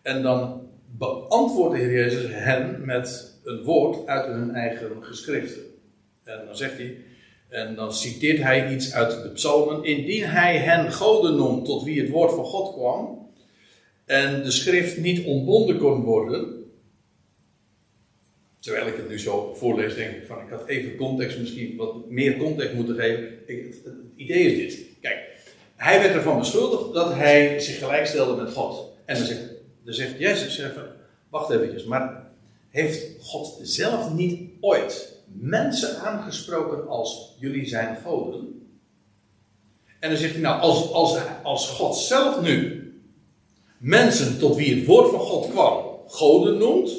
En 0.02 0.22
dan 0.22 0.68
beantwoordt 0.98 1.74
de 1.74 1.80
Heer 1.80 1.92
Jezus 1.92 2.30
hen 2.30 2.84
met 2.84 3.38
een 3.44 3.62
woord 3.62 4.06
uit 4.06 4.26
hun 4.26 4.54
eigen 4.54 4.90
geschriften. 5.00 5.62
En 6.24 6.46
dan 6.46 6.56
zegt 6.56 6.76
hij, 6.76 6.96
en 7.48 7.74
dan 7.74 7.94
citeert 7.94 8.42
hij 8.42 8.72
iets 8.74 8.94
uit 8.94 9.22
de 9.22 9.28
psalmen. 9.28 9.84
Indien 9.84 10.24
hij 10.24 10.56
hen 10.56 10.92
goden 10.92 11.36
noemt 11.36 11.64
tot 11.64 11.84
wie 11.84 12.00
het 12.00 12.10
woord 12.10 12.32
van 12.32 12.44
God 12.44 12.74
kwam, 12.74 13.28
en 14.04 14.42
de 14.42 14.50
schrift 14.50 14.96
niet 14.96 15.26
ontbonden 15.26 15.78
kon 15.78 16.02
worden. 16.02 16.59
Terwijl 18.60 18.86
ik 18.86 18.96
het 18.96 19.08
nu 19.08 19.18
zo 19.18 19.54
voorlees, 19.58 19.94
denk 19.94 20.16
ik 20.16 20.26
van 20.26 20.40
ik 20.40 20.50
had 20.50 20.66
even 20.66 20.96
context, 20.96 21.38
misschien 21.38 21.76
wat 21.76 22.10
meer 22.10 22.36
context 22.36 22.74
moeten 22.74 22.94
geven. 22.94 23.38
het, 23.46 23.84
het 23.84 23.94
idee 24.16 24.44
is 24.44 24.76
dit. 24.76 24.86
Kijk, 25.00 25.18
hij 25.76 26.00
werd 26.00 26.14
ervan 26.14 26.38
beschuldigd 26.38 26.94
dat 26.94 27.14
hij 27.14 27.60
zich 27.60 27.78
gelijkstelde 27.78 28.42
met 28.42 28.52
God. 28.52 28.92
En 29.04 29.16
dan 29.16 29.26
zegt, 29.26 29.42
dan 29.84 29.94
zegt 29.94 30.18
Jezus, 30.18 30.62
wacht 31.28 31.50
eventjes, 31.50 31.84
maar 31.84 32.30
heeft 32.70 33.06
God 33.20 33.58
zelf 33.62 34.12
niet 34.12 34.50
ooit 34.60 35.18
mensen 35.32 36.00
aangesproken 36.00 36.88
als 36.88 37.36
jullie 37.38 37.66
zijn 37.66 37.96
goden? 38.04 38.68
En 39.98 40.08
dan 40.08 40.18
zegt 40.18 40.32
hij, 40.32 40.42
nou, 40.42 40.60
als, 40.60 40.92
als, 40.92 41.18
als 41.42 41.68
God 41.68 41.96
zelf 41.96 42.40
nu 42.40 42.84
mensen 43.78 44.38
tot 44.38 44.56
wie 44.56 44.74
het 44.74 44.86
woord 44.86 45.10
van 45.10 45.20
God 45.20 45.50
kwam, 45.50 45.84
goden 46.06 46.58
noemt, 46.58 46.90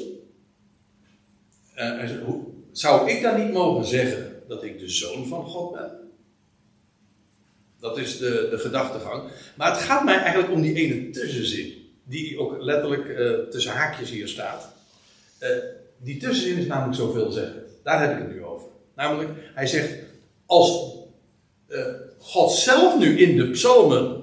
uh, 1.82 2.28
zou 2.72 3.10
ik 3.10 3.22
dan 3.22 3.40
niet 3.40 3.52
mogen 3.52 3.86
zeggen 3.86 4.42
dat 4.48 4.64
ik 4.64 4.78
de 4.78 4.88
zoon 4.88 5.26
van 5.26 5.46
God 5.46 5.72
ben? 5.72 5.90
Dat 7.80 7.98
is 7.98 8.18
de, 8.18 8.48
de 8.50 8.58
gedachtegang. 8.58 9.30
Maar 9.56 9.72
het 9.72 9.80
gaat 9.80 10.04
mij 10.04 10.16
eigenlijk 10.16 10.52
om 10.52 10.62
die 10.62 10.74
ene 10.74 11.10
tussenzin, 11.10 11.72
die 12.04 12.38
ook 12.38 12.62
letterlijk 12.62 13.08
uh, 13.08 13.48
tussen 13.50 13.72
haakjes 13.72 14.10
hier 14.10 14.28
staat. 14.28 14.72
Uh, 15.40 15.48
die 15.96 16.16
tussenzin 16.16 16.58
is 16.58 16.66
namelijk 16.66 16.96
zoveel 16.96 17.30
zeggen. 17.30 17.64
Daar 17.82 18.00
heb 18.00 18.12
ik 18.12 18.18
het 18.18 18.34
nu 18.34 18.44
over. 18.44 18.68
Namelijk, 18.94 19.30
hij 19.54 19.66
zegt, 19.66 19.94
als 20.46 20.96
God 22.18 22.52
zelf 22.52 22.98
nu 22.98 23.18
in 23.18 23.36
de 23.36 23.50
psalmen 23.50 24.22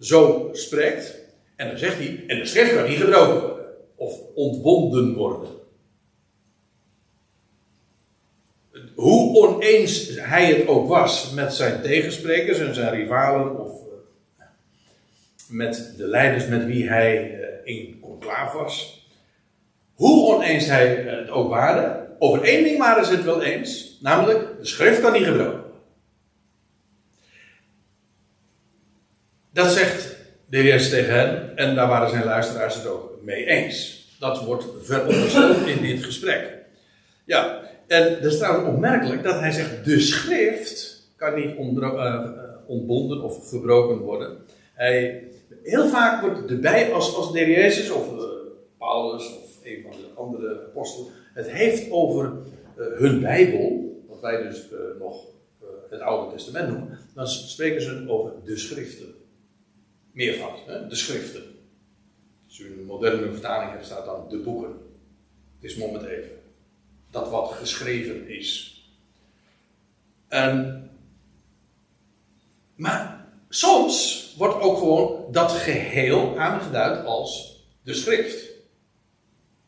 zo 0.00 0.48
spreekt, 0.52 1.14
en 1.56 1.68
dan 1.68 1.78
zegt 1.78 1.96
hij, 1.96 2.24
en 2.26 2.38
de 2.38 2.46
schrift 2.46 2.74
kan 2.74 2.88
niet 2.88 2.98
gebroken 2.98 3.40
worden. 3.40 3.64
Of 3.96 4.20
ontbonden 4.34 5.14
worden. 5.14 5.48
Hoe 8.94 9.36
oneens 9.36 10.10
hij 10.16 10.46
het 10.46 10.66
ook 10.66 10.88
was 10.88 11.30
met 11.30 11.54
zijn 11.54 11.82
tegensprekers 11.82 12.58
en 12.58 12.74
zijn 12.74 12.94
rivalen, 12.94 13.58
of 13.58 13.70
eh, 14.38 14.44
met 15.48 15.94
de 15.96 16.06
leiders 16.06 16.46
met 16.46 16.66
wie 16.66 16.88
hij 16.88 17.40
eh, 17.40 17.74
in 17.74 18.00
conclaaf 18.00 18.52
was. 18.52 19.06
Hoe 19.94 20.34
oneens 20.34 20.66
hij 20.66 20.86
het 20.86 21.30
ook 21.30 21.48
waren, 21.48 22.16
over 22.18 22.42
één 22.42 22.64
ding 22.64 22.78
waren 22.78 23.04
ze 23.04 23.12
het 23.12 23.24
wel 23.24 23.42
eens, 23.42 23.98
namelijk 24.00 24.58
de 24.60 24.66
schrift 24.66 25.00
kan 25.00 25.12
niet 25.12 25.24
gebroken. 25.24 25.62
Dat 29.52 29.72
zegt 29.72 30.16
de 30.46 30.88
tegen 30.90 31.14
hen, 31.14 31.56
en 31.56 31.74
daar 31.74 31.88
waren 31.88 32.10
zijn 32.10 32.24
luisteraars 32.24 32.74
het 32.74 32.86
ook 32.86 33.18
mee 33.22 33.46
eens. 33.46 34.06
Dat 34.18 34.44
wordt 34.44 34.64
verondersteld 34.82 35.66
in 35.66 35.82
dit 35.82 36.04
gesprek. 36.04 36.52
Ja, 37.24 37.60
en 37.94 38.22
er 38.22 38.32
staat 38.32 38.66
opmerkelijk 38.66 39.22
dat 39.22 39.40
hij 39.40 39.50
zegt: 39.50 39.84
de 39.84 40.00
schrift 40.00 41.02
kan 41.16 41.34
niet 41.34 41.56
uh, 41.58 42.26
ontbonden 42.66 43.22
of 43.22 43.48
verbroken 43.48 43.98
worden. 43.98 44.38
Hij, 44.72 45.28
heel 45.62 45.88
vaak 45.88 46.20
wordt 46.20 46.50
erbij, 46.50 46.92
als, 46.92 47.16
als 47.16 47.32
de 47.32 47.38
Jezus 47.38 47.90
of 47.90 48.12
uh, 48.12 48.22
Paulus 48.78 49.26
of 49.26 49.58
een 49.62 49.82
van 49.82 49.90
de 49.90 50.06
andere 50.14 50.66
apostelen 50.68 51.12
het 51.34 51.50
heeft 51.50 51.90
over 51.90 52.32
hun 52.74 53.20
Bijbel, 53.20 53.94
wat 54.08 54.20
wij 54.20 54.42
dus 54.42 54.68
nog 54.98 55.24
het 55.88 56.00
Oude 56.00 56.32
Testament 56.32 56.68
noemen, 56.68 56.98
dan 57.14 57.28
spreken 57.28 57.82
ze 57.82 58.04
over 58.08 58.32
de 58.44 58.56
schriften 58.56 59.14
meervoud, 60.12 60.66
hè? 60.66 60.86
de 60.86 60.94
schriften. 60.94 61.42
Als 62.46 62.58
u 62.58 62.72
een 62.72 62.86
moderne 62.86 63.32
vertaling 63.32 63.70
hebt, 63.70 63.84
staat 63.84 64.04
dan 64.04 64.28
de 64.28 64.38
boeken. 64.38 64.70
Het 65.60 65.70
is 65.70 65.76
moment 65.76 66.04
even. 66.04 66.43
Dat 67.14 67.30
wat 67.30 67.52
geschreven 67.52 68.28
is. 68.28 68.78
En, 70.28 70.90
maar 72.74 73.26
soms 73.48 74.28
wordt 74.36 74.60
ook 74.60 74.78
gewoon 74.78 75.32
dat 75.32 75.52
geheel 75.52 76.38
aangeduid 76.38 77.06
als 77.06 77.62
de 77.82 77.94
schrift. 77.94 78.50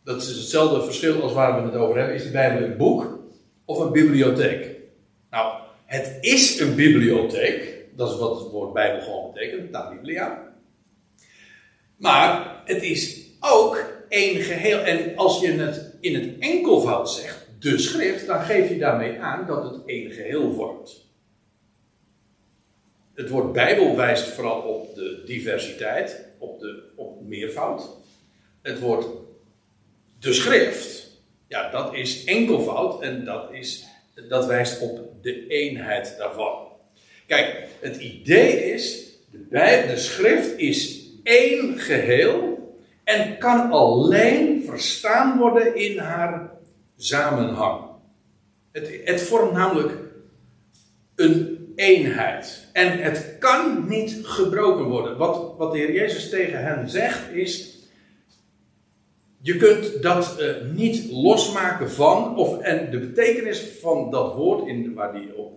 Dat 0.05 0.23
is 0.23 0.29
hetzelfde 0.29 0.83
verschil 0.83 1.23
als 1.23 1.33
waar 1.33 1.63
we 1.63 1.69
het 1.69 1.77
over 1.77 1.97
hebben. 1.97 2.15
Is 2.15 2.23
de 2.23 2.31
Bijbel 2.31 2.69
een 2.69 2.77
boek 2.77 3.19
of 3.65 3.79
een 3.79 3.93
bibliotheek? 3.93 4.77
Nou, 5.31 5.63
het 5.85 6.19
is 6.21 6.61
een 6.61 6.75
bibliotheek. 6.75 7.85
Dat 7.97 8.11
is 8.11 8.19
wat 8.19 8.41
het 8.41 8.51
woord 8.51 8.73
Bijbel 8.73 9.03
gewoon 9.03 9.33
betekent, 9.33 9.73
ta 9.73 9.91
Biblia. 9.91 10.53
Maar 11.97 12.63
het 12.65 12.83
is 12.83 13.27
ook 13.41 13.85
één 14.09 14.41
geheel. 14.41 14.79
En 14.79 15.17
als 15.17 15.41
je 15.41 15.53
het 15.53 15.86
in 16.01 16.15
het 16.15 16.39
enkelvoud 16.39 17.11
zegt, 17.11 17.47
de 17.59 17.79
schrift, 17.79 18.27
dan 18.27 18.41
geef 18.41 18.69
je 18.69 18.79
daarmee 18.79 19.19
aan 19.19 19.47
dat 19.47 19.65
het 19.65 19.85
één 19.87 20.11
geheel 20.11 20.53
vormt. 20.53 21.05
Het 23.15 23.29
woord 23.29 23.53
Bijbel 23.53 23.97
wijst 23.97 24.29
vooral 24.29 24.61
op 24.61 24.95
de 24.95 25.23
diversiteit, 25.27 26.25
op, 26.39 26.61
de, 26.61 26.83
op 26.97 27.27
meervoud. 27.27 27.89
Het 28.63 28.81
woord 28.81 29.07
de 30.19 30.33
schrift, 30.33 31.11
ja, 31.49 31.71
dat 31.71 31.95
is 31.95 32.25
enkelvoud 32.25 33.03
en 33.03 33.25
dat, 33.25 33.53
is, 33.53 33.87
dat 34.29 34.47
wijst 34.47 34.81
op 34.81 35.23
de 35.23 35.47
eenheid 35.47 36.15
daarvan. 36.19 36.67
Kijk, 37.27 37.69
het 37.81 37.97
idee 37.97 38.73
is, 38.73 39.07
de, 39.31 39.85
de 39.89 39.97
schrift 39.97 40.59
is 40.59 41.05
één 41.23 41.79
geheel 41.79 42.56
en 43.07 43.39
kan 43.39 43.71
alleen 43.71 44.63
verstaan 44.67 45.39
worden 45.39 45.77
in 45.77 45.99
haar 45.99 46.51
samenhang. 46.97 47.81
Het, 48.73 49.01
het 49.05 49.23
vormt 49.23 49.53
namelijk 49.53 49.93
een 51.15 51.73
eenheid. 51.77 52.69
En 52.73 52.99
het 52.99 53.37
kan 53.39 53.89
niet 53.89 54.21
gebroken 54.23 54.85
worden. 54.85 55.17
Wat, 55.17 55.55
wat 55.57 55.73
de 55.73 55.79
Heer 55.79 55.93
Jezus 55.93 56.31
tegen 56.31 56.65
hen 56.65 56.91
zegt 56.91 57.33
is. 57.33 57.75
Je 59.41 59.57
kunt 59.57 60.03
dat 60.03 60.37
uh, 60.41 60.75
niet 60.75 61.11
losmaken 61.11 61.91
van, 61.91 62.37
of, 62.37 62.61
en 62.61 62.91
de 62.91 62.99
betekenis 62.99 63.61
van 63.81 64.11
dat 64.11 64.35
woord 64.35 64.69
in, 64.69 64.95
waar 64.95 65.13
die 65.13 65.37
op 65.37 65.57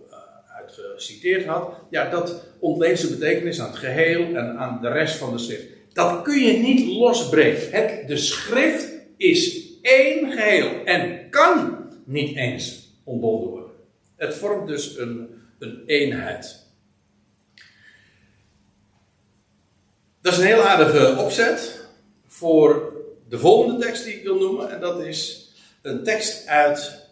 geciteerd 0.96 1.44
had, 1.44 1.72
ja, 1.90 2.10
dat 2.10 2.44
ontleent 2.58 2.98
zijn 2.98 3.18
betekenis 3.18 3.60
aan 3.60 3.70
het 3.70 3.78
geheel 3.78 4.34
en 4.34 4.58
aan 4.58 4.78
de 4.82 4.88
rest 4.88 5.16
van 5.16 5.32
de 5.32 5.38
schrift. 5.38 5.66
Dat 5.92 6.22
kun 6.22 6.40
je 6.40 6.58
niet 6.58 6.86
losbreken. 6.86 7.70
Het, 7.70 8.08
de 8.08 8.16
schrift 8.16 8.88
is 9.16 9.68
één 9.82 10.32
geheel 10.32 10.84
en 10.84 11.30
kan 11.30 11.78
niet 12.04 12.36
eens 12.36 12.94
ontbonden 13.04 13.50
worden. 13.50 13.70
Het 14.16 14.34
vormt 14.34 14.68
dus 14.68 14.98
een, 14.98 15.28
een 15.58 15.82
eenheid. 15.86 16.66
Dat 20.20 20.32
is 20.32 20.38
een 20.38 20.44
heel 20.44 20.62
aardige 20.62 21.16
opzet 21.18 21.88
voor 22.26 22.92
de 23.28 23.38
volgende 23.38 23.84
tekst 23.84 24.04
die 24.04 24.14
ik 24.14 24.22
wil 24.22 24.38
noemen. 24.38 24.70
En 24.70 24.80
dat 24.80 25.00
is 25.00 25.52
een 25.82 26.02
tekst 26.04 26.46
uit 26.46 27.08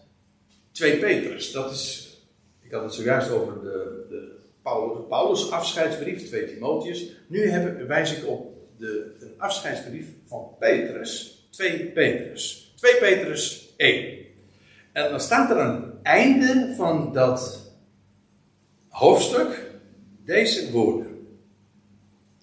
2 0.72 0.98
Petrus. 0.98 1.52
Dat 1.52 1.70
is 1.70 2.12
Ik 2.60 2.72
had 2.72 2.82
het 2.82 2.94
zojuist 2.94 3.30
over 3.30 3.60
de, 3.62 4.04
de 4.08 4.36
Paulus, 4.62 5.06
Paulus 5.08 5.50
afscheidsbrief, 5.50 6.28
2 6.28 6.46
Timotheus. 6.46 7.06
Nu 7.26 7.48
heb, 7.48 7.86
wijs 7.86 8.16
ik 8.16 8.26
op 8.26 8.57
de, 8.78 9.16
een 9.20 9.34
afscheidsbrief 9.36 10.06
van 10.26 10.48
Petrus, 10.58 11.38
2 11.50 11.86
Petrus. 11.86 12.72
2 12.76 12.98
Petrus 12.98 13.74
1. 13.76 14.18
En 14.92 15.10
dan 15.10 15.20
staat 15.20 15.50
er 15.50 15.60
aan 15.60 15.82
het 15.82 16.02
einde 16.02 16.74
van 16.76 17.12
dat 17.12 17.72
hoofdstuk 18.88 19.70
deze 20.24 20.70
woorden. 20.70 21.26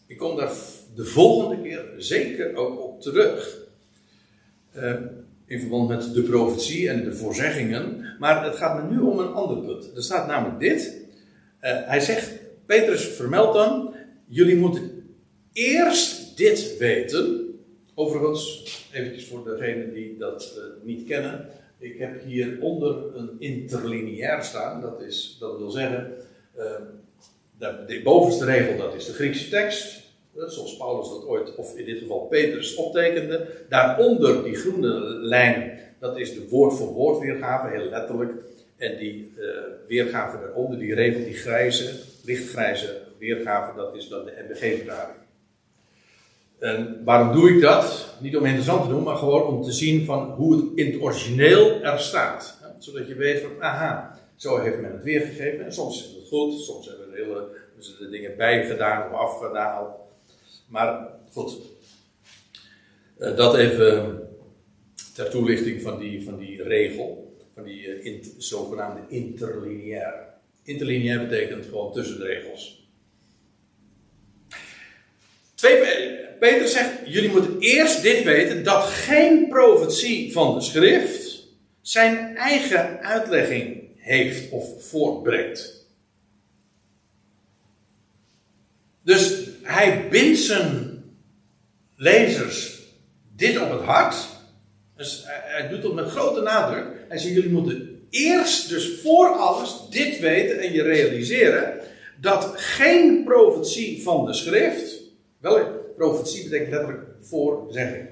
Ik 0.07 0.17
kom 0.17 0.37
daar 0.37 0.51
de 0.95 1.05
volgende 1.05 1.61
keer 1.61 1.85
zeker 1.97 2.55
ook 2.55 2.79
op 2.81 3.01
terug. 3.01 3.57
Uh, 4.75 4.95
in 5.45 5.59
verband 5.59 5.87
met 5.87 6.13
de 6.13 6.21
profetie 6.21 6.89
en 6.89 7.03
de 7.03 7.15
voorzeggingen. 7.15 8.05
Maar 8.19 8.43
het 8.43 8.55
gaat 8.55 8.83
me 8.83 8.95
nu 8.95 8.99
om 8.99 9.19
een 9.19 9.33
ander 9.33 9.57
punt. 9.57 9.95
Er 9.95 10.03
staat 10.03 10.27
namelijk 10.27 10.59
dit. 10.59 10.97
Uh, 11.61 11.71
hij 11.87 11.99
zegt, 11.99 12.31
Petrus 12.65 13.07
vermeldt 13.07 13.53
dan, 13.53 13.95
jullie 14.25 14.55
moeten 14.55 14.94
eerst 15.55 16.37
dit 16.37 16.77
weten. 16.77 17.41
Overigens, 17.93 18.63
eventjes 18.93 19.27
voor 19.27 19.43
degenen 19.43 19.93
die 19.93 20.17
dat 20.17 20.53
uh, 20.57 20.63
niet 20.83 21.07
kennen. 21.07 21.49
Ik 21.79 21.97
heb 21.97 22.23
hier 22.23 22.57
onder 22.61 23.15
een 23.15 23.35
interlineair 23.39 24.43
staan. 24.43 24.81
Dat, 24.81 25.01
is, 25.01 25.37
dat 25.39 25.57
wil 25.57 25.69
zeggen, 25.69 26.13
uh, 26.57 26.63
de, 27.57 27.83
de 27.87 28.01
bovenste 28.03 28.45
regel 28.45 28.77
dat 28.77 28.95
is 28.95 29.05
de 29.05 29.13
Griekse 29.13 29.49
tekst. 29.49 30.03
Zoals 30.47 30.77
Paulus 30.77 31.09
dat 31.09 31.25
ooit, 31.25 31.55
of 31.55 31.77
in 31.77 31.85
dit 31.85 31.97
geval 31.97 32.19
Petrus, 32.19 32.75
optekende. 32.75 33.47
Daaronder 33.69 34.43
die 34.43 34.55
groene 34.55 34.99
lijn, 35.19 35.79
dat 35.99 36.19
is 36.19 36.33
de 36.33 36.47
woord 36.49 36.73
voor 36.73 36.93
woord 36.93 37.19
weergave, 37.19 37.77
heel 37.77 37.89
letterlijk. 37.89 38.31
En 38.77 38.97
die 38.97 39.33
weergave 39.87 40.39
daaronder, 40.39 40.79
die 40.79 40.93
regel, 40.93 41.23
die 41.23 41.33
grijze, 41.33 41.99
lichtgrijze 42.23 43.01
weergave, 43.19 43.75
dat 43.75 43.95
is 43.95 44.07
dan 44.07 44.25
de 44.25 44.45
MBG-vertaling. 44.47 45.24
En 46.59 47.01
waarom 47.03 47.35
doe 47.35 47.49
ik 47.49 47.61
dat? 47.61 48.15
Niet 48.19 48.37
om 48.37 48.45
interessant 48.45 48.83
te 48.83 48.89
doen, 48.89 49.03
maar 49.03 49.15
gewoon 49.15 49.43
om 49.43 49.63
te 49.63 49.71
zien 49.71 50.05
van 50.05 50.31
hoe 50.31 50.55
het 50.55 50.65
in 50.75 50.91
het 50.91 51.01
origineel 51.01 51.81
er 51.81 51.99
staat. 51.99 52.57
Zodat 52.79 53.07
je 53.07 53.15
weet 53.15 53.41
van, 53.41 53.61
aha, 53.63 54.19
zo 54.35 54.57
heeft 54.57 54.81
men 54.81 54.91
het 54.91 55.03
weergegeven. 55.03 55.65
En 55.65 55.73
soms 55.73 56.03
is 56.03 56.15
het 56.15 56.27
goed, 56.27 56.61
soms 56.61 56.87
hebben 56.87 57.09
we 57.09 57.15
hele 57.15 58.09
dingen 58.09 58.37
bij 58.37 58.65
gedaan 58.65 59.11
of 59.11 59.17
afgedaald. 59.17 59.95
Maar 60.67 61.07
goed, 61.31 61.57
uh, 63.17 63.35
dat 63.35 63.55
even 63.55 64.19
ter 65.13 65.29
toelichting 65.29 65.81
van 65.81 65.99
die, 65.99 66.23
van 66.23 66.37
die 66.37 66.63
regel, 66.63 67.37
van 67.53 67.63
die 67.63 67.87
uh, 67.87 68.05
in, 68.05 68.33
zogenaamde 68.37 69.01
interlineair. 69.07 70.33
Interlineair 70.63 71.27
betekent 71.27 71.65
gewoon 71.65 71.93
tussen 71.93 72.17
de 72.17 72.25
regels. 72.25 72.84
Peter 76.39 76.67
zegt, 76.67 76.91
jullie 77.05 77.29
moeten 77.29 77.59
eerst 77.59 78.01
dit 78.01 78.23
weten, 78.23 78.63
dat 78.63 78.83
geen 78.83 79.47
profetie 79.47 80.31
van 80.31 80.55
de 80.55 80.61
schrift 80.61 81.47
zijn 81.81 82.37
eigen 82.37 82.99
uitlegging 83.01 83.89
heeft 83.95 84.51
of 84.51 84.83
voortbrengt. 84.89 85.85
Dus 89.03 89.47
hij 89.61 90.07
bindt 90.09 90.39
zijn 90.39 91.03
lezers 91.95 92.81
dit 93.35 93.61
op 93.61 93.69
het 93.69 93.81
hart. 93.81 94.15
Dus 94.97 95.23
hij, 95.25 95.67
doet 95.69 95.83
het 95.83 95.93
met 95.93 96.09
grote 96.09 96.41
nadruk. 96.41 96.85
Hij 97.07 97.17
zegt: 97.17 97.33
Jullie 97.33 97.51
moeten 97.51 98.07
eerst, 98.09 98.69
dus 98.69 98.99
voor 99.01 99.27
alles, 99.27 99.75
dit 99.89 100.19
weten 100.19 100.59
en 100.59 100.73
je 100.73 100.83
realiseren. 100.83 101.79
Dat 102.21 102.53
geen 102.55 103.23
profetie 103.23 104.03
van 104.03 104.25
de 104.25 104.33
schrift. 104.33 105.04
Wel, 105.45 105.93
profetie 105.97 106.43
betekent 106.43 106.69
letterlijk 106.69 107.03
voorzegging. 107.21 108.07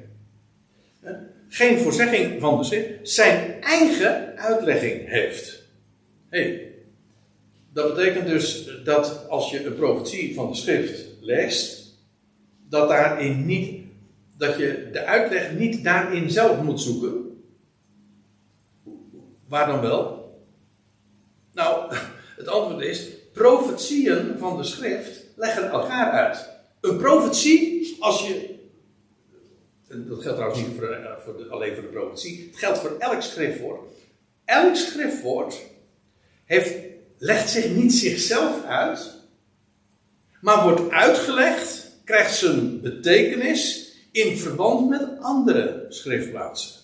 Geen 1.47 1.79
voorzegging 1.79 2.41
van 2.41 2.57
de 2.57 2.63
schrift 2.63 3.09
zijn 3.09 3.61
eigen 3.61 4.37
uitlegging 4.37 5.09
heeft. 5.09 5.63
Hey, 6.29 6.71
dat 7.73 7.95
betekent 7.95 8.27
dus 8.27 8.69
dat 8.83 9.29
als 9.29 9.51
je 9.51 9.65
een 9.65 9.75
profetie 9.75 10.33
van 10.33 10.51
de 10.51 10.57
schrift 10.57 11.05
leest, 11.21 11.97
dat 12.69 12.89
daarin 12.89 13.45
niet, 13.45 13.85
dat 14.37 14.57
je 14.57 14.89
de 14.91 15.05
uitleg 15.05 15.53
niet 15.53 15.83
daarin 15.83 16.29
zelf 16.29 16.61
moet 16.61 16.81
zoeken. 16.81 17.43
Waar 19.47 19.67
dan 19.67 19.81
wel? 19.81 20.31
Nou, 21.53 21.95
het 22.37 22.47
antwoord 22.47 22.83
is, 22.83 23.07
profetieën 23.31 24.35
van 24.37 24.57
de 24.57 24.63
schrift 24.63 25.25
leggen 25.35 25.69
elkaar 25.69 26.11
uit. 26.11 26.52
Een 26.83 26.97
profetie, 26.97 27.97
als 27.99 28.27
je. 28.27 28.55
Dat 29.87 30.21
geldt 30.21 30.37
trouwens 30.37 30.59
niet 30.59 30.77
voor, 30.77 30.87
eh, 30.87 31.17
voor 31.23 31.49
alleen 31.49 31.73
voor 31.73 31.83
de 31.83 31.89
profetie. 31.89 32.47
Het 32.47 32.59
geldt 32.59 32.79
voor 32.79 32.95
elk 32.99 33.21
schriftwoord. 33.21 33.91
Elk 34.45 34.75
schriftwoord 34.75 35.61
heeft, 36.45 36.75
legt 37.17 37.49
zich 37.49 37.69
niet 37.69 37.93
zichzelf 37.93 38.63
uit, 38.63 39.13
maar 40.41 40.63
wordt 40.63 40.89
uitgelegd, 40.91 41.91
krijgt 42.03 42.35
zijn 42.35 42.81
betekenis 42.81 43.91
in 44.11 44.37
verband 44.37 44.89
met 44.89 45.19
andere 45.19 45.85
schriftplaatsen. 45.89 46.81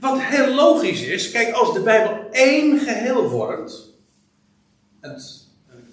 Wat 0.00 0.20
heel 0.20 0.54
logisch 0.54 1.02
is, 1.02 1.30
kijk, 1.30 1.54
als 1.54 1.74
de 1.74 1.80
Bijbel 1.80 2.30
één 2.30 2.78
geheel 2.78 3.28
vormt, 3.28 3.94
en 5.00 5.10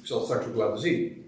ik 0.01 0.07
zal 0.07 0.17
het 0.17 0.27
straks 0.27 0.45
ook 0.45 0.55
laten 0.55 0.81
zien, 0.81 1.24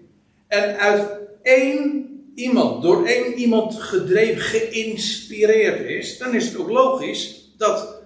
en 0.48 0.78
uit 0.78 1.08
één 1.42 2.08
iemand, 2.34 2.82
door 2.82 3.06
één 3.06 3.34
iemand 3.34 3.74
gedreven, 3.74 4.40
geïnspireerd 4.40 5.80
is, 5.80 6.18
dan 6.18 6.34
is 6.34 6.48
het 6.48 6.58
ook 6.58 6.70
logisch 6.70 7.52
dat 7.56 8.02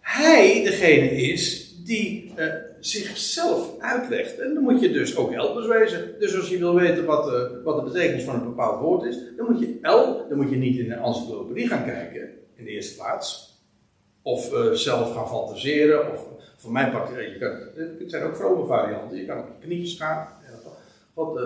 hij 0.00 0.62
degene 0.64 1.10
is 1.10 1.74
die 1.84 2.32
uh, 2.38 2.46
zichzelf 2.80 3.78
uitlegt. 3.78 4.38
En 4.38 4.54
dan 4.54 4.62
moet 4.62 4.80
je 4.80 4.92
dus 4.92 5.16
ook 5.16 5.32
helpers 5.32 5.66
wezen. 5.66 6.14
Dus 6.18 6.36
als 6.36 6.48
je 6.48 6.58
wil 6.58 6.74
weten 6.74 7.04
wat, 7.04 7.28
uh, 7.28 7.64
wat 7.64 7.76
de 7.76 7.90
betekenis 7.92 8.24
van 8.24 8.34
een 8.34 8.44
bepaald 8.44 8.80
woord 8.80 9.04
is, 9.04 9.18
dan 9.36 9.46
moet 9.50 9.60
je 9.60 9.78
el, 9.82 10.28
dan 10.28 10.38
moet 10.38 10.50
je 10.50 10.56
niet 10.56 10.78
in 10.78 10.92
een 10.92 10.98
encyclopedie 10.98 11.68
gaan 11.68 11.84
kijken, 11.84 12.28
in 12.56 12.64
de 12.64 12.70
eerste 12.70 12.96
plaats. 12.96 13.58
Of 14.22 14.52
uh, 14.52 14.70
zelf 14.70 15.14
gaan 15.14 15.28
fantaseren, 15.28 16.12
of 16.12 16.26
voor 16.56 16.72
mijn 16.72 16.92
part, 16.92 17.08
je 17.08 17.36
kan, 17.38 17.82
het 17.98 18.10
zijn 18.10 18.22
ook 18.22 18.36
vrome 18.36 18.66
varianten. 18.66 19.16
Je 19.16 19.26
kan 19.26 19.38
op 19.38 19.46
je 19.60 19.66
knietjes 19.66 19.98
gaan. 19.98 20.28
God, 21.20 21.40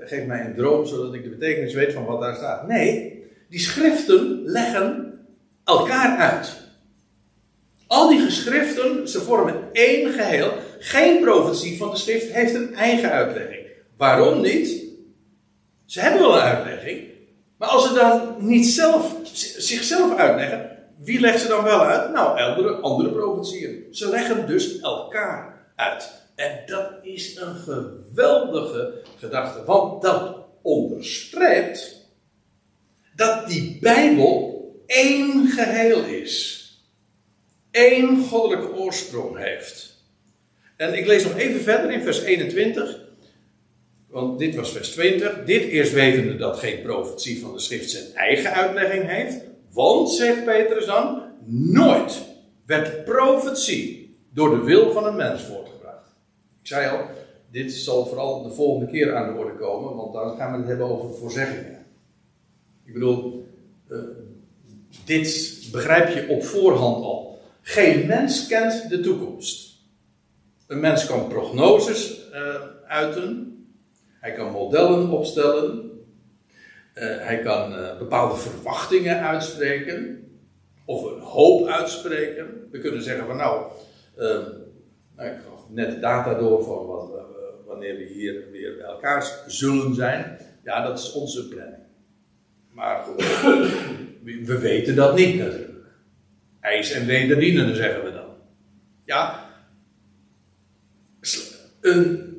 geef 0.00 0.26
mij 0.26 0.44
een 0.44 0.54
droom, 0.54 0.86
zodat 0.86 1.14
ik 1.14 1.22
de 1.22 1.28
betekenis 1.28 1.74
weet 1.74 1.92
van 1.92 2.04
wat 2.04 2.20
daar 2.20 2.34
staat. 2.34 2.66
Nee, 2.66 3.24
die 3.48 3.60
schriften 3.60 4.42
leggen 4.44 5.18
elkaar 5.64 6.18
uit. 6.18 6.56
Al 7.86 8.08
die 8.08 8.20
geschriften, 8.20 9.08
ze 9.08 9.20
vormen 9.20 9.68
één 9.72 10.12
geheel. 10.12 10.52
Geen 10.78 11.20
profetie 11.20 11.78
van 11.78 11.90
de 11.90 11.96
schrift 11.96 12.32
heeft 12.32 12.54
een 12.54 12.74
eigen 12.74 13.10
uitlegging. 13.10 13.66
Waarom 13.96 14.40
niet? 14.40 14.84
Ze 15.84 16.00
hebben 16.00 16.20
wel 16.20 16.34
een 16.34 16.42
uitlegging. 16.42 17.04
Maar 17.58 17.68
als 17.68 17.88
ze 17.88 17.94
dan 17.94 18.36
niet 18.38 18.66
zelf, 18.66 19.16
zichzelf 19.56 20.16
uitleggen, 20.16 20.70
wie 20.98 21.20
legt 21.20 21.40
ze 21.40 21.48
dan 21.48 21.64
wel 21.64 21.80
uit? 21.80 22.12
Nou, 22.12 22.40
andere, 22.40 22.74
andere 22.74 23.12
profetieën. 23.12 23.86
Ze 23.90 24.08
leggen 24.08 24.46
dus 24.46 24.80
elkaar 24.80 25.55
En 26.34 26.62
dat 26.66 26.90
is 27.02 27.36
een 27.36 27.54
geweldige 27.54 29.02
gedachte. 29.18 29.64
Want 29.64 30.02
dat 30.02 30.36
onderstreept 30.62 32.04
dat 33.14 33.48
die 33.48 33.78
Bijbel 33.80 34.54
één 34.86 35.48
geheel 35.48 36.04
is 36.04 36.64
één 37.76 38.24
goddelijke 38.24 38.74
oorsprong 38.74 39.38
heeft. 39.38 40.04
En 40.76 40.94
ik 40.94 41.06
lees 41.06 41.24
nog 41.24 41.36
even 41.36 41.60
verder 41.60 41.90
in 41.90 42.02
vers 42.02 42.22
21. 42.22 43.00
Want 44.08 44.38
dit 44.38 44.54
was 44.54 44.72
vers 44.72 44.90
20. 44.90 45.44
Dit 45.44 45.62
eerst 45.62 45.92
wetende 45.92 46.36
dat 46.36 46.58
geen 46.58 46.82
profetie 46.82 47.40
van 47.40 47.52
de 47.52 47.60
schrift 47.60 47.90
zijn 47.90 48.14
eigen 48.14 48.52
uitlegging 48.52 49.06
heeft. 49.06 49.36
Want, 49.72 50.10
zegt 50.10 50.44
Petrus 50.44 50.86
dan, 50.86 51.22
nooit 51.46 52.22
werd 52.66 53.04
profetie 53.04 54.16
door 54.32 54.50
de 54.50 54.64
wil 54.64 54.92
van 54.92 55.06
een 55.06 55.16
mens 55.16 55.42
voortgebracht. 55.42 55.65
Ik 56.66 56.72
zei 56.72 56.88
al, 56.88 57.06
dit 57.50 57.72
zal 57.72 58.06
vooral 58.06 58.42
de 58.42 58.50
volgende 58.50 58.90
keer 58.90 59.14
aan 59.14 59.32
de 59.32 59.38
orde 59.38 59.56
komen, 59.56 59.96
want 59.96 60.12
dan 60.12 60.36
gaan 60.36 60.52
we 60.52 60.58
het 60.58 60.66
hebben 60.66 60.86
over 60.86 61.14
voorzeggingen. 61.14 61.86
Ik 62.84 62.92
bedoel, 62.92 63.48
uh, 63.88 63.98
dit 65.04 65.60
begrijp 65.72 66.08
je 66.08 66.28
op 66.28 66.44
voorhand 66.44 67.04
al. 67.04 67.38
Geen 67.62 68.06
mens 68.06 68.46
kent 68.46 68.88
de 68.88 69.00
toekomst. 69.00 69.78
Een 70.66 70.80
mens 70.80 71.06
kan 71.06 71.28
prognoses 71.28 72.20
uh, 72.32 72.54
uiten. 72.86 73.56
Hij 74.20 74.32
kan 74.32 74.52
modellen 74.52 75.10
opstellen. 75.10 75.90
Uh, 76.94 77.16
hij 77.18 77.38
kan 77.38 77.74
bepaalde 77.98 78.36
verwachtingen 78.36 79.20
uitspreken. 79.20 80.28
Of 80.84 81.02
een 81.02 81.20
hoop 81.20 81.66
uitspreken. 81.66 82.68
We 82.70 82.78
kunnen 82.78 83.02
zeggen 83.02 83.26
van 83.26 83.36
nou, 83.36 83.72
Nou, 85.16 85.30
ik 85.30 85.42
net 85.68 86.00
data 86.00 86.34
door 86.34 86.64
van 86.64 86.86
wanneer 87.66 87.96
we 87.96 88.04
hier 88.04 88.50
weer 88.50 88.76
bij 88.76 88.86
elkaar 88.86 89.42
zullen 89.46 89.94
zijn. 89.94 90.38
Ja, 90.64 90.86
dat 90.86 90.98
is 90.98 91.12
onze 91.12 91.48
planning. 91.48 91.82
Maar 92.70 93.04
we 94.44 94.58
weten 94.58 94.94
dat 94.94 95.16
niet 95.16 95.38
natuurlijk. 95.38 95.84
IJs 96.60 96.92
en 96.92 97.06
wederdienen, 97.06 97.76
zeggen 97.76 98.04
we 98.04 98.12
dan. 98.12 98.28
Ja, 99.04 99.50
een, 101.80 102.34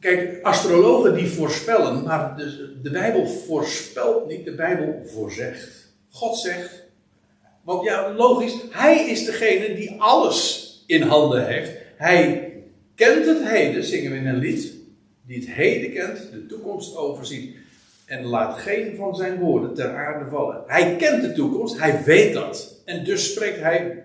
kijk, 0.00 0.42
astrologen 0.42 1.14
die 1.14 1.26
voorspellen, 1.26 2.02
maar 2.02 2.36
de, 2.36 2.78
de 2.82 2.90
Bijbel 2.90 3.26
voorspelt 3.26 4.26
niet, 4.28 4.44
de 4.44 4.54
Bijbel 4.54 5.02
voorzegt. 5.06 5.94
God 6.10 6.36
zegt, 6.38 6.84
want 7.62 7.84
ja, 7.84 8.12
logisch, 8.12 8.54
Hij 8.70 9.10
is 9.10 9.24
degene 9.24 9.74
die 9.74 10.00
alles 10.00 10.68
in 10.86 11.02
handen 11.02 11.46
heeft. 11.46 11.70
Hij 11.96 12.49
kent 13.00 13.26
het 13.26 13.48
heden, 13.48 13.84
zingen 13.84 14.10
we 14.10 14.16
in 14.16 14.26
een 14.26 14.38
lied, 14.38 14.72
die 15.26 15.38
het 15.38 15.50
heden 15.50 15.92
kent, 15.92 16.30
de 16.32 16.46
toekomst 16.46 16.96
overziet 16.96 17.56
en 18.06 18.24
laat 18.24 18.58
geen 18.58 18.96
van 18.96 19.14
zijn 19.14 19.38
woorden 19.38 19.74
ter 19.74 19.96
aarde 19.96 20.30
vallen. 20.30 20.62
Hij 20.66 20.96
kent 20.96 21.22
de 21.22 21.32
toekomst, 21.32 21.78
hij 21.78 22.02
weet 22.04 22.34
dat. 22.34 22.82
En 22.84 23.04
dus 23.04 23.30
spreekt 23.32 23.60
hij 23.60 24.04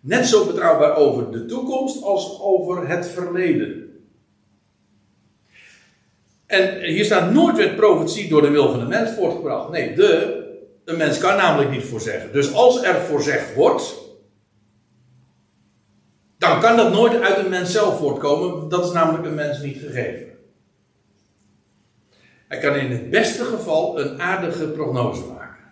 net 0.00 0.26
zo 0.26 0.46
betrouwbaar 0.46 0.96
over 0.96 1.32
de 1.32 1.46
toekomst 1.46 2.02
als 2.02 2.40
over 2.40 2.88
het 2.88 3.08
verleden. 3.08 4.02
En 6.46 6.82
hier 6.82 7.04
staat 7.04 7.32
nooit 7.32 7.56
werd 7.56 7.76
profetie 7.76 8.28
door 8.28 8.42
de 8.42 8.50
wil 8.50 8.70
van 8.70 8.80
de 8.80 8.86
mens 8.86 9.10
voortgebracht. 9.10 9.70
Nee, 9.70 9.94
de, 9.94 10.42
de 10.84 10.96
mens 10.96 11.18
kan 11.18 11.36
namelijk 11.36 11.70
niet 11.70 11.84
voorzeggen. 11.84 12.32
Dus 12.32 12.52
als 12.52 12.82
er 12.82 12.94
voorzegd 12.94 13.54
wordt, 13.54 14.03
dan 16.48 16.60
kan 16.60 16.76
dat 16.76 16.92
nooit 16.92 17.20
uit 17.20 17.38
een 17.38 17.50
mens 17.50 17.72
zelf 17.72 17.98
voortkomen. 17.98 18.68
Dat 18.68 18.84
is 18.84 18.92
namelijk 18.92 19.24
een 19.24 19.34
mens 19.34 19.62
niet 19.62 19.78
gegeven. 19.78 20.26
Hij 22.48 22.58
kan 22.58 22.74
in 22.76 22.90
het 22.90 23.10
beste 23.10 23.44
geval 23.44 24.00
een 24.00 24.20
aardige 24.20 24.68
prognose 24.68 25.24
maken. 25.24 25.64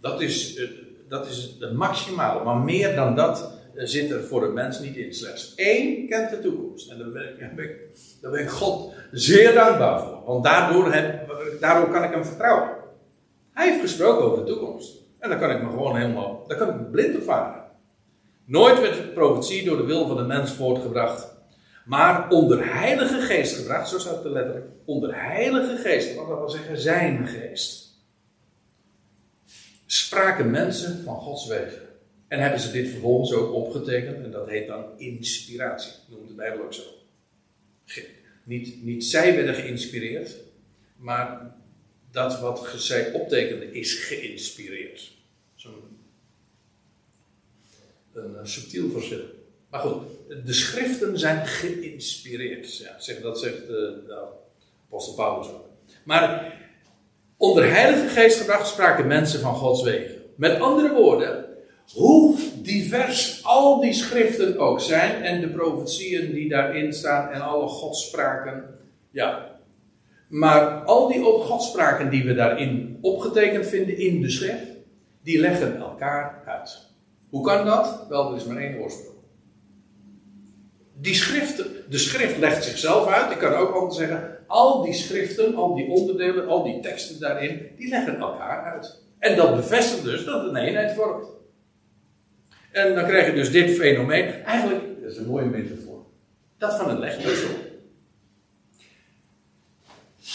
Dat 0.00 0.20
is, 0.20 0.56
eh, 0.56 0.68
dat 1.08 1.26
is 1.26 1.56
het 1.60 1.72
maximale. 1.72 2.44
Maar 2.44 2.56
meer 2.56 2.94
dan 2.94 3.14
dat 3.14 3.52
eh, 3.74 3.86
zit 3.86 4.10
er 4.10 4.24
voor 4.24 4.44
een 4.44 4.54
mens 4.54 4.80
niet 4.80 4.96
in. 4.96 5.14
Slechts 5.14 5.54
één 5.54 6.08
kent 6.08 6.30
de 6.30 6.40
toekomst. 6.40 6.90
En 6.90 6.98
daar 6.98 7.10
ben 7.10 7.64
ik, 7.64 7.76
daar 8.20 8.30
ben 8.30 8.40
ik 8.40 8.50
God 8.50 8.94
zeer 9.12 9.54
dankbaar 9.54 10.00
voor. 10.00 10.22
Want 10.26 10.44
daardoor, 10.44 10.92
heb, 10.92 11.32
daardoor 11.60 11.90
kan 11.90 12.04
ik 12.04 12.10
hem 12.10 12.24
vertrouwen. 12.24 12.70
Hij 13.52 13.68
heeft 13.68 13.80
gesproken 13.80 14.24
over 14.24 14.44
de 14.44 14.52
toekomst. 14.52 14.96
En 15.18 15.28
dan 15.30 15.38
kan 15.38 15.50
ik 15.50 15.62
me 15.62 15.70
gewoon 15.70 15.96
helemaal, 15.96 16.44
dan 16.46 16.58
kan 16.58 16.68
ik 16.68 16.90
blind 16.90 17.16
op 17.16 17.22
varen. 17.22 17.57
Nooit 18.48 18.80
werd 18.80 19.14
profetie 19.14 19.64
door 19.64 19.76
de 19.76 19.84
wil 19.84 20.06
van 20.06 20.16
de 20.16 20.22
mens 20.22 20.52
voortgebracht. 20.52 21.36
Maar 21.84 22.30
onder 22.30 22.74
heilige 22.74 23.20
geest 23.20 23.56
gebracht, 23.56 23.88
zo 23.88 23.98
staat 23.98 24.24
het 24.24 24.32
letterlijk. 24.32 24.66
Onder 24.84 25.22
heilige 25.22 25.76
geest, 25.76 26.14
wat 26.14 26.28
dat 26.28 26.38
wil 26.38 26.48
zeggen 26.48 26.78
zijn 26.78 27.26
geest. 27.26 27.96
Spraken 29.86 30.50
mensen 30.50 31.04
van 31.04 31.16
Gods 31.16 31.46
wegen. 31.46 31.82
En 32.28 32.40
hebben 32.40 32.60
ze 32.60 32.70
dit 32.70 32.88
vervolgens 32.88 33.32
ook 33.32 33.52
opgetekend. 33.52 34.24
En 34.24 34.30
dat 34.30 34.48
heet 34.48 34.66
dan 34.66 34.84
inspiratie. 34.96 35.92
Noemt 36.06 36.28
de 36.28 36.34
Bijbel 36.34 36.64
ook 36.64 36.74
zo. 36.74 36.82
Niet, 38.44 38.84
niet 38.84 39.04
zij 39.04 39.34
werden 39.34 39.54
geïnspireerd. 39.54 40.36
Maar 40.96 41.54
dat 42.10 42.40
wat 42.40 42.74
zij 42.76 43.12
optekende 43.12 43.72
is 43.72 43.94
geïnspireerd. 43.94 45.12
Zo'n 45.54 45.98
een, 48.24 48.48
subtiel 48.48 48.90
verschil. 48.90 49.20
Maar 49.70 49.80
goed, 49.80 50.02
de 50.44 50.52
schriften 50.52 51.18
zijn 51.18 51.46
geïnspireerd. 51.46 52.76
Ja, 52.76 53.00
zeg, 53.00 53.20
dat 53.20 53.38
zegt 53.38 53.62
uh, 53.62 53.68
de 53.68 54.28
apostel 54.86 55.14
Paulus 55.14 55.46
ook. 55.48 55.68
Maar 56.04 56.52
onder 57.36 57.70
heilige 57.70 58.08
geest 58.08 58.38
gebracht 58.38 58.68
spraken 58.68 59.06
mensen 59.06 59.40
van 59.40 59.54
Gods 59.54 59.82
wegen. 59.82 60.22
Met 60.36 60.60
andere 60.60 60.94
woorden, 60.94 61.44
hoe 61.92 62.38
divers 62.62 63.44
al 63.44 63.80
die 63.80 63.92
schriften 63.92 64.58
ook 64.58 64.80
zijn 64.80 65.22
en 65.22 65.40
de 65.40 65.48
profetieën 65.48 66.32
die 66.32 66.48
daarin 66.48 66.92
staan 66.92 67.30
en 67.30 67.40
alle 67.40 67.68
godspraken. 67.68 68.64
Ja. 69.10 69.56
Maar 70.28 70.84
al 70.84 71.08
die 71.08 71.22
godspraken 71.22 72.10
die 72.10 72.24
we 72.24 72.34
daarin 72.34 72.98
opgetekend 73.00 73.66
vinden 73.66 73.98
in 73.98 74.20
de 74.20 74.30
schrift, 74.30 74.66
die 75.22 75.40
leggen 75.40 75.76
elkaar 75.76 76.42
uit. 76.46 76.87
Hoe 77.30 77.44
kan 77.44 77.66
dat? 77.66 78.06
Wel, 78.08 78.30
er 78.30 78.36
is 78.36 78.44
maar 78.44 78.56
één 78.56 78.78
oorsprong. 78.78 79.16
Die 81.00 81.14
schriften, 81.14 81.66
de 81.88 81.98
schrift 81.98 82.38
legt 82.38 82.64
zichzelf 82.64 83.06
uit. 83.06 83.30
Ik 83.30 83.38
kan 83.38 83.54
ook 83.54 83.74
anders 83.74 83.96
zeggen, 83.96 84.38
al 84.46 84.82
die 84.82 84.94
schriften, 84.94 85.54
al 85.54 85.74
die 85.74 85.88
onderdelen, 85.88 86.48
al 86.48 86.64
die 86.64 86.80
teksten 86.80 87.20
daarin, 87.20 87.70
die 87.76 87.88
leggen 87.88 88.18
elkaar 88.18 88.72
uit. 88.72 89.02
En 89.18 89.36
dat 89.36 89.56
bevestigt 89.56 90.04
dus 90.04 90.24
dat 90.24 90.42
het 90.42 90.50
een 90.50 90.56
eenheid 90.56 90.94
vormt. 90.94 91.26
En 92.70 92.94
dan 92.94 93.04
krijg 93.04 93.26
je 93.26 93.32
dus 93.32 93.50
dit 93.50 93.70
fenomeen. 93.70 94.44
Eigenlijk, 94.44 95.02
dat 95.02 95.10
is 95.10 95.16
een 95.16 95.26
mooie 95.26 95.46
metafoor. 95.46 96.04
Dat 96.58 96.76
van 96.76 96.90
een 96.90 96.98
legpuzzel. 96.98 97.50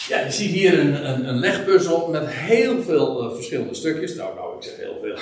Ja, 0.07 0.19
je 0.19 0.31
ziet 0.31 0.51
hier 0.51 0.79
een, 0.79 1.09
een, 1.09 1.27
een 1.27 1.39
legpuzzel 1.39 2.09
met 2.09 2.27
heel 2.27 2.81
veel 2.81 3.23
uh, 3.23 3.35
verschillende 3.35 3.73
stukjes. 3.73 4.15
Nou, 4.15 4.35
nou, 4.35 4.55
ik 4.55 4.63
zeg 4.63 4.75
heel 4.77 4.99
veel. 5.01 5.17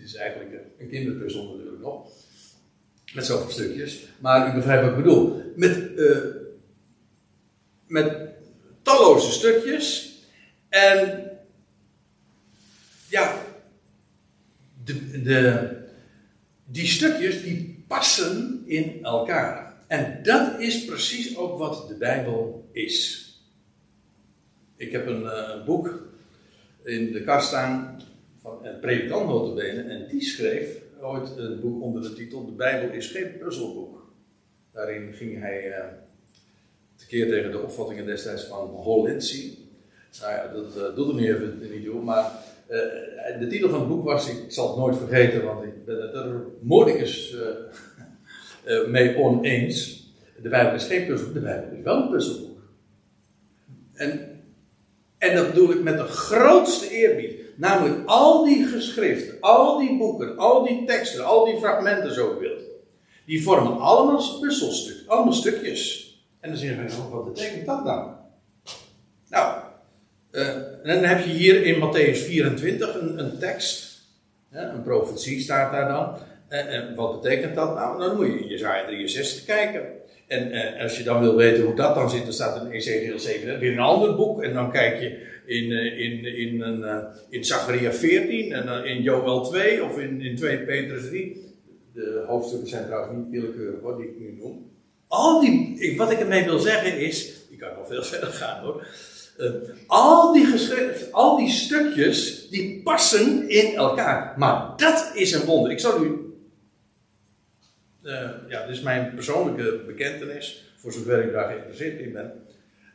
Het 0.00 0.08
is 0.08 0.14
eigenlijk 0.14 0.52
een 0.78 0.88
kinderpuzzel 0.88 1.50
natuurlijk 1.50 1.82
nog. 1.82 2.08
Met 3.14 3.26
zoveel 3.26 3.50
stukjes. 3.50 4.08
Maar 4.18 4.50
u 4.50 4.54
begrijpt 4.54 4.82
wat 4.82 4.90
ik 4.90 5.04
bedoel. 5.04 5.52
Met, 5.56 5.90
uh, 5.96 6.18
met 7.86 8.28
talloze 8.82 9.32
stukjes. 9.32 10.14
En 10.68 11.30
ja, 13.08 13.42
de, 14.84 15.22
de, 15.22 15.68
die 16.64 16.86
stukjes 16.86 17.42
die 17.42 17.84
passen 17.86 18.62
in 18.66 19.04
elkaar. 19.04 19.74
En 19.86 20.22
dat 20.22 20.60
is 20.60 20.84
precies 20.84 21.36
ook 21.36 21.58
wat 21.58 21.88
de 21.88 21.94
Bijbel 21.94 22.68
is. 22.72 23.26
Ik 24.76 24.92
heb 24.92 25.06
een, 25.06 25.50
een 25.50 25.64
boek 25.64 26.02
in 26.82 27.12
de 27.12 27.24
kast 27.24 27.48
staan 27.48 28.00
van 28.40 28.58
een 28.62 28.80
predikant 28.80 29.28
notabene. 29.28 29.82
En 29.82 30.06
die 30.08 30.22
schreef 30.22 30.82
ooit 31.00 31.36
een 31.36 31.60
boek 31.60 31.82
onder 31.82 32.02
de 32.02 32.12
titel 32.12 32.46
De 32.46 32.52
Bijbel 32.52 32.96
is 32.96 33.06
geen 33.06 33.38
puzzelboek. 33.38 34.12
Daarin 34.72 35.12
ging 35.12 35.40
hij 35.40 35.68
uh, 35.68 35.84
tekeer 36.96 37.28
tegen 37.28 37.50
de 37.50 37.58
opvattingen 37.58 38.06
destijds 38.06 38.44
van 38.44 38.70
ja, 40.30 40.52
dat 40.52 40.76
uh, 40.76 40.94
doet 40.94 41.08
er 41.08 41.14
nu 41.14 41.34
even 41.34 41.58
niet 41.72 41.84
toe, 41.84 42.02
maar 42.02 42.32
uh, 42.68 43.40
de 43.40 43.46
titel 43.48 43.68
van 43.68 43.78
het 43.78 43.88
boek 43.88 44.04
was, 44.04 44.28
ik 44.28 44.52
zal 44.52 44.68
het 44.68 44.76
nooit 44.76 44.96
vergeten, 44.96 45.44
want 45.44 45.64
ik 45.64 45.84
ben 45.84 46.02
het 46.02 46.14
er 46.14 46.42
moordicus 46.60 47.36
mee 48.88 49.16
oneens. 49.16 50.08
De 50.42 50.48
Bijbel 50.48 50.74
is 50.74 50.84
geen 50.84 51.06
puzzelboek, 51.06 51.34
de 51.34 51.40
Bijbel 51.40 51.76
is 51.76 51.84
wel 51.84 52.02
een 52.02 52.10
puzzelboek. 52.10 52.60
En, 53.92 54.40
en 55.18 55.34
dat 55.34 55.46
bedoel 55.46 55.70
ik 55.70 55.82
met 55.82 55.96
de 55.96 56.04
grootste 56.04 56.90
eerbied. 56.90 57.39
Namelijk 57.60 58.08
al 58.08 58.44
die 58.44 58.66
geschriften, 58.66 59.36
al 59.40 59.78
die 59.78 59.98
boeken, 59.98 60.38
al 60.38 60.64
die 60.64 60.84
teksten, 60.84 61.24
al 61.24 61.44
die 61.44 61.58
fragmenten 61.58 62.14
zo 62.14 62.38
wilt. 62.38 62.60
Die 63.26 63.42
vormen 63.42 63.78
allemaal 63.78 64.38
puzzelstukjes, 64.40 65.08
allemaal 65.08 65.32
stukjes. 65.32 66.14
En 66.40 66.48
dan 66.48 66.58
zeg 66.58 66.70
je, 66.70 66.96
oh, 66.98 67.12
wat 67.12 67.24
betekent 67.24 67.66
dat 67.66 67.84
nou? 67.84 68.10
Nou, 69.28 69.62
uh, 70.30 70.46
dan 70.82 71.04
heb 71.04 71.24
je 71.24 71.30
hier 71.30 71.62
in 71.62 71.74
Matthäus 71.74 72.18
24 72.18 72.94
een, 72.94 73.18
een 73.18 73.38
tekst. 73.38 74.00
een 74.50 74.82
profetie 74.82 75.40
staat 75.40 75.72
daar 75.72 75.88
dan. 75.88 76.16
en 76.48 76.94
wat 76.94 77.20
betekent 77.20 77.54
dat 77.54 77.74
nou? 77.74 77.98
Dan 77.98 78.16
moet 78.16 78.26
je 78.26 78.40
in 78.40 78.48
Jezaja 78.48 78.86
63 78.86 79.44
kijken. 79.44 79.82
En 80.30 80.54
uh, 80.54 80.82
als 80.82 80.98
je 80.98 81.04
dan 81.04 81.20
wil 81.20 81.36
weten 81.36 81.64
hoe 81.64 81.74
dat 81.74 81.94
dan 81.94 82.10
zit, 82.10 82.22
dan 82.22 82.32
staat 82.32 82.64
in 82.64 82.70
Ezekiel 82.70 83.18
7 83.18 83.58
weer 83.58 83.72
een 83.72 83.78
ander 83.78 84.16
boek. 84.16 84.42
En 84.42 84.52
dan 84.52 84.70
kijk 84.70 85.00
je 85.00 85.26
in, 85.46 85.70
uh, 85.70 85.98
in, 85.98 86.24
in, 86.24 86.60
een, 86.60 86.80
uh, 86.80 86.96
in 87.28 87.44
Zachariah 87.44 87.92
14 87.92 88.52
en 88.52 88.66
dan 88.66 88.84
in 88.84 89.02
Joel 89.02 89.44
2 89.44 89.84
of 89.84 89.98
in, 89.98 90.20
in 90.20 90.36
2 90.36 90.58
Petrus 90.58 91.06
3. 91.06 91.54
De 91.92 92.24
hoofdstukken 92.26 92.68
zijn 92.68 92.84
trouwens 92.84 93.16
niet 93.16 93.40
willekeurig 93.40 93.80
hoor, 93.80 93.96
die 93.96 94.06
ik 94.06 94.18
nu 94.18 94.36
noem. 94.38 94.70
Al 95.08 95.40
die, 95.40 95.94
wat 95.96 96.10
ik 96.10 96.20
ermee 96.20 96.44
wil 96.44 96.58
zeggen 96.58 96.98
is, 96.98 97.32
ik 97.50 97.58
kan 97.58 97.70
nog 97.76 97.88
veel 97.88 98.02
verder 98.12 98.32
gaan 98.32 98.62
hoor. 98.62 98.86
al, 99.86 100.32
die 100.32 100.46
al 101.10 101.36
die 101.36 101.50
stukjes, 101.50 102.48
die 102.50 102.80
passen 102.82 103.48
in 103.48 103.74
elkaar. 103.74 104.34
Maar 104.36 104.72
dat 104.76 105.10
is 105.14 105.32
een 105.32 105.44
wonder. 105.46 105.70
Ik 105.72 105.80
zal 105.80 106.04
u 106.04 106.29
ja, 108.48 108.66
dit 108.66 108.76
is 108.76 108.82
mijn 108.82 109.14
persoonlijke 109.14 109.82
bekentenis, 109.86 110.74
voor 110.76 110.92
zover 110.92 111.24
ik 111.24 111.32
daar 111.32 111.48
geïnteresseerd 111.48 112.00
in 112.00 112.12
ben. 112.12 112.32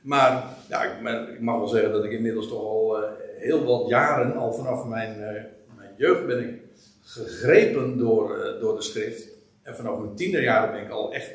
Maar 0.01 0.43
ja, 0.69 0.83
ik, 0.83 1.39
mag 1.39 1.57
wel 1.57 1.67
zeggen 1.67 1.91
dat 1.91 2.05
ik 2.05 2.11
inmiddels 2.11 2.47
toch 2.47 2.63
al 2.63 3.03
uh, 3.03 3.09
heel 3.37 3.63
wat 3.63 3.89
jaren, 3.89 4.35
al 4.35 4.53
vanaf 4.53 4.85
mijn, 4.85 5.19
uh, 5.19 5.25
mijn 5.77 5.93
jeugd 5.97 6.25
ben 6.25 6.39
ik 6.39 6.61
gegrepen 7.03 7.97
door, 7.97 8.57
door 8.59 8.75
de 8.75 8.81
schrift. 8.81 9.27
En 9.63 9.75
vanaf 9.75 9.99
mijn 9.99 10.15
tienerjaren 10.15 10.71
ben 10.71 10.83
ik 10.83 10.89
al 10.89 11.13
echt 11.13 11.31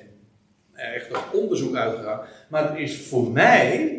echt 0.81 1.11
op 1.11 1.41
onderzoek 1.41 1.77
uitgegaan. 1.77 2.21
Maar 2.49 2.71
het 2.71 2.79
is 2.79 3.07
voor 3.07 3.31
mij 3.31 3.99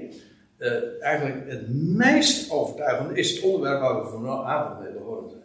eigenlijk 0.99 1.49
het 1.49 1.74
meest 1.74 2.51
overtuigende 2.51 3.13
is 3.13 3.32
het 3.36 3.43
onderwerp 3.43 3.80
waar 3.80 4.01
we 4.01 4.09
vanavond 4.09 4.80
mee 4.80 4.93
begonnen 4.93 5.30
zijn. 5.30 5.43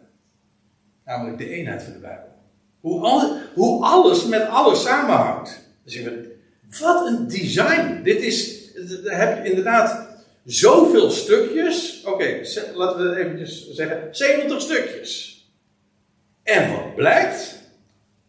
Namelijk 1.05 1.37
de 1.37 1.49
eenheid 1.49 1.83
van 1.83 1.93
de 1.93 1.99
Bijbel. 1.99 2.36
Hoe, 2.87 3.37
hoe 3.53 3.85
alles 3.85 4.25
met 4.25 4.47
alles 4.47 4.81
samenhangt. 4.81 5.59
Wat 6.79 7.07
een 7.07 7.27
design. 7.27 7.99
Dit 8.03 8.21
is, 8.21 8.61
daar 9.03 9.19
heb 9.19 9.43
je 9.43 9.49
inderdaad 9.49 10.07
zoveel 10.45 11.09
stukjes. 11.09 12.03
Oké, 12.05 12.41
laten 12.73 13.09
we 13.09 13.17
eventjes 13.17 13.69
zeggen, 13.69 14.07
70 14.11 14.61
stukjes. 14.61 15.41
En 16.43 16.71
wat 16.71 16.95
blijkt? 16.95 17.55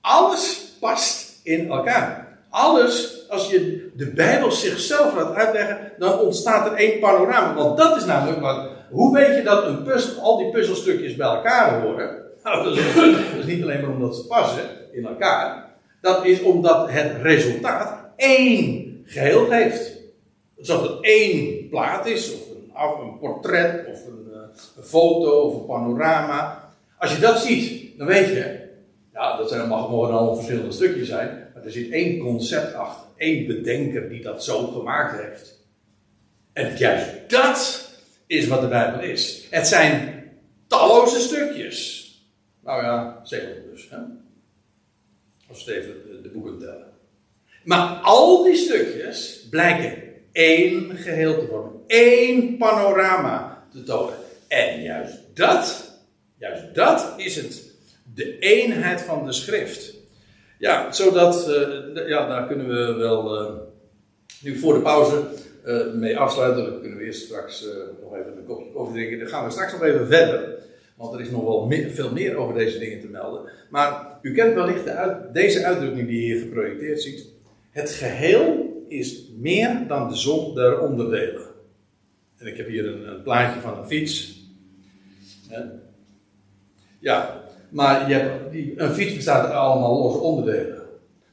Alles 0.01 0.73
past 0.79 1.41
in 1.43 1.69
elkaar. 1.69 2.39
Alles, 2.51 3.25
als 3.29 3.51
je 3.51 3.91
de 3.97 4.07
Bijbel 4.07 4.53
zichzelf 4.53 5.15
laat 5.15 5.35
uitleggen, 5.35 5.93
dan 5.99 6.19
ontstaat 6.19 6.67
er 6.67 6.77
één 6.77 7.01
panorama. 7.01 7.55
Want 7.55 7.79
dat 7.79 7.97
is 7.97 8.05
namelijk 8.05 8.41
wat. 8.41 8.71
Hoe 8.91 9.15
weet 9.15 9.37
je 9.37 9.43
dat 9.43 9.65
een 9.65 9.83
puzzel, 9.83 10.23
al 10.23 10.39
die 10.39 10.51
puzzelstukjes 10.51 11.17
bij 11.17 11.27
elkaar 11.27 11.81
horen? 11.81 12.28
Nou, 12.49 12.64
dat 12.64 12.76
is, 13.38 13.46
niet 13.46 13.62
alleen 13.62 13.80
maar 13.80 13.90
omdat 13.90 14.16
ze 14.16 14.26
passen 14.26 14.64
in 14.92 15.07
elkaar. 15.07 15.74
Dat 16.01 16.24
is 16.24 16.42
omdat 16.42 16.90
het 16.90 17.22
resultaat 17.22 17.99
één 18.16 19.01
geheel 19.05 19.46
geeft. 19.46 19.96
Alsof 20.59 20.82
het 20.82 21.01
één 21.01 21.68
plaat 21.68 22.07
is, 22.07 22.34
of 22.34 22.40
een, 22.51 23.05
een 23.05 23.18
portret, 23.18 23.86
of 23.86 24.07
een, 24.07 24.32
eh, 24.32 24.40
een, 24.76 24.82
foto, 24.82 25.40
of 25.40 25.55
een 25.55 25.66
panorama. 25.66 26.72
Als 26.99 27.14
je 27.14 27.20
dat 27.20 27.38
ziet, 27.38 27.99
dan 27.99 28.07
weet 28.07 28.28
je, 28.28 28.68
ja, 29.12 29.36
dat 29.36 29.49
zijn, 29.49 29.68
mag 29.68 29.84
gewoon 29.84 30.11
al 30.11 30.34
verschillende 30.34 30.72
stukjes 30.72 31.09
zijn, 31.09 31.51
maar 31.55 31.64
er 31.64 31.70
zit 31.70 31.90
één 31.90 32.18
concept 32.18 32.74
achter, 32.74 33.07
één 33.16 33.46
bedenker 33.46 34.09
die 34.09 34.22
dat 34.22 34.44
zo 34.44 34.66
gemaakt 34.66 35.20
heeft. 35.20 35.66
En 36.53 36.76
juist 36.76 37.30
dat 37.30 37.88
is 38.26 38.46
wat 38.46 38.61
de 38.61 38.68
Bijbel 38.68 39.01
is. 39.01 39.46
Het 39.51 39.66
zijn 39.66 40.22
talloze 40.66 41.20
stukjes. 41.20 41.97
Nou 42.69 42.83
ja, 42.83 43.21
zeker 43.23 43.62
dus. 43.71 43.91
Hè? 43.91 43.97
Als 45.49 45.64
we 45.64 45.75
even 45.75 46.23
de 46.23 46.29
boeken 46.29 46.59
tellen. 46.59 46.87
Maar 47.64 47.89
al 48.03 48.43
die 48.43 48.57
stukjes 48.57 49.47
blijken 49.51 50.03
één 50.33 50.97
geheel 50.97 51.39
te 51.39 51.47
vormen. 51.47 51.73
één 51.87 52.57
panorama 52.57 53.66
te 53.73 53.83
tonen. 53.83 54.14
En 54.49 54.83
juist 54.83 55.19
dat, 55.35 55.93
juist 56.39 56.75
dat 56.75 57.14
is 57.16 57.37
het. 57.37 57.73
De 58.14 58.39
eenheid 58.39 59.01
van 59.01 59.27
de 59.27 59.33
schrift. 59.33 59.95
Ja, 60.59 60.93
zodat, 60.93 61.49
uh, 61.49 62.09
ja, 62.09 62.29
daar 62.29 62.47
kunnen 62.47 62.69
we 62.69 62.93
wel 62.93 63.43
uh, 63.43 63.57
nu 64.43 64.59
voor 64.59 64.75
de 64.75 64.81
pauze 64.81 65.25
uh, 65.64 65.93
mee 65.93 66.19
afsluiten. 66.19 66.64
Dan 66.64 66.81
kunnen 66.81 66.99
we 66.99 67.05
eerst 67.05 67.25
straks 67.25 67.64
nog 68.03 68.16
even 68.16 68.37
een 68.37 68.45
kopje 68.45 68.73
koffie 68.73 68.95
drinken. 68.95 69.19
Dan 69.19 69.29
gaan 69.29 69.45
we 69.45 69.51
straks 69.51 69.73
nog 69.73 69.83
even 69.83 70.07
verder. 70.07 70.66
Want 70.99 71.14
er 71.14 71.20
is 71.20 71.30
nog 71.30 71.42
wel 71.42 71.70
veel 71.90 72.12
meer 72.12 72.36
over 72.36 72.55
deze 72.55 72.78
dingen 72.78 73.01
te 73.01 73.09
melden. 73.09 73.51
Maar 73.70 74.18
u 74.22 74.32
kent 74.34 74.55
wellicht 74.55 74.88
uit, 74.88 75.34
deze 75.34 75.64
uitdrukking 75.64 76.09
die 76.09 76.16
je 76.16 76.32
hier 76.32 76.40
geprojecteerd 76.40 77.03
ziet. 77.03 77.26
Het 77.70 77.90
geheel 77.90 78.76
is 78.88 79.30
meer 79.36 79.84
dan 79.88 80.09
de 80.09 80.16
som 80.16 80.55
der 80.55 80.80
onderdelen. 80.80 81.46
En 82.36 82.46
ik 82.46 82.57
heb 82.57 82.68
hier 82.68 82.86
een, 82.86 83.22
plaatje 83.22 83.61
van 83.61 83.78
een 83.78 83.86
fiets. 83.86 84.42
Ja, 86.99 87.42
maar 87.68 88.09
je 88.09 88.14
hebt, 88.14 88.55
een 88.76 88.94
fiets 88.94 89.14
bestaat 89.14 89.44
uit 89.44 89.55
allemaal 89.55 90.03
losse 90.03 90.18
onderdelen. 90.18 90.82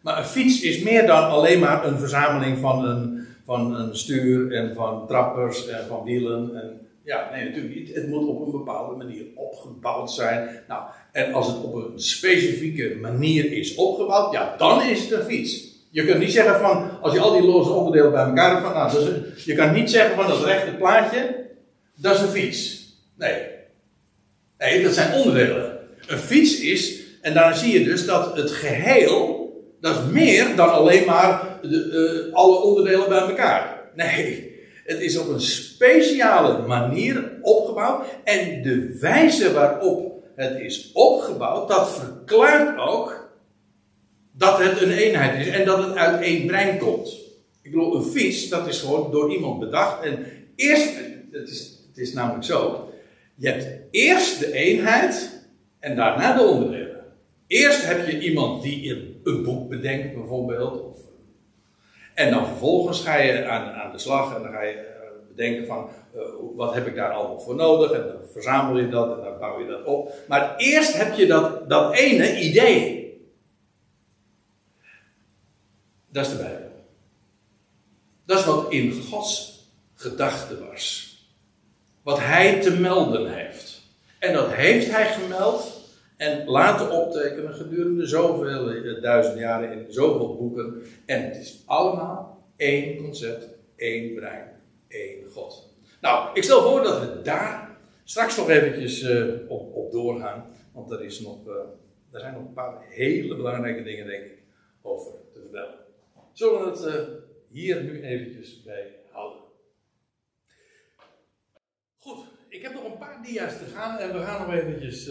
Maar 0.01 0.18
een 0.18 0.26
fiets 0.26 0.61
is 0.61 0.84
meer 0.84 1.07
dan 1.07 1.30
alleen 1.30 1.59
maar 1.59 1.86
een 1.86 1.99
verzameling 1.99 2.57
van 2.57 2.86
een, 2.86 3.28
van 3.45 3.76
een 3.76 3.95
stuur 3.95 4.53
en 4.53 4.76
van 4.76 5.07
trappers 5.07 5.68
en 5.68 5.86
van 5.88 6.03
wielen. 6.03 6.61
En, 6.61 6.85
ja, 7.06 7.30
nee, 7.32 7.45
natuurlijk 7.45 7.76
niet. 7.76 7.95
Het 7.95 8.08
moet 8.08 8.28
op 8.28 8.45
een 8.45 8.51
bepaalde 8.51 8.95
manier 8.95 9.26
opgebouwd 9.36 10.12
zijn. 10.12 10.64
Nou, 10.68 10.84
en 11.12 11.34
als 11.34 11.47
het 11.47 11.64
op 11.64 11.74
een 11.74 11.99
specifieke 11.99 12.95
manier 13.01 13.51
is 13.51 13.76
opgebouwd, 13.76 14.34
ja, 14.34 14.56
dan 14.58 14.84
is 14.84 15.01
het 15.01 15.12
een 15.12 15.26
fiets. 15.26 15.74
Je 15.91 16.06
kunt 16.06 16.20
niet 16.20 16.32
zeggen 16.32 16.60
van, 16.60 17.01
als 17.01 17.14
je 17.14 17.20
al 17.20 17.32
die 17.32 17.49
losse 17.49 17.72
onderdelen 17.72 18.12
bij 18.12 18.26
elkaar 18.26 18.51
hebt, 18.51 18.66
van, 18.66 18.74
nou, 18.74 19.24
je 19.45 19.56
kan 19.56 19.74
niet 19.74 19.91
zeggen 19.91 20.16
van 20.16 20.28
dat 20.28 20.43
rechte 20.43 20.72
plaatje, 20.72 21.36
dat 21.95 22.16
is 22.16 22.22
een 22.22 22.28
fiets. 22.28 22.89
Nee. 23.18 23.41
Nee, 24.58 24.84
dat 24.84 24.93
zijn 24.93 25.14
onderdelen. 25.14 25.78
Een 26.08 26.18
fiets 26.18 26.60
is, 26.60 27.01
en 27.22 27.34
daar 27.34 27.56
zie 27.56 27.80
je 27.80 27.86
dus 27.86 28.06
dat 28.06 28.36
het 28.38 28.51
geheel, 28.51 29.49
dat 29.82 29.95
is 29.95 30.12
meer 30.12 30.56
dan 30.56 30.72
alleen 30.72 31.06
maar 31.06 31.60
de, 31.62 32.28
uh, 32.28 32.34
alle 32.34 32.62
onderdelen 32.62 33.10
bij 33.10 33.20
elkaar. 33.20 33.89
Nee, 33.95 34.55
het 34.86 35.00
is 35.00 35.18
op 35.18 35.28
een 35.28 35.42
speciale 35.42 36.68
manier 36.68 37.32
opgebouwd 37.42 38.06
en 38.24 38.62
de 38.62 38.98
wijze 39.00 39.54
waarop 39.54 40.24
het 40.36 40.60
is 40.60 40.92
opgebouwd, 40.94 41.70
dat 41.70 41.92
verklaart 41.92 42.80
ook 42.80 43.30
dat 44.32 44.58
het 44.58 44.82
een 44.82 44.92
eenheid 44.92 45.48
is 45.48 45.54
en 45.54 45.66
dat 45.66 45.84
het 45.84 45.96
uit 45.96 46.22
één 46.22 46.48
brein 46.48 46.78
komt. 46.78 47.20
Ik 47.62 47.72
bedoel, 47.72 47.96
een 47.96 48.04
fiets, 48.04 48.50
dat 48.50 48.68
is 48.68 48.80
gewoon 48.80 49.12
door 49.12 49.34
iemand 49.34 49.60
bedacht. 49.60 50.04
En 50.04 50.26
eerst, 50.56 50.90
het 51.32 51.50
is, 51.50 51.80
het 51.88 51.98
is 51.98 52.14
namelijk 52.14 52.44
zo, 52.44 52.90
je 53.36 53.48
hebt 53.48 53.68
eerst 53.92 54.40
de 54.40 54.52
eenheid 54.52 55.44
en 55.80 55.96
daarna 55.96 56.38
de 56.38 56.44
onderdelen. 56.44 57.04
Eerst 57.48 57.86
heb 57.86 58.08
je 58.08 58.20
iemand 58.20 58.64
die 58.64 58.92
een, 59.24 59.44
boek 59.44 59.70
bedenkt, 59.70 60.14
bijvoorbeeld. 60.14 60.82
Of, 60.82 60.98
en 62.16 62.32
dan 62.32 62.47
vervolgens 62.47 63.01
ga 63.01 63.16
je 63.16 63.45
aan, 63.45 63.72
aan 63.72 63.91
de 63.91 63.97
slag 63.97 64.36
en 64.36 64.41
dan 64.41 64.51
ga 64.51 64.61
je 64.61 64.74
eh, 64.74 64.95
bedenken 65.28 65.68
van 65.68 65.89
uh, 66.16 66.22
wat 66.55 66.74
heb 66.74 66.88
ik 66.88 66.95
daar 66.95 67.11
allemaal 67.11 67.39
voor 67.39 67.55
nodig. 67.55 67.91
En 67.91 68.07
dan 68.07 68.18
verzamel 68.32 68.78
je 68.78 68.89
dat 68.89 69.18
en 69.18 69.24
dan 69.24 69.39
bouw 69.39 69.59
je 69.59 69.68
dat 69.68 69.84
op. 69.84 70.13
Maar 70.28 70.55
eerst 70.57 70.97
heb 70.97 71.13
je 71.13 71.26
dat, 71.26 71.70
dat 71.70 71.93
ene 71.93 72.39
idee. 72.39 73.03
Dat 76.07 76.26
is 76.26 76.32
de 76.32 76.38
Bijbel. 76.38 76.86
Dat 78.26 78.39
is 78.39 78.45
wat 78.45 78.72
in 78.72 78.91
Gods 78.91 79.63
gedachte 79.93 80.66
was. 80.66 81.13
Wat 82.01 82.20
Hij 82.20 82.61
te 82.61 82.72
melden 82.72 83.34
heeft. 83.34 83.82
En 84.20 84.34
dat 84.34 84.51
heeft 84.51 84.91
Hij 84.91 85.05
gemeld 85.05 85.85
en 86.18 86.47
laten 86.47 86.91
optekenen 86.91 87.53
gedurende 87.53 88.05
zoveel 88.07 88.72
eh, 88.72 89.01
duizend 89.01 89.39
jaren 89.39 89.72
in 89.72 89.93
zoveel 89.93 90.36
boeken. 90.36 90.82
En 91.05 91.24
het 91.24 91.38
is 91.38 91.63
allemaal 91.66 92.47
één 92.55 92.97
concept, 92.97 93.47
één 93.76 94.16
brein, 94.16 94.47
één 94.88 95.26
God. 95.26 95.74
Nou, 96.01 96.30
ik 96.34 96.43
stel 96.43 96.61
voor 96.61 96.84
dat 96.84 96.99
we 96.99 97.22
daar 97.22 97.78
straks 98.03 98.38
nog 98.38 98.49
eventjes 98.49 99.01
uh, 99.01 99.34
op, 99.47 99.76
op, 99.76 99.91
doorgaan. 99.91 100.45
Want 100.74 100.91
er, 100.91 101.03
is 101.03 101.20
nog, 101.20 101.47
uh, 101.47 101.53
er 102.11 102.20
zijn 102.20 102.34
nog 102.34 102.41
een 102.41 102.53
paar 102.53 102.86
hele 102.89 103.36
belangrijke 103.36 103.84
dingen, 103.84 104.07
denk 104.07 104.24
ik, 104.24 104.38
over 104.82 105.11
te 105.34 105.39
vertellen. 105.39 105.76
Zullen 106.34 106.63
we 106.63 106.70
het 106.70 106.95
uh, 106.95 107.16
hier 107.49 107.84
nu 107.84 108.01
eventjes 108.01 108.63
bij 108.63 108.95
houden. 109.11 109.41
Goed, 111.97 112.26
ik 112.49 112.61
heb 112.61 112.74
nog 112.74 112.84
een 112.84 112.97
paar 112.97 113.24
dia's 113.24 113.57
te 113.57 113.66
gaan 113.66 113.97
en 113.97 114.13
we 114.13 114.20
gaan 114.20 114.47
nog 114.47 114.55
eventjes 114.55 115.09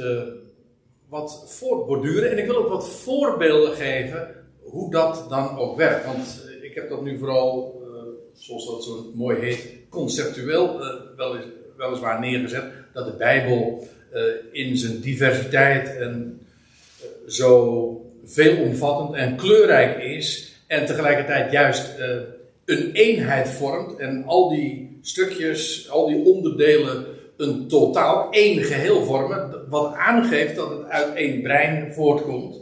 wat 1.15 1.45
voortborduren. 1.47 2.31
En 2.31 2.39
ik 2.39 2.47
wil 2.47 2.57
ook 2.57 2.69
wat 2.69 2.89
voorbeelden 2.89 3.75
geven 3.75 4.29
hoe 4.63 4.91
dat 4.91 5.27
dan 5.29 5.59
ook 5.59 5.77
werkt. 5.77 6.07
Want 6.07 6.45
uh, 6.47 6.65
ik 6.65 6.75
heb 6.75 6.89
dat 6.89 7.03
nu 7.03 7.19
vooral, 7.19 7.83
zoals 8.33 8.67
dat 8.67 8.85
zo 8.85 9.11
mooi 9.15 9.39
heet, 9.39 9.69
conceptueel 9.89 10.79
wel 11.17 11.37
eens, 11.37 11.45
weliswaar 11.77 12.21
neergezet. 12.21 12.65
Dat 12.93 13.07
de 13.07 13.13
Bijbel 13.13 13.89
in 14.53 14.77
zijn 14.77 15.01
diversiteit 15.01 15.97
en 15.97 16.41
zo 17.27 18.11
veelomvattend 18.25 19.15
en 19.15 19.37
kleurrijk 19.37 20.03
is 20.03 20.55
en 20.67 20.87
tegelijkertijd 20.87 21.53
juist 21.53 21.91
een 22.65 22.93
eenheid 22.93 23.49
vormt 23.49 23.99
en 23.99 24.25
al 24.25 24.49
die 24.49 24.99
stukjes, 25.03 25.91
al 25.91 26.07
die 26.07 26.25
onderdelen 26.25 27.07
een 27.37 27.69
totaal 27.69 28.31
één 28.31 28.63
geheel 28.63 29.05
vormen, 29.05 29.65
wat 29.69 29.95
aangeeft 29.95 30.57
dat 30.57 30.71
het 30.71 30.89
uit 30.89 31.15
één 31.15 31.43
brein 31.43 31.93
voortkomt. 31.93 32.57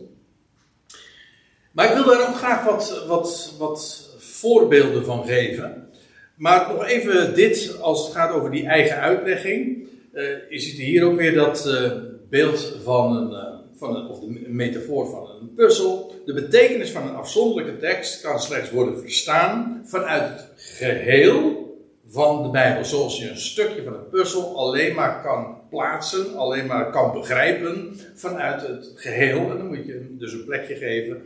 Maar 1.72 1.88
ik 1.88 1.94
wil 1.94 2.04
daar 2.04 2.28
ook 2.28 2.36
graag 2.36 2.64
wat, 2.64 3.04
wat, 3.06 3.54
wat 3.58 4.10
voorbeelden 4.18 5.04
van 5.04 5.24
geven. 5.24 5.88
Maar 6.36 6.72
nog 6.72 6.86
even 6.86 7.34
dit, 7.34 7.76
als 7.80 8.04
het 8.04 8.16
gaat 8.16 8.32
over 8.32 8.50
die 8.50 8.66
eigen 8.66 8.96
uitlegging. 8.96 9.88
Uh, 10.14 10.22
je 10.50 10.58
ziet 10.58 10.78
hier 10.78 11.04
ook 11.04 11.16
weer 11.16 11.34
dat 11.34 11.66
uh, 11.66 11.92
beeld 12.30 12.76
van 12.84 13.16
een, 13.16 13.58
van 13.76 13.96
een, 13.96 14.06
of 14.06 14.20
de 14.20 14.26
metafoor 14.48 15.10
van 15.10 15.28
een 15.40 15.54
puzzel. 15.54 16.14
De 16.24 16.34
betekenis 16.34 16.90
van 16.90 17.08
een 17.08 17.14
afzonderlijke 17.14 17.78
tekst 17.78 18.20
kan 18.20 18.40
slechts 18.40 18.70
worden 18.70 18.98
verstaan 18.98 19.82
vanuit 19.84 20.22
het 20.22 20.46
geheel 20.56 21.61
van 22.12 22.42
de 22.42 22.48
Bijbel. 22.48 22.84
Zoals 22.84 23.18
je 23.18 23.28
een 23.28 23.36
stukje 23.36 23.82
van 23.84 23.94
een 23.94 24.08
puzzel 24.08 24.56
alleen 24.56 24.94
maar 24.94 25.22
kan 25.22 25.60
plaatsen, 25.70 26.36
alleen 26.36 26.66
maar 26.66 26.90
kan 26.90 27.12
begrijpen 27.12 28.00
vanuit 28.14 28.62
het 28.62 28.92
geheel. 28.94 29.50
En 29.50 29.58
dan 29.58 29.66
moet 29.66 29.86
je 29.86 29.92
hem 29.92 30.16
dus 30.18 30.32
een 30.32 30.44
plekje 30.44 30.74
geven 30.74 31.22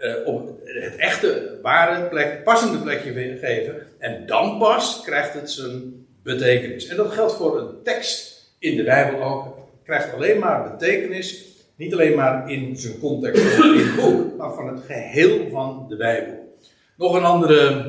uh, 0.00 0.40
het 0.82 0.96
echte, 0.96 1.58
ware 1.62 2.08
plek, 2.08 2.44
passende 2.44 2.78
plekje 2.78 3.38
geven. 3.40 3.86
En 3.98 4.26
dan 4.26 4.58
pas 4.58 5.00
krijgt 5.04 5.34
het 5.34 5.50
zijn 5.50 6.06
betekenis. 6.22 6.86
En 6.86 6.96
dat 6.96 7.12
geldt 7.12 7.34
voor 7.34 7.58
een 7.60 7.82
tekst 7.82 8.48
in 8.58 8.76
de 8.76 8.84
Bijbel 8.84 9.22
ook. 9.22 9.44
Het 9.44 9.84
krijgt 9.84 10.14
alleen 10.14 10.38
maar 10.38 10.70
betekenis, 10.70 11.44
niet 11.76 11.92
alleen 11.92 12.16
maar 12.16 12.50
in 12.50 12.76
zijn 12.76 12.98
context 12.98 13.44
in 13.44 13.78
het 13.78 13.96
boek, 13.96 14.36
maar 14.36 14.54
van 14.54 14.68
het 14.68 14.84
geheel 14.86 15.48
van 15.50 15.86
de 15.88 15.96
Bijbel. 15.96 16.56
Nog 16.96 17.14
een 17.14 17.24
andere 17.24 17.84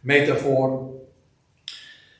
metafoor. 0.00 0.89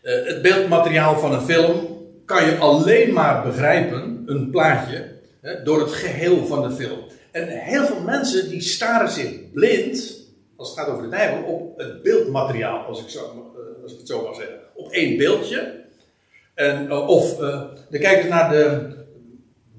Uh, 0.03 0.27
het 0.27 0.43
beeldmateriaal 0.43 1.19
van 1.19 1.33
een 1.33 1.41
film 1.41 1.99
kan 2.25 2.45
je 2.45 2.57
alleen 2.57 3.13
maar 3.13 3.43
begrijpen, 3.43 4.23
een 4.27 4.51
plaatje, 4.51 5.09
hè, 5.41 5.63
door 5.63 5.81
het 5.81 5.93
geheel 5.93 6.47
van 6.47 6.69
de 6.69 6.75
film. 6.75 6.99
En 7.31 7.49
heel 7.49 7.85
veel 7.85 8.01
mensen 8.01 8.49
die 8.49 8.61
staren 8.61 9.11
zich 9.11 9.51
blind, 9.53 10.21
als 10.57 10.71
het 10.71 10.79
gaat 10.79 10.89
over 10.89 11.03
de 11.03 11.09
Bijbel, 11.09 11.43
op 11.43 11.79
het 11.79 12.03
beeldmateriaal, 12.03 12.79
als 12.79 13.01
ik, 13.01 13.09
zo, 13.09 13.19
eh, 13.19 13.83
als 13.83 13.93
ik 13.93 13.99
het 13.99 14.09
zo 14.09 14.23
mag 14.23 14.35
zeggen. 14.35 14.59
Op 14.75 14.93
één 14.93 15.17
beeldje. 15.17 15.81
En, 16.55 16.91
eh, 16.91 17.09
of 17.09 17.41
uh, 17.41 17.63
kijken 17.91 18.23
ze 18.23 18.29
naar 18.29 18.51
de, 18.51 18.95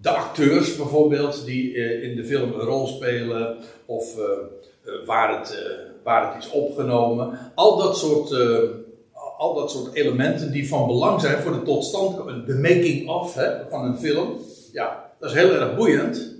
de 0.02 0.10
acteurs 0.10 0.76
bijvoorbeeld, 0.76 1.46
die 1.46 1.74
in 2.02 2.16
de 2.16 2.26
film 2.26 2.54
een 2.54 2.60
rol 2.60 2.88
spelen, 2.88 3.58
of 3.86 4.16
waar, 5.06 5.40
het, 5.40 5.74
waar 6.04 6.34
het 6.34 6.44
is 6.44 6.50
opgenomen. 6.50 7.52
Al 7.56 7.78
dat 7.78 7.98
soort 7.98 8.30
al 9.42 9.54
dat 9.54 9.72
soort 9.72 9.94
elementen 9.94 10.52
die 10.52 10.68
van 10.68 10.88
belang 10.88 11.22
zijn 11.22 11.42
voor 11.42 11.52
de 11.52 11.62
totstandkoming, 11.62 12.46
de 12.46 12.54
making 12.54 13.10
of 13.10 13.38
van 13.70 13.86
een 13.86 13.98
film. 13.98 14.40
Ja, 14.72 15.12
dat 15.20 15.30
is 15.30 15.36
heel 15.36 15.54
erg 15.54 15.76
boeiend. 15.76 16.36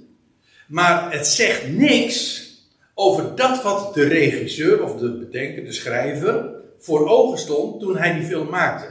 Maar 0.68 1.12
het 1.12 1.28
zegt 1.28 1.70
niks 1.70 2.50
over 2.94 3.36
dat 3.36 3.64
wat 3.64 3.94
de 3.94 4.04
regisseur 4.04 4.84
of 4.84 4.96
de 4.96 5.12
bedenker, 5.12 5.66
de 5.66 5.72
schrijver, 5.72 6.50
voor 6.80 7.10
ogen 7.10 7.38
stond 7.38 7.80
toen 7.80 7.98
hij 7.98 8.14
die 8.14 8.24
film 8.24 8.50
maakte. 8.50 8.86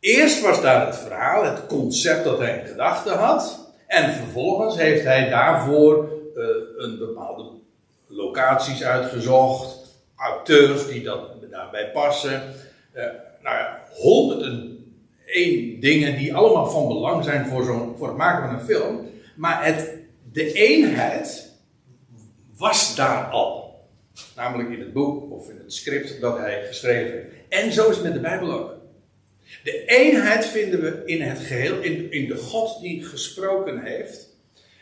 Eerst 0.00 0.40
was 0.40 0.62
daar 0.62 0.86
het 0.86 0.96
verhaal, 0.96 1.44
het 1.44 1.66
concept 1.66 2.24
dat 2.24 2.38
hij 2.38 2.58
in 2.58 2.66
gedachten 2.66 3.16
had. 3.16 3.72
En 3.86 4.14
vervolgens 4.14 4.76
heeft 4.76 5.04
hij 5.04 5.28
daarvoor 5.28 6.08
uh, 6.36 6.44
een 6.76 6.98
bepaalde 6.98 7.50
locaties 8.06 8.84
uitgezocht, 8.84 9.76
acteurs 10.14 10.86
die 10.86 11.02
dat, 11.02 11.20
daarbij 11.50 11.90
passen. 11.90 12.42
Uh, 12.94 13.04
nou 13.44 13.56
ja, 13.56 13.78
honderden 13.92 14.84
één 15.26 15.80
dingen 15.80 16.18
die 16.18 16.34
allemaal 16.34 16.70
van 16.70 16.88
belang 16.88 17.24
zijn 17.24 17.46
voor, 17.46 17.64
zo'n, 17.64 17.94
voor 17.96 18.08
het 18.08 18.16
maken 18.16 18.48
van 18.48 18.58
een 18.58 18.64
film. 18.64 19.06
Maar 19.36 19.64
het, 19.64 19.92
de 20.32 20.52
eenheid 20.52 21.52
was 22.56 22.96
daar 22.96 23.24
al. 23.24 23.62
Namelijk 24.36 24.70
in 24.70 24.80
het 24.80 24.92
boek 24.92 25.32
of 25.32 25.50
in 25.50 25.56
het 25.56 25.72
script 25.72 26.20
dat 26.20 26.38
hij 26.38 26.64
geschreven 26.66 27.12
heeft. 27.12 27.26
En 27.48 27.72
zo 27.72 27.88
is 27.88 27.94
het 27.94 28.04
met 28.04 28.14
de 28.14 28.20
Bijbel 28.20 28.52
ook. 28.52 28.74
De 29.62 29.84
eenheid 29.84 30.46
vinden 30.46 30.80
we 30.80 31.02
in 31.04 31.22
het 31.22 31.38
geheel, 31.38 31.80
in, 31.80 32.12
in 32.12 32.28
de 32.28 32.36
God 32.36 32.80
die 32.80 33.04
gesproken 33.04 33.82
heeft. 33.82 34.36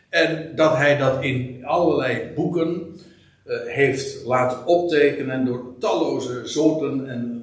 En 0.09 0.53
dat 0.57 0.77
hij 0.77 0.97
dat 0.97 1.25
in 1.25 1.65
allerlei 1.65 2.33
boeken 2.35 3.01
uh, 3.47 3.57
heeft 3.67 4.25
laten 4.25 4.67
optekenen 4.67 5.45
door 5.45 5.75
talloze 5.79 6.41
soorten 6.45 7.09
en 7.09 7.42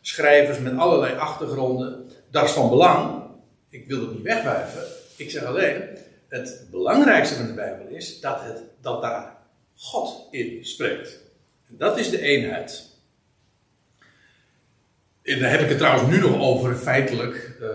schrijvers 0.00 0.58
met 0.58 0.76
allerlei 0.76 1.16
achtergronden. 1.16 2.06
Dat 2.30 2.44
is 2.44 2.50
van 2.50 2.68
belang. 2.68 3.22
Ik 3.68 3.86
wil 3.86 4.00
het 4.00 4.12
niet 4.12 4.22
wegwijven. 4.22 4.82
Ik 5.16 5.30
zeg 5.30 5.44
alleen, 5.44 5.82
het 6.28 6.66
belangrijkste 6.70 7.34
van 7.34 7.46
de 7.46 7.52
Bijbel 7.52 7.86
is 7.86 8.20
dat, 8.20 8.42
het, 8.42 8.62
dat 8.80 9.02
daar 9.02 9.36
God 9.76 10.28
in 10.30 10.64
spreekt. 10.64 11.18
En 11.68 11.76
dat 11.78 11.98
is 11.98 12.10
de 12.10 12.20
eenheid. 12.20 12.88
En 15.22 15.38
daar 15.38 15.50
heb 15.50 15.60
ik 15.60 15.68
het 15.68 15.78
trouwens 15.78 16.10
nu 16.10 16.20
nog 16.20 16.40
over, 16.40 16.76
feitelijk. 16.76 17.56
Uh, 17.60 17.68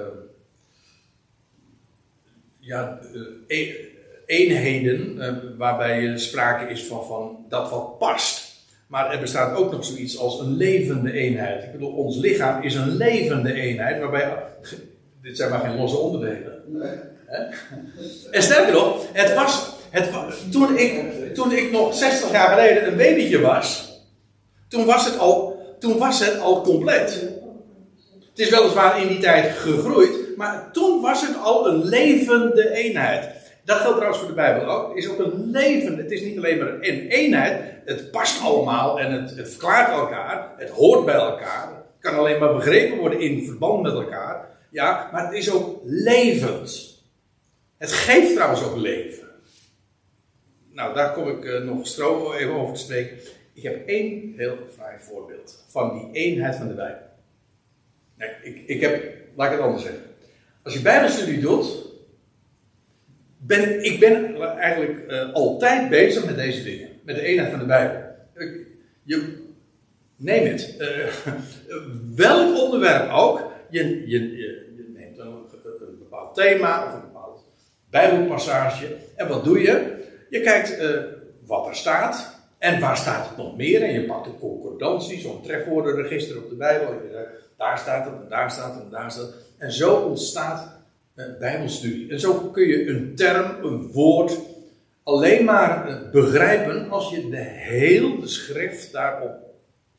ja, 2.59 2.99
uh, 3.47 3.75
eenheden 4.25 5.17
uh, 5.17 5.57
waarbij 5.57 6.17
sprake 6.17 6.71
is 6.71 6.83
van, 6.83 7.05
van 7.05 7.45
dat 7.49 7.69
wat 7.69 7.97
past. 7.97 8.44
Maar 8.87 9.11
er 9.11 9.19
bestaat 9.19 9.55
ook 9.55 9.71
nog 9.71 9.85
zoiets 9.85 10.17
als 10.17 10.39
een 10.39 10.57
levende 10.57 11.11
eenheid. 11.11 11.63
Ik 11.63 11.71
bedoel, 11.71 11.91
ons 11.91 12.17
lichaam 12.17 12.63
is 12.63 12.75
een 12.75 12.95
levende 12.95 13.53
eenheid, 13.53 13.99
waarbij. 13.99 14.37
Dit 15.21 15.37
zijn 15.37 15.49
maar 15.49 15.59
geen 15.59 15.75
losse 15.75 15.97
onderdelen. 15.97 16.61
Nee. 16.65 16.95
En 18.31 18.43
sterker 18.43 18.73
nog, 18.73 19.05
het 19.13 19.33
was. 19.33 19.73
Het, 19.89 20.11
toen, 20.51 20.77
ik, 20.77 20.93
toen 21.33 21.51
ik 21.51 21.71
nog 21.71 21.93
60 21.93 22.31
jaar 22.31 22.49
geleden 22.49 22.87
een 22.87 22.97
babytje 22.97 23.41
was. 23.41 23.93
Toen 24.67 24.85
was 24.85 25.05
het 25.05 25.17
al, 25.17 25.59
toen 25.79 25.97
was 25.97 26.19
het 26.19 26.39
al 26.39 26.61
compleet. 26.61 27.29
Het 28.29 28.39
is 28.39 28.49
weliswaar 28.49 29.01
in 29.01 29.07
die 29.07 29.19
tijd 29.19 29.57
gegroeid, 29.57 30.37
maar 30.37 30.69
toen 30.71 31.01
was 31.01 31.27
het 31.27 31.37
al 31.43 31.67
een 31.67 31.85
levende 31.85 32.73
eenheid. 32.73 33.25
Dat 33.65 33.77
geldt 33.77 33.95
trouwens 33.95 34.19
voor 34.19 34.29
de 34.29 34.35
Bijbel 34.35 34.69
ook. 34.69 34.97
Is 34.97 35.09
ook 35.09 35.19
een 35.19 35.49
leven. 35.51 35.97
Het 35.97 36.11
is 36.11 36.21
niet 36.21 36.37
alleen 36.37 36.57
maar 36.57 36.73
een 36.73 37.07
eenheid. 37.07 37.61
Het 37.85 38.11
past 38.11 38.41
allemaal 38.41 38.99
en 38.99 39.11
het, 39.11 39.49
verklaart 39.49 39.91
elkaar. 39.91 40.53
Het 40.57 40.69
hoort 40.69 41.05
bij 41.05 41.15
elkaar. 41.15 41.67
Het 41.67 42.11
kan 42.11 42.15
alleen 42.15 42.39
maar 42.39 42.53
begrepen 42.53 42.97
worden 42.97 43.19
in 43.19 43.45
verband 43.45 43.81
met 43.81 43.93
elkaar. 43.93 44.47
Ja, 44.71 45.09
maar 45.11 45.25
het 45.25 45.33
is 45.33 45.51
ook 45.51 45.79
levend. 45.83 46.93
Het 47.77 47.91
geeft 47.91 48.33
trouwens 48.33 48.63
ook 48.63 48.75
leven. 48.75 49.27
Nou, 50.71 50.93
daar 50.93 51.13
kom 51.13 51.27
ik 51.27 51.43
uh, 51.43 51.61
nog 51.61 51.87
stro 51.87 52.33
even 52.33 52.53
over 52.53 52.73
te 52.73 52.79
spreken. 52.79 53.17
Ik 53.53 53.63
heb 53.63 53.87
één 53.87 54.33
heel 54.35 54.57
fraai 54.75 54.97
voorbeeld 54.99 55.65
van 55.69 55.93
die 55.93 56.21
eenheid 56.23 56.55
van 56.55 56.67
de 56.67 56.73
Bijbel. 56.73 57.07
Nee, 58.17 58.29
ik, 58.43 58.67
ik 58.67 58.81
heb, 58.81 59.03
laat 59.35 59.51
ik 59.51 59.57
het 59.57 59.65
anders 59.65 59.83
zeggen. 59.83 60.03
Als 60.63 60.73
je 60.73 60.81
Bijbelstudie 60.81 61.39
doet, 61.39 61.94
ben, 63.47 63.83
ik 63.83 63.99
ben 63.99 64.41
eigenlijk 64.57 65.11
uh, 65.11 65.33
altijd 65.33 65.89
bezig 65.89 66.25
met 66.25 66.35
deze 66.35 66.63
dingen. 66.63 66.89
Met 67.03 67.15
de 67.15 67.21
eenheid 67.21 67.49
van 67.49 67.59
de 67.59 67.65
Bijbel. 67.65 68.01
Je, 69.03 69.43
neem 70.15 70.45
het. 70.45 70.75
Uh, 70.79 71.07
welk 72.25 72.57
onderwerp 72.57 73.11
ook. 73.11 73.51
Je, 73.69 74.09
je, 74.09 74.37
je, 74.37 74.93
neemt 74.93 75.17
een, 75.17 75.27
een, 75.63 75.97
bepaald 75.99 76.35
thema 76.35 76.85
of 76.87 76.93
een 76.93 77.01
bepaald 77.01 77.43
Bijbelpassage. 77.89 78.95
En 79.15 79.27
wat 79.27 79.43
doe 79.43 79.61
je? 79.61 80.03
Je 80.29 80.41
kijkt 80.41 80.81
uh, 80.81 80.89
wat 81.45 81.67
er 81.67 81.75
staat. 81.75 82.33
En 82.57 82.79
waar 82.79 82.97
staat 82.97 83.27
het 83.27 83.37
nog 83.37 83.57
meer? 83.57 83.81
En 83.81 83.93
je 83.93 84.05
pakt 84.05 84.25
een 84.25 84.39
concordantie, 84.39 85.19
zo'n 85.19 85.41
trefwoordenregister 85.41 86.37
op 86.37 86.49
de 86.49 86.55
Bijbel. 86.55 86.87
En 86.87 86.99
je 87.03 87.11
zegt, 87.11 87.27
daar 87.57 87.77
staat 87.77 88.05
het, 88.05 88.13
en 88.13 88.29
daar 88.29 88.51
staat 88.51 88.73
het, 88.73 88.83
en 88.83 88.89
daar 88.89 89.11
staat 89.11 89.25
het. 89.25 89.35
En 89.57 89.71
zo 89.71 89.93
ontstaat 89.95 90.74
Bijbelstudie. 91.39 92.09
En 92.11 92.19
zo 92.19 92.33
kun 92.33 92.67
je 92.67 92.87
een 92.87 93.15
term, 93.15 93.63
een 93.65 93.91
woord, 93.91 94.39
alleen 95.03 95.43
maar 95.43 95.87
eh, 95.87 96.09
begrijpen 96.11 96.89
als 96.89 97.09
je 97.09 97.29
de 97.29 97.43
hele 97.43 98.27
schrift 98.27 98.91
daarop 98.91 99.31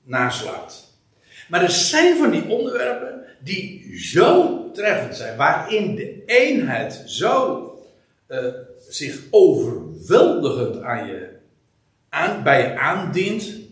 naslaat. 0.02 0.94
Maar 1.48 1.62
er 1.62 1.70
zijn 1.70 2.16
van 2.16 2.30
die 2.30 2.48
onderwerpen 2.48 3.22
die 3.38 3.98
zo 3.98 4.70
treffend 4.72 5.16
zijn, 5.16 5.36
waarin 5.36 5.94
de 5.94 6.22
eenheid 6.26 7.02
zo 7.06 7.62
uh, 8.28 8.38
zich 8.88 9.20
overweldigend 9.30 10.82
aan 10.82 11.06
je, 11.06 11.28
aan, 12.08 12.42
bij 12.42 12.60
je 12.60 12.78
aandient. 12.78 13.65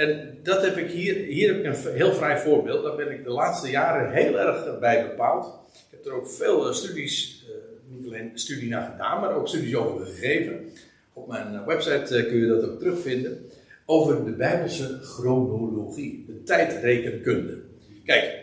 En 0.00 0.38
dat 0.42 0.64
heb 0.64 0.76
ik 0.76 0.90
hier, 0.90 1.14
hier 1.14 1.48
heb 1.48 1.64
ik 1.64 1.84
een 1.84 1.94
heel 1.94 2.12
vrij 2.12 2.38
voorbeeld. 2.38 2.84
Daar 2.84 2.96
ben 2.96 3.10
ik 3.10 3.24
de 3.24 3.30
laatste 3.30 3.70
jaren 3.70 4.12
heel 4.12 4.38
erg 4.38 4.78
bij 4.78 5.08
bepaald 5.08 5.58
heb 5.90 6.12
er 6.12 6.12
ook 6.12 6.30
veel 6.30 6.68
eh, 6.68 6.74
studies, 6.74 7.44
eh, 7.48 7.96
niet 7.96 8.06
alleen 8.06 8.30
studie 8.34 8.68
naar 8.68 8.90
gedaan, 8.90 9.20
maar 9.20 9.34
ook 9.34 9.48
studies 9.48 9.74
over 9.74 10.06
gegeven. 10.06 10.68
Op 11.12 11.28
mijn 11.28 11.54
eh, 11.54 11.66
website 11.66 12.26
kun 12.28 12.36
je 12.36 12.46
dat 12.46 12.64
ook 12.64 12.78
terugvinden. 12.78 13.46
Over 13.86 14.24
de 14.24 14.30
Bijbelse 14.30 14.98
chronologie, 15.02 16.24
de 16.26 16.42
tijdrekenkunde. 16.42 17.62
Kijk, 18.04 18.38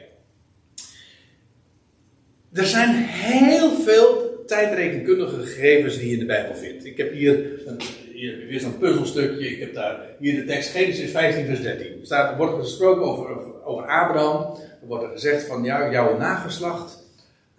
er 2.54 2.66
zijn 2.66 2.96
heel 3.06 3.72
veel 3.72 4.44
tijdrekenkundige 4.46 5.42
gegevens 5.42 5.98
die 5.98 6.08
je 6.08 6.14
in 6.14 6.20
de 6.20 6.26
Bijbel 6.26 6.56
vindt. 6.56 6.86
Ik 6.86 6.98
heb 6.98 7.12
hier, 7.12 7.68
een, 7.68 7.78
hier 8.18 8.48
weer 8.48 8.60
zo'n 8.60 8.78
puzzelstukje. 8.78 9.48
Ik 9.48 9.60
heb 9.60 9.74
daar 9.74 10.00
hier 10.20 10.36
de 10.36 10.46
tekst 10.46 10.70
Genesis 10.70 11.12
15 11.12 11.46
vers 11.46 11.62
13. 11.62 12.00
Er 12.00 12.06
staat, 12.06 12.38
wordt 12.38 12.64
gesproken 12.64 13.04
over, 13.04 13.66
over, 13.66 13.84
Abraham. 13.88 14.58
Er 14.82 14.88
wordt 14.88 15.04
er 15.04 15.10
gezegd 15.10 15.48
van 15.48 15.64
jouw 15.64 16.18
nageslacht 16.18 17.06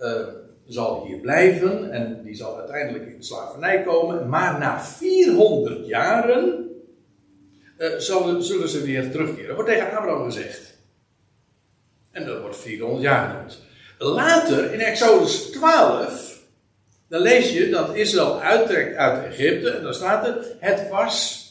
uh, 0.01 0.27
zal 0.67 1.05
hier 1.07 1.19
blijven 1.19 1.91
en 1.91 2.21
die 2.25 2.35
zal 2.35 2.59
uiteindelijk 2.59 3.07
in 3.07 3.23
slavernij 3.23 3.83
komen. 3.83 4.29
Maar 4.29 4.59
na 4.59 4.81
400 4.81 5.87
jaren 5.87 6.71
uh, 7.79 7.99
zullen, 7.99 8.43
zullen 8.43 8.69
ze 8.69 8.83
weer 8.83 9.11
terugkeren. 9.11 9.47
Dat 9.47 9.57
wordt 9.57 9.71
tegen 9.71 9.97
Abraham 9.97 10.25
gezegd. 10.25 10.77
En 12.11 12.27
dat 12.27 12.41
wordt 12.41 12.57
400 12.57 13.03
jaar 13.03 13.31
genoemd. 13.31 13.59
Later, 13.99 14.73
in 14.73 14.81
Exodus 14.81 15.51
12, 15.51 16.28
dan 17.09 17.23
lees 17.23 17.53
je 17.53 17.71
dat 17.71 17.95
Israël 17.95 18.41
uittrekt 18.41 18.97
uit 18.97 19.25
Egypte. 19.25 19.71
En 19.71 19.83
dan 19.83 19.95
staat 19.95 20.27
er, 20.27 20.45
het 20.59 20.89
was 20.89 21.47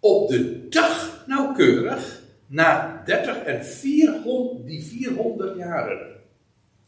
op 0.00 0.28
de 0.28 0.68
dag 0.68 1.24
nauwkeurig 1.26 2.22
na 2.46 3.02
30 3.04 3.42
en 3.42 3.64
400, 3.64 4.66
die 4.66 4.84
400 4.84 5.56
jaren. 5.56 5.98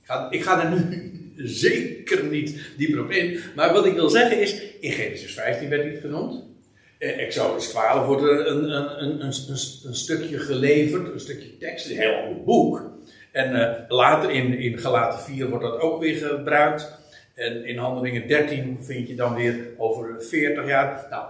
Ik 0.01 0.07
ga, 0.07 0.31
ik 0.31 0.43
ga 0.43 0.65
er 0.65 0.71
nu 0.71 1.13
zeker 1.47 2.25
niet 2.25 2.61
dieper 2.77 3.01
op 3.01 3.11
in. 3.11 3.41
Maar 3.57 3.73
wat 3.73 3.87
ik 3.87 3.95
wil 3.95 4.09
zeggen 4.09 4.41
is, 4.41 4.63
in 4.81 4.93
Genesis 4.93 5.35
15 5.35 5.69
werd 5.69 5.93
niet 5.93 6.01
genoemd. 6.01 6.43
Eh, 6.99 7.19
Exodus 7.19 7.69
12 7.69 8.07
wordt 8.07 8.23
er 8.23 8.47
een, 8.47 8.71
een, 8.71 9.03
een, 9.03 9.23
een, 9.85 9.95
stukje 9.95 10.39
geleverd, 10.39 11.13
een 11.13 11.21
stukje 11.21 11.59
tekst, 11.59 11.91
een 11.91 11.97
heel 11.97 12.43
boek. 12.45 12.91
En 13.33 13.53
uh, 13.57 13.71
later 13.89 14.31
in, 14.31 14.59
in 14.59 14.79
Galaten 14.79 15.21
4 15.21 15.49
wordt 15.49 15.65
dat 15.65 15.81
ook 15.81 16.01
weer 16.01 16.17
gebruikt. 16.17 16.98
En 17.39 17.65
in 17.65 17.79
Handelingen 17.79 18.29
13 18.29 18.79
vind 18.81 19.09
je 19.09 19.15
dan 19.15 19.35
weer 19.35 19.69
over 19.77 20.23
40 20.23 20.67
jaar. 20.67 21.07
Nou, 21.11 21.29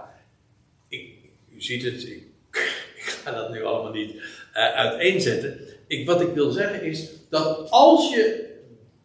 ik, 0.87 1.13
u 1.55 1.61
ziet 1.61 1.83
het, 1.83 2.03
ik, 2.07 2.23
ik 2.99 3.03
ga 3.03 3.31
dat 3.31 3.51
nu 3.51 3.63
allemaal 3.63 3.91
niet 3.91 4.15
uh, 4.15 4.75
uiteenzetten. 4.75 5.59
Ik, 5.87 6.05
wat 6.05 6.21
ik 6.21 6.33
wil 6.33 6.51
zeggen 6.51 6.83
is 6.83 7.09
dat 7.29 7.69
als 7.69 8.13
je 8.13 8.49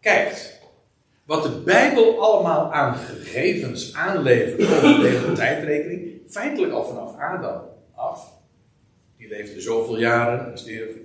kijkt 0.01 0.61
wat 1.25 1.43
de 1.43 1.61
Bijbel 1.65 2.23
allemaal 2.23 2.73
aan 2.73 2.95
gegevens 2.95 3.95
aanlevert 3.95 4.63
over 4.63 5.03
deze 5.03 5.33
tijdrekening, 5.33 6.21
feitelijk 6.29 6.73
al 6.73 6.85
vanaf 6.85 7.19
Adam 7.19 7.63
af. 7.95 8.33
Die 9.17 9.29
leefde 9.29 9.61
zoveel 9.61 9.99
jaren, 9.99 10.59
stierf, 10.59 10.91
uh, 10.91 10.97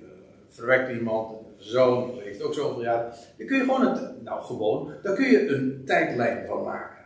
verwekte 0.50 0.94
iemand, 0.94 1.39
zoon 1.60 2.18
leeft 2.24 2.42
ook 2.42 2.54
zoveel 2.54 2.84
jaren. 2.84 3.14
Dan 3.38 3.48
kun 3.48 3.58
je 3.58 3.64
gewoon, 3.64 3.88
het, 3.88 4.24
nou 4.24 4.44
gewoon, 4.44 4.94
daar 5.04 5.16
kun 5.16 5.32
je 5.32 5.48
een 5.48 5.82
tijdlijn 5.86 6.46
van 6.48 6.64
maken. 6.64 7.06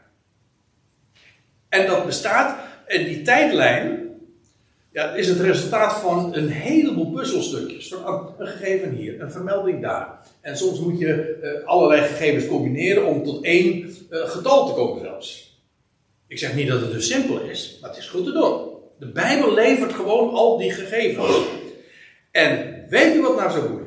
En 1.69 1.87
dat 1.87 2.05
bestaat, 2.05 2.57
en 2.85 3.03
die 3.03 3.21
tijdlijn, 3.21 4.03
ja, 4.91 5.13
is 5.13 5.27
het 5.27 5.39
resultaat 5.39 5.99
van 5.99 6.35
een 6.35 6.47
heleboel 6.47 7.11
puzzelstukjes. 7.11 7.87
Van 7.87 8.35
een 8.37 8.47
gegeven 8.47 8.91
hier, 8.91 9.21
een 9.21 9.31
vermelding 9.31 9.81
daar. 9.81 10.19
En 10.41 10.57
soms 10.57 10.79
moet 10.79 10.99
je 10.99 11.39
uh, 11.43 11.67
allerlei 11.67 12.01
gegevens 12.01 12.47
combineren 12.47 13.05
om 13.05 13.23
tot 13.23 13.43
één 13.43 13.95
uh, 14.09 14.29
getal 14.29 14.67
te 14.67 14.73
komen 14.73 15.01
zelfs. 15.01 15.61
Ik 16.27 16.39
zeg 16.39 16.55
niet 16.55 16.67
dat 16.67 16.81
het 16.81 16.91
dus 16.91 17.07
simpel 17.07 17.39
is, 17.41 17.77
maar 17.81 17.89
het 17.89 17.99
is 17.99 18.09
goed 18.09 18.25
te 18.25 18.31
doen. 18.31 18.71
De 18.99 19.11
Bijbel 19.11 19.53
levert 19.53 19.93
gewoon 19.93 20.33
al 20.33 20.57
die 20.57 20.71
gegevens. 20.71 21.45
En 22.31 22.85
weet 22.89 23.15
u 23.15 23.21
wat 23.21 23.35
nou 23.35 23.51
zo 23.51 23.77
is? 23.77 23.82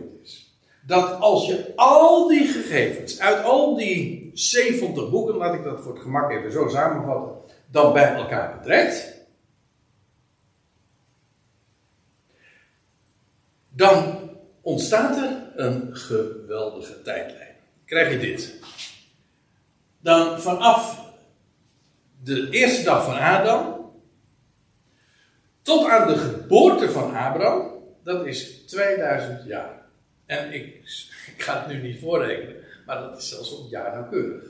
Dat 0.87 1.21
als 1.21 1.47
je 1.47 1.73
al 1.77 2.29
die 2.29 2.47
gegevens 2.47 3.21
uit 3.21 3.45
al 3.45 3.77
die 3.77 4.31
70 4.35 5.11
boeken, 5.11 5.37
laat 5.37 5.55
ik 5.55 5.65
dat 5.65 5.81
voor 5.81 5.93
het 5.93 6.03
gemak 6.03 6.31
even 6.31 6.53
zo 6.53 6.69
samenvatten, 6.69 7.55
dan 7.71 7.93
bij 7.93 8.15
elkaar 8.15 8.59
betrekt 8.59 9.17
dan 13.77 14.31
ontstaat 14.61 15.17
er 15.17 15.53
een 15.55 15.97
geweldige 15.97 17.03
tijdlijn. 17.03 17.55
Krijg 17.85 18.11
je 18.11 18.19
dit. 18.19 18.55
Dan 20.01 20.41
vanaf 20.41 21.05
de 22.23 22.51
eerste 22.51 22.85
dag 22.85 23.05
van 23.05 23.19
Adam 23.19 23.93
tot 25.63 25.89
aan 25.89 26.09
de 26.09 26.17
geboorte 26.17 26.91
van 26.91 27.15
Abraham, 27.15 27.71
dat 28.03 28.27
is 28.27 28.67
2000 28.67 29.45
jaar. 29.45 29.86
En 30.27 30.53
ik, 30.53 30.65
ik 31.37 31.43
ga 31.43 31.59
het 31.59 31.69
nu 31.69 31.89
niet 31.89 32.01
voorrekenen, 32.01 32.57
maar 32.87 33.01
dat 33.01 33.19
is 33.19 33.29
zelfs 33.29 33.59
op 33.59 33.71
jaar 33.71 33.93
nauwkeurig. 33.93 34.45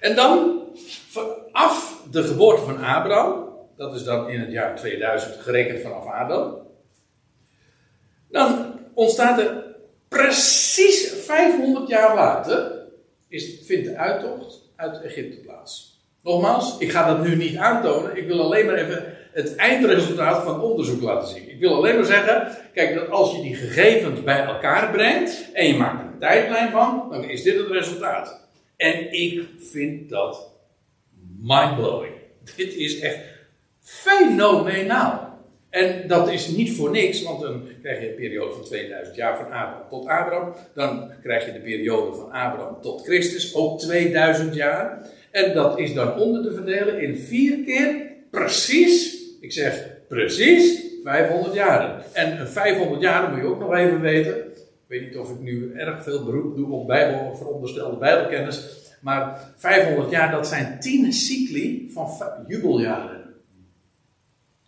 En 0.00 0.16
dan 0.16 0.62
vanaf 1.08 2.02
de 2.10 2.22
geboorte 2.22 2.62
van 2.62 2.84
Abraham, 2.84 3.48
dat 3.76 3.94
is 3.94 4.04
dan 4.04 4.28
in 4.28 4.40
het 4.40 4.52
jaar 4.52 4.76
2000 4.76 5.36
gerekend 5.36 5.80
vanaf 5.80 6.06
Adam, 6.06 6.66
dan 8.28 8.80
ontstaat 8.94 9.38
er 9.38 9.64
precies 10.08 11.12
500 11.12 11.88
jaar 11.88 12.14
later, 12.14 12.82
is, 13.28 13.58
vindt 13.64 13.84
de 13.84 13.96
uittocht 13.96 14.60
uit 14.76 15.02
Egypte 15.02 15.36
plaats. 15.36 16.00
Nogmaals, 16.22 16.78
ik 16.78 16.90
ga 16.90 17.06
dat 17.06 17.24
nu 17.24 17.36
niet 17.36 17.56
aantonen. 17.56 18.16
Ik 18.16 18.26
wil 18.26 18.42
alleen 18.42 18.66
maar 18.66 18.74
even 18.74 19.16
het 19.32 19.56
eindresultaat 19.56 20.44
van 20.44 20.60
onderzoek 20.60 21.02
laten 21.02 21.28
zien. 21.28 21.50
Ik 21.50 21.60
wil 21.60 21.74
alleen 21.74 21.94
maar 21.94 22.04
zeggen, 22.04 22.58
kijk, 22.74 22.94
dat 22.94 23.10
als 23.10 23.36
je 23.36 23.42
die 23.42 23.54
gegevens 23.54 24.22
bij 24.22 24.44
elkaar 24.44 24.90
brengt 24.90 25.50
en 25.52 25.66
je 25.66 25.74
maakt 25.74 26.02
een 26.02 26.18
tijdlijn 26.18 26.70
van, 26.70 27.06
dan 27.10 27.24
is 27.24 27.42
dit 27.42 27.58
het 27.58 27.70
resultaat. 27.70 28.40
En 28.76 29.12
ik 29.12 29.42
vind 29.58 30.08
dat 30.08 30.50
mindblowing. 31.38 32.14
Dit 32.56 32.74
is 32.74 33.00
echt 33.00 33.18
fenomenaal. 33.80 35.30
En 35.70 36.08
dat 36.08 36.30
is 36.30 36.48
niet 36.48 36.76
voor 36.76 36.90
niks, 36.90 37.22
want 37.22 37.40
dan 37.40 37.62
krijg 37.82 38.00
je 38.00 38.08
een 38.08 38.14
periode 38.14 38.54
van 38.54 38.64
2000 38.64 39.16
jaar 39.16 39.36
van 39.36 39.44
Abraham 39.44 39.88
tot 39.90 40.06
Abraham. 40.06 40.54
Dan 40.74 41.10
krijg 41.22 41.46
je 41.46 41.52
de 41.52 41.60
periode 41.60 42.16
van 42.16 42.24
Abraham 42.24 42.80
tot 42.80 43.04
Christus, 43.04 43.54
ook 43.54 43.80
2000 43.80 44.54
jaar. 44.54 45.10
En 45.30 45.54
dat 45.54 45.78
is 45.78 45.94
dan 45.94 46.14
onder 46.18 46.42
te 46.42 46.54
verdelen 46.54 47.00
in 47.00 47.16
vier 47.16 47.64
keer 47.64 48.10
precies, 48.30 49.11
ik 49.42 49.52
zeg 49.52 49.86
precies, 50.08 50.82
500 51.04 51.54
jaren. 51.54 52.02
En 52.12 52.48
500 52.48 53.02
jaren 53.02 53.30
moet 53.30 53.40
je 53.40 53.46
ook 53.46 53.60
nog 53.60 53.74
even 53.74 54.00
weten. 54.00 54.36
Ik 54.36 54.86
weet 54.86 55.00
niet 55.00 55.16
of 55.16 55.30
ik 55.30 55.40
nu 55.40 55.72
erg 55.72 56.02
veel 56.02 56.24
beroep 56.24 56.56
doe 56.56 56.72
op 56.72 56.86
Bijbel, 56.86 57.36
veronderstelde 57.36 57.96
Bijbelkennis. 57.96 58.80
Maar 59.00 59.40
500 59.56 60.10
jaar, 60.10 60.30
dat 60.30 60.48
zijn 60.48 60.80
10 60.80 61.12
cycli 61.12 61.90
van 61.92 62.10
jubeljaren. 62.46 63.34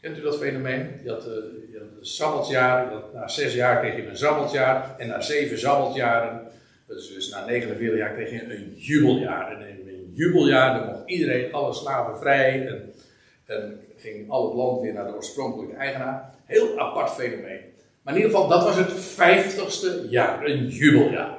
Kent 0.01 0.19
u 0.19 0.21
dat 0.21 0.39
fenomeen? 0.39 1.01
Je 1.03 1.11
had, 1.11 1.25
had 1.25 1.33
een 1.33 2.07
sabbatsjaar, 2.07 2.93
na 3.15 3.29
zes 3.29 3.55
jaar 3.55 3.81
kreeg 3.81 3.97
je 3.97 4.07
een 4.07 4.17
sabbatsjaar, 4.17 4.95
en 4.99 5.09
na 5.09 5.21
zeven 5.21 5.59
sabbatsjaren, 5.59 6.41
dus, 6.87 7.15
dus 7.15 7.29
na 7.29 7.45
49 7.45 7.99
jaar 7.99 8.15
kreeg 8.15 8.31
je 8.31 8.55
een 8.55 8.75
jubeljaar. 8.77 9.61
En 9.61 9.69
in 9.69 9.89
een 9.89 10.11
jubeljaar 10.13 10.87
mocht 10.87 11.03
iedereen, 11.07 11.53
alle 11.53 11.75
slaven 11.75 12.19
vrij, 12.19 12.67
en, 12.67 12.93
en 13.45 13.81
ging 14.05 14.31
al 14.31 14.45
het 14.45 14.55
land 14.55 14.81
weer 14.81 14.93
naar 14.93 15.07
de 15.07 15.15
oorspronkelijke 15.15 15.77
eigenaar. 15.77 16.35
Heel 16.45 16.79
apart 16.79 17.11
fenomeen. 17.11 17.61
Maar 18.03 18.15
in 18.15 18.21
ieder 18.21 18.31
geval, 18.31 18.49
dat 18.49 18.65
was 18.65 18.77
het 18.77 18.93
vijftigste 18.93 20.07
jaar, 20.09 20.45
een 20.45 20.67
jubeljaar. 20.69 21.39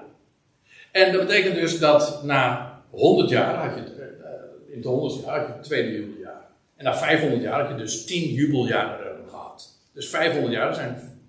En 0.91 1.11
dat 1.11 1.28
betekent 1.28 1.55
dus 1.55 1.80
dat 1.80 2.24
na 2.24 2.74
100 2.89 3.30
jaar 3.30 3.68
had 3.68 3.76
je, 3.76 3.82
uh, 3.82 4.72
in 4.72 4.78
het 4.78 4.86
100 4.86 5.24
jaar 5.24 5.39
had 5.39 5.47
je 5.47 5.53
het 5.53 5.63
tweede 5.63 5.91
jubeljaar. 5.91 6.45
En 6.76 6.84
na 6.84 6.97
500 6.97 7.41
jaar 7.41 7.61
had 7.61 7.70
je 7.70 7.76
dus 7.76 8.05
10 8.05 8.34
jubeljaren 8.34 9.30
gehad. 9.30 9.80
Dus 9.93 10.09
500 10.09 10.53
jaar 10.53 10.74
zijn 10.74 11.20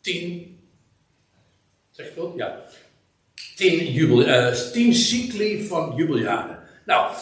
10. 0.00 0.58
Zeg 1.90 2.08
je 2.08 2.14
dat? 2.14 2.32
Ja. 2.36 2.62
10, 3.56 3.92
jubel, 3.92 4.20
uh, 4.20 4.52
10 4.52 4.94
cycli 4.94 5.66
van 5.66 5.92
jubeljaren. 5.96 6.58
Nou, 6.86 7.14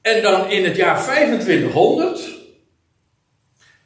en 0.00 0.22
dan 0.22 0.50
in 0.50 0.64
het 0.64 0.76
jaar 0.76 1.02
2500. 1.02 2.39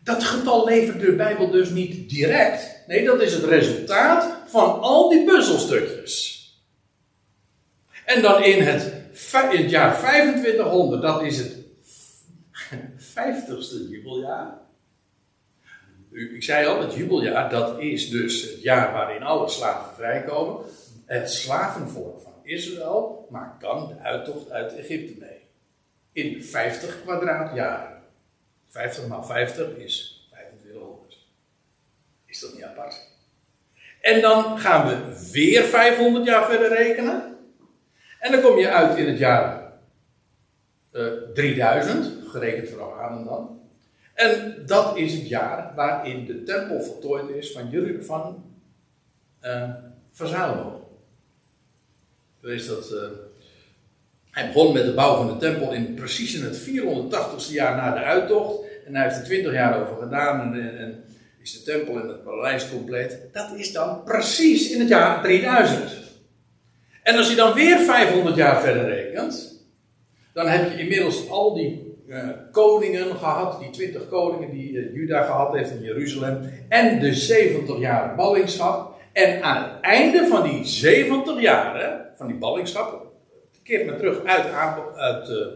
Dat 0.05 0.25
getal 0.25 0.65
levert 0.65 1.01
de 1.01 1.13
Bijbel 1.13 1.51
dus 1.51 1.71
niet 1.71 2.11
direct. 2.11 2.83
Nee, 2.87 3.05
dat 3.05 3.21
is 3.21 3.33
het 3.33 3.45
resultaat 3.45 4.37
van 4.47 4.81
al 4.81 5.09
die 5.09 5.25
puzzelstukjes. 5.25 6.33
En 8.05 8.23
dan 8.23 8.43
in 8.43 8.63
het, 8.63 8.93
het 9.33 9.71
jaar 9.71 9.99
2500, 9.99 11.03
dat 11.03 11.23
is 11.23 11.39
het 11.39 11.57
50ste 13.01 13.89
jubeljaar. 13.91 14.59
Ik 16.13 16.43
zei 16.43 16.67
al, 16.67 16.81
het 16.81 16.95
jubeljaar, 16.95 17.51
dat 17.51 17.81
is 17.81 18.11
dus 18.11 18.43
het 18.43 18.63
jaar 18.63 18.93
waarin 18.93 19.23
alle 19.23 19.49
slaven 19.49 19.95
vrijkomen. 19.95 20.65
Het 21.05 21.31
slavenvolk 21.31 22.21
van 22.21 22.33
Israël 22.43 23.27
maakt 23.31 23.61
dan 23.61 23.89
de 23.89 23.99
uittocht 23.99 24.51
uit 24.51 24.75
Egypte 24.77 25.15
mee. 25.19 25.41
In 26.13 26.45
50 26.45 27.03
kwadraatjaren. 27.03 27.94
50 28.75 29.07
maal 29.07 29.23
50 29.23 29.77
is 29.77 30.27
2500. 30.31 31.19
Is 32.27 32.41
dat 32.41 32.55
niet 32.55 32.63
apart? 32.63 33.09
En 34.01 34.21
dan 34.21 34.59
gaan 34.59 34.87
we 34.89 35.29
weer 35.33 35.63
500 35.63 36.27
jaar 36.27 36.47
verder 36.51 36.69
rekenen. 36.69 37.37
En 38.19 38.33
dan 38.33 38.41
kom 38.41 38.59
je 38.59 38.71
uit 38.71 38.99
in 38.99 39.09
het 39.09 39.19
jaar 39.19 39.73
uh, 40.93 41.13
3000 41.35 42.29
gerekend 42.29 42.69
vanaf 42.69 42.99
Adam 42.99 43.25
dan. 43.25 43.61
En 44.15 44.63
dat 44.67 44.97
is 44.97 45.13
het 45.13 45.29
jaar 45.29 45.75
waarin 45.75 46.27
de 46.27 46.43
tempel 46.43 46.83
voltooid 46.83 47.29
is 47.31 47.53
van, 47.53 47.71
Jur 47.71 48.05
van, 48.05 48.45
uh, 49.43 49.75
dat, 52.67 52.91
uh, 52.93 53.11
hij 54.35 54.47
begon 54.47 54.73
met 54.73 54.85
de 54.85 54.95
bouw 54.95 55.17
van 55.17 55.27
de 55.27 55.37
tempel 55.37 55.73
in, 55.73 55.95
precies 55.95 56.35
in 56.35 56.45
het 56.45 56.61
480ste 56.61 57.53
jaar 57.53 57.77
na 57.77 57.95
de 57.95 58.01
uittocht. 58.01 58.59
En 58.87 58.95
hij 58.95 59.05
heeft 59.05 59.17
er 59.17 59.25
20 59.25 59.53
jaar 59.53 59.83
over 59.83 60.03
gedaan 60.03 60.55
en, 60.55 60.79
en 60.79 61.05
is 61.43 61.53
de 61.53 61.73
tempel 61.73 62.01
en 62.01 62.09
het 62.09 62.25
paleis 62.25 62.71
compleet. 62.71 63.19
Dat 63.33 63.53
is 63.57 63.73
dan 63.73 64.03
precies 64.05 64.71
in 64.71 64.81
het 64.81 64.89
jaar 64.89 65.23
3000. 65.23 65.83
En 67.03 67.17
als 67.17 67.31
je 67.31 67.37
dan 67.37 67.55
weer 67.55 67.79
500 67.79 68.37
jaar 68.37 68.61
verder 68.61 68.85
rekent, 68.85 69.65
dan 70.33 70.47
heb 70.47 70.71
je 70.71 70.79
inmiddels 70.79 71.31
al 71.31 71.55
die 71.55 71.97
eh, 72.09 72.29
koningen 72.53 73.17
gehad, 73.17 73.61
die 73.61 73.71
twintig 73.71 74.09
koningen 74.09 74.51
die 74.51 74.73
uh, 74.73 74.95
Juda 74.95 75.23
gehad 75.23 75.55
heeft 75.55 75.71
in 75.71 75.83
Jeruzalem, 75.83 76.51
en 76.69 77.01
de 77.01 77.15
70 77.15 77.79
jaar 77.79 78.15
ballingschap. 78.15 78.95
En 79.13 79.43
aan 79.43 79.63
het 79.63 79.81
einde 79.81 80.27
van 80.27 80.43
die 80.43 80.65
70 80.65 81.41
jaren, 81.41 82.07
van 82.17 82.27
die 82.27 82.37
ballingschap, 82.37 83.14
keert 83.65 83.87
men 83.87 83.97
terug 83.97 84.25
uit, 84.25 84.53
uit, 84.97 85.29
uh, 85.29 85.47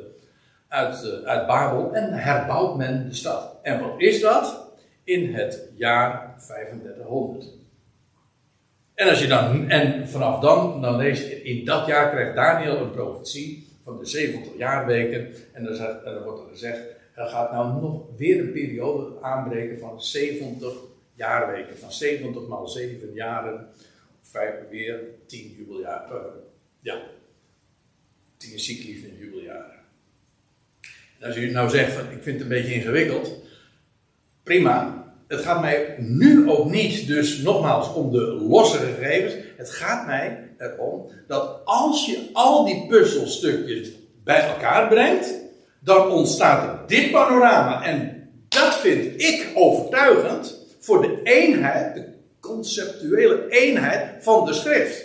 uit, 0.68 1.24
uit 1.24 1.46
Babel 1.46 1.94
en 1.94 2.12
herbouwt 2.12 2.76
men 2.76 3.08
de 3.08 3.14
stad. 3.14 3.56
En 3.62 3.80
wat 3.80 3.94
is 3.96 4.20
dat? 4.20 4.66
In 5.04 5.34
het 5.34 5.68
jaar 5.76 6.34
3500. 6.46 7.46
En, 8.94 9.08
als 9.08 9.20
je 9.20 9.26
dan, 9.26 9.70
en 9.70 10.08
vanaf 10.08 10.40
dan, 10.40 10.82
dan 10.82 10.96
lees 10.96 11.28
in 11.28 11.64
dat 11.64 11.86
jaar 11.86 12.10
krijgt 12.10 12.34
Daniel 12.34 12.76
een 12.76 12.90
profetie 12.90 13.68
van 13.84 13.98
de 13.98 14.06
70 14.06 14.56
jaarweken. 14.56 15.34
En 15.52 15.64
dan, 15.64 15.76
dan 16.04 16.22
wordt 16.22 16.40
er 16.40 16.48
gezegd, 16.48 16.80
er 17.14 17.26
gaat 17.26 17.52
nou 17.52 17.80
nog 17.80 18.02
weer 18.16 18.40
een 18.40 18.52
periode 18.52 19.22
aanbreken 19.22 19.78
van 19.78 20.02
70 20.02 20.72
jaarweken. 21.14 21.78
Van 21.78 21.92
70 21.92 22.46
maal 22.46 22.68
7 22.68 23.12
jaren, 23.12 23.68
vijf, 24.22 24.54
weer 24.70 25.00
10 25.26 25.54
jubeljaren. 25.58 26.32
Ja, 26.80 26.98
10 28.38 28.58
cycli 28.58 29.00
van 29.00 29.18
jubeljaren. 29.18 29.78
En 31.18 31.26
als 31.26 31.36
u 31.36 31.50
nou 31.50 31.70
zegt, 31.70 31.92
van, 31.92 32.10
ik 32.10 32.22
vind 32.22 32.26
het 32.26 32.40
een 32.40 32.48
beetje 32.48 32.74
ingewikkeld, 32.74 33.32
prima. 34.42 35.06
Het 35.28 35.40
gaat 35.40 35.60
mij 35.60 35.94
nu 35.98 36.50
ook 36.50 36.70
niet, 36.70 37.06
dus 37.06 37.38
nogmaals, 37.38 37.92
om 37.94 38.10
de 38.10 38.20
losse 38.20 38.78
gegevens. 38.78 39.34
Het 39.56 39.70
gaat 39.70 40.06
mij 40.06 40.50
erom 40.58 41.10
dat 41.26 41.60
als 41.64 42.06
je 42.06 42.28
al 42.32 42.64
die 42.64 42.86
puzzelstukjes 42.86 43.90
bij 44.24 44.40
elkaar 44.40 44.88
brengt, 44.88 45.34
dan 45.80 46.10
ontstaat 46.10 46.88
dit 46.88 47.10
panorama. 47.10 47.84
En 47.84 48.28
dat 48.48 48.76
vind 48.76 49.22
ik 49.22 49.50
overtuigend 49.54 50.56
voor 50.80 51.02
de 51.02 51.20
eenheid, 51.22 51.94
de 51.94 52.04
conceptuele 52.40 53.48
eenheid 53.48 54.24
van 54.24 54.44
de 54.44 54.52
schrift. 54.52 55.04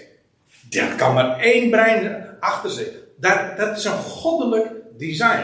Daar 0.70 0.96
kan 0.96 1.14
maar 1.14 1.40
één 1.40 1.70
brein 1.70 2.26
achter 2.40 2.70
zitten. 2.70 3.03
Dat, 3.58 3.78
is 3.78 3.86
een 3.86 3.92
goddelijk 3.92 4.72
design. 4.98 5.44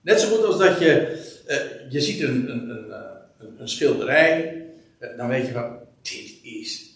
Net 0.00 0.20
zo 0.20 0.36
goed 0.36 0.44
als 0.44 0.58
dat 0.58 0.78
je, 0.78 1.20
uh, 1.48 1.92
je 1.92 2.00
ziet 2.00 2.22
een, 2.22 2.50
een, 2.50 2.70
een, 2.70 2.92
eh, 2.92 3.46
een, 3.58 3.68
schilderij, 3.68 4.64
uh, 5.00 5.16
dan 5.16 5.28
weet 5.28 5.46
je 5.46 5.52
van, 5.52 5.78
dit 6.02 6.32
is 6.42 6.88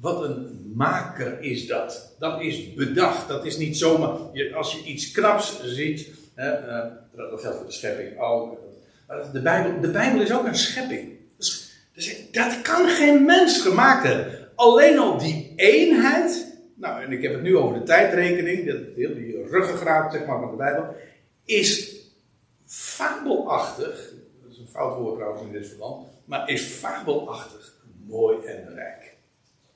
wat 0.00 0.24
een 0.24 0.72
maker 0.74 1.40
is 1.40 1.66
dat. 1.66 2.14
Dat 2.18 2.40
is 2.40 2.74
bedacht. 2.74 3.28
Dat 3.28 3.46
is 3.46 3.56
niet 3.56 3.76
zomaar. 3.76 4.16
Je, 4.32 4.54
als 4.54 4.72
je 4.72 4.84
iets 4.84 5.10
knaps 5.10 5.60
ziet. 5.64 6.08
Dat 7.14 7.40
geldt 7.40 7.56
voor 7.56 7.66
de 7.66 7.72
schepping 7.72 8.18
ook. 8.18 8.58
De 9.32 9.40
Bijbel, 9.40 9.80
de 9.80 9.90
Bijbel 9.90 10.20
is 10.20 10.32
ook 10.32 10.46
een 10.46 10.54
schepping. 10.54 11.08
Dus, 11.36 11.70
dus, 11.94 12.16
dat 12.30 12.62
kan 12.62 12.88
geen 12.88 13.24
mens 13.24 13.60
gemaakt 13.60 14.06
hebben. 14.06 14.48
Alleen 14.54 14.98
al 14.98 15.18
die 15.18 15.52
eenheid. 15.56 16.49
Nou, 16.80 17.02
en 17.02 17.12
ik 17.12 17.22
heb 17.22 17.32
het 17.32 17.42
nu 17.42 17.56
over 17.56 17.78
de 17.78 17.84
tijdrekening. 17.84 18.66
Dat 18.66 18.94
deel, 18.94 19.14
die 19.14 19.46
ruggengraat 19.46 20.12
zeg 20.12 20.26
maar, 20.26 20.40
van 20.40 20.50
de 20.50 20.56
Bijbel. 20.56 20.96
Is 21.44 21.96
fabelachtig. 22.66 24.12
Dat 24.42 24.52
is 24.52 24.58
een 24.58 24.68
fout 24.68 24.98
woord 24.98 25.14
trouwens 25.14 25.42
in 25.42 25.52
dit 25.52 25.68
verband. 25.68 26.08
Maar 26.24 26.50
is 26.50 26.62
fabelachtig 26.62 27.78
mooi 28.06 28.46
en 28.46 28.74
rijk. 28.74 29.16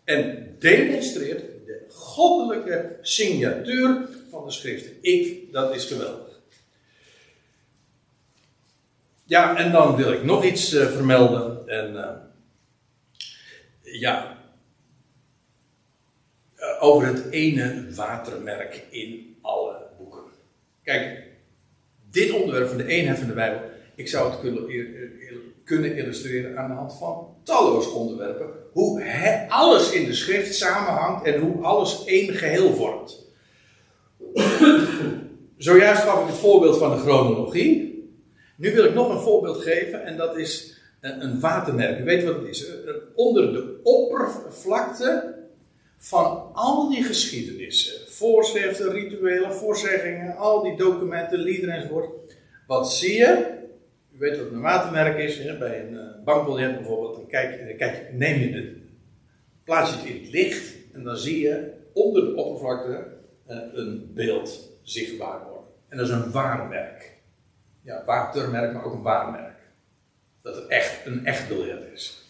En 0.04 0.56
demonstreert 0.58 1.40
de 1.66 1.84
goddelijke 1.88 2.96
signatuur 3.00 4.08
van 4.30 4.44
de 4.44 4.50
schriften. 4.50 4.92
Ik, 5.00 5.52
dat 5.52 5.74
is 5.74 5.84
geweldig. 5.84 6.40
Ja, 9.24 9.56
en 9.56 9.72
dan 9.72 9.96
wil 9.96 10.12
ik 10.12 10.24
nog 10.24 10.44
iets 10.44 10.74
uh, 10.74 10.86
vermelden. 10.86 11.68
En 11.68 11.92
uh, 11.92 12.10
ja, 13.80 14.33
over 16.80 17.06
het 17.06 17.30
ene 17.30 17.86
watermerk 17.94 18.82
in 18.90 19.36
alle 19.42 19.76
boeken. 19.98 20.22
Kijk, 20.82 21.22
dit 22.10 22.32
onderwerp 22.32 22.68
van 22.68 22.76
de 22.76 22.86
eenheid 22.86 23.18
van 23.18 23.28
de 23.28 23.34
Bijbel, 23.34 23.60
ik 23.94 24.08
zou 24.08 24.30
het 24.30 24.40
kunnen, 25.64 25.96
illustreren 25.96 26.58
aan 26.58 26.68
de 26.68 26.76
hand 26.76 26.94
van 26.98 27.36
talloze 27.42 27.90
onderwerpen. 27.90 28.46
Hoe 28.72 29.04
alles 29.48 29.92
in 29.92 30.04
de 30.04 30.14
schrift 30.14 30.54
samenhangt 30.54 31.24
en 31.24 31.40
hoe 31.40 31.62
alles 31.62 32.04
één 32.04 32.34
geheel 32.34 32.74
vormt. 32.74 33.26
Zojuist 35.56 36.02
gaf 36.02 36.20
ik 36.20 36.26
het 36.26 36.36
voorbeeld 36.36 36.78
van 36.78 36.90
de 36.90 37.02
chronologie. 37.02 37.92
Nu 38.56 38.74
wil 38.74 38.84
ik 38.84 38.94
nog 38.94 39.08
een 39.08 39.20
voorbeeld 39.20 39.62
geven 39.62 40.04
en 40.04 40.16
dat 40.16 40.36
is 40.36 40.80
een 41.00 41.40
watermerk. 41.40 42.00
U 42.00 42.04
weet 42.04 42.24
wat 42.24 42.34
het 42.34 42.48
is. 42.48 42.66
Onder 43.14 43.52
de 43.52 43.80
oppervlakte 43.82 45.34
van 46.04 46.50
al 46.52 46.90
die 46.90 47.04
geschiedenissen, 47.04 48.12
voorschriften, 48.12 48.92
rituelen, 48.92 49.54
voorzeggingen, 49.54 50.36
al 50.36 50.62
die 50.62 50.76
documenten, 50.76 51.38
liederen 51.38 51.74
enzovoort. 51.74 52.10
Wat 52.66 52.92
zie 52.92 53.18
je? 53.18 53.52
U 54.12 54.18
weet 54.18 54.38
wat 54.38 54.50
een 54.50 54.60
watermerk 54.60 55.18
is, 55.18 55.38
hè? 55.38 55.58
bij 55.58 55.80
een 55.80 55.92
uh, 55.92 56.24
bankbiljet 56.24 56.76
bijvoorbeeld. 56.76 57.14
Dan 57.14 57.26
kijk, 57.26 57.78
kijk, 57.78 58.12
neem 58.12 58.40
je 58.40 58.52
het, 58.54 58.76
plaats 59.64 59.90
je 59.90 59.96
het 59.96 60.06
in 60.06 60.22
het 60.22 60.30
licht 60.30 60.74
en 60.92 61.02
dan 61.02 61.16
zie 61.16 61.40
je 61.40 61.72
onder 61.92 62.24
de 62.24 62.34
oppervlakte 62.34 63.06
uh, 63.48 63.56
een 63.72 64.10
beeld 64.14 64.70
zichtbaar 64.82 65.42
worden. 65.42 65.70
En 65.88 65.96
dat 65.96 66.06
is 66.06 66.12
een 66.12 66.30
waarmerk. 66.30 67.12
Ja, 67.82 68.02
watermerk, 68.06 68.72
maar 68.72 68.84
ook 68.84 68.94
een 68.94 69.02
waarmerk. 69.02 69.58
Dat 70.42 70.56
het 70.56 70.66
echt 70.66 71.06
een 71.06 71.26
echt 71.26 71.48
biljet 71.48 71.92
is. 71.92 72.22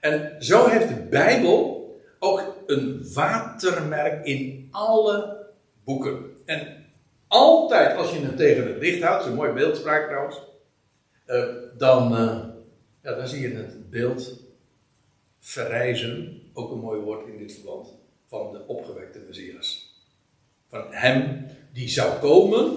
En 0.00 0.36
zo 0.38 0.68
heeft 0.68 0.88
de 0.88 1.06
Bijbel 1.10 1.79
ook 2.20 2.56
een 2.66 3.12
watermerk 3.14 4.26
in 4.26 4.68
alle 4.70 5.46
boeken. 5.84 6.24
En 6.44 6.84
altijd 7.26 7.96
als 7.96 8.10
je 8.10 8.18
het 8.18 8.36
tegen 8.36 8.66
het 8.66 8.78
licht 8.78 9.02
houdt, 9.02 9.26
een 9.26 9.34
mooi 9.34 9.52
beeldspraak 9.52 10.08
trouwens 10.08 10.40
uh, 11.26 11.44
dan, 11.78 12.12
uh, 12.12 12.38
ja, 13.02 13.14
dan 13.14 13.28
zie 13.28 13.40
je 13.40 13.56
het 13.56 13.90
beeld 13.90 14.40
verrijzen, 15.38 16.42
ook 16.52 16.70
een 16.70 16.78
mooi 16.78 17.00
woord 17.00 17.26
in 17.26 17.38
dit 17.38 17.52
verband, 17.52 17.88
van 18.28 18.52
de 18.52 18.66
opgewekte 18.66 19.18
Messias. 19.26 19.98
Van 20.68 20.84
hem 20.90 21.46
die 21.72 21.88
zou 21.88 22.18
komen, 22.18 22.70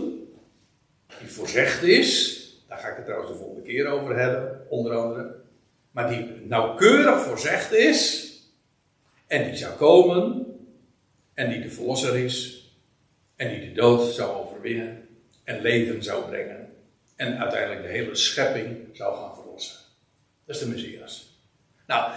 die 1.19 1.31
voorzegd 1.31 1.83
is, 1.83 2.39
daar 2.67 2.77
ga 2.77 2.87
ik 2.87 2.95
het 2.95 3.05
trouwens 3.05 3.31
de 3.31 3.37
volgende 3.37 3.61
keer 3.61 3.87
over 3.87 4.19
hebben, 4.19 4.65
onder 4.69 4.95
andere, 4.95 5.35
maar 5.91 6.09
die 6.09 6.25
nauwkeurig 6.47 7.21
voorzegd 7.21 7.71
is, 7.71 8.31
en 9.33 9.43
die 9.43 9.55
zou 9.55 9.73
komen, 9.75 10.45
en 11.33 11.49
die 11.49 11.61
de 11.61 11.69
verlosser 11.69 12.15
is, 12.15 12.67
en 13.35 13.49
die 13.49 13.59
de 13.59 13.71
dood 13.71 14.13
zou 14.13 14.45
overwinnen 14.45 15.07
en 15.43 15.61
leven 15.61 16.03
zou 16.03 16.29
brengen 16.29 16.69
en 17.15 17.37
uiteindelijk 17.37 17.81
de 17.81 17.87
hele 17.87 18.15
schepping 18.15 18.77
zou 18.91 19.15
gaan 19.15 19.35
verlossen. 19.35 19.75
Dat 20.45 20.55
is 20.55 20.61
de 20.61 20.67
Messias. 20.67 21.41
Nou, 21.87 22.11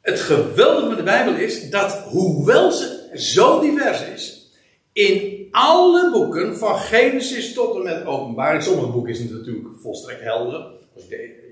het 0.00 0.20
geweldige 0.20 0.86
van 0.86 0.96
de 0.96 1.02
Bijbel 1.02 1.34
is 1.34 1.70
dat, 1.70 1.92
hoewel 1.92 2.72
ze 2.72 3.10
zo 3.14 3.60
divers 3.60 4.02
is, 4.02 4.50
in 4.92 5.48
alle 5.50 6.10
boeken, 6.10 6.56
van 6.56 6.78
Genesis 6.78 7.52
tot 7.52 7.76
en 7.76 7.82
met 7.82 8.04
Openbaring, 8.04 8.62
sommige 8.62 8.90
boeken 8.90 9.12
is 9.12 9.18
het 9.18 9.30
natuurlijk 9.30 9.80
volstrekt 9.80 10.22
helder. 10.22 10.70
Als 10.94 11.04
je 11.08 11.45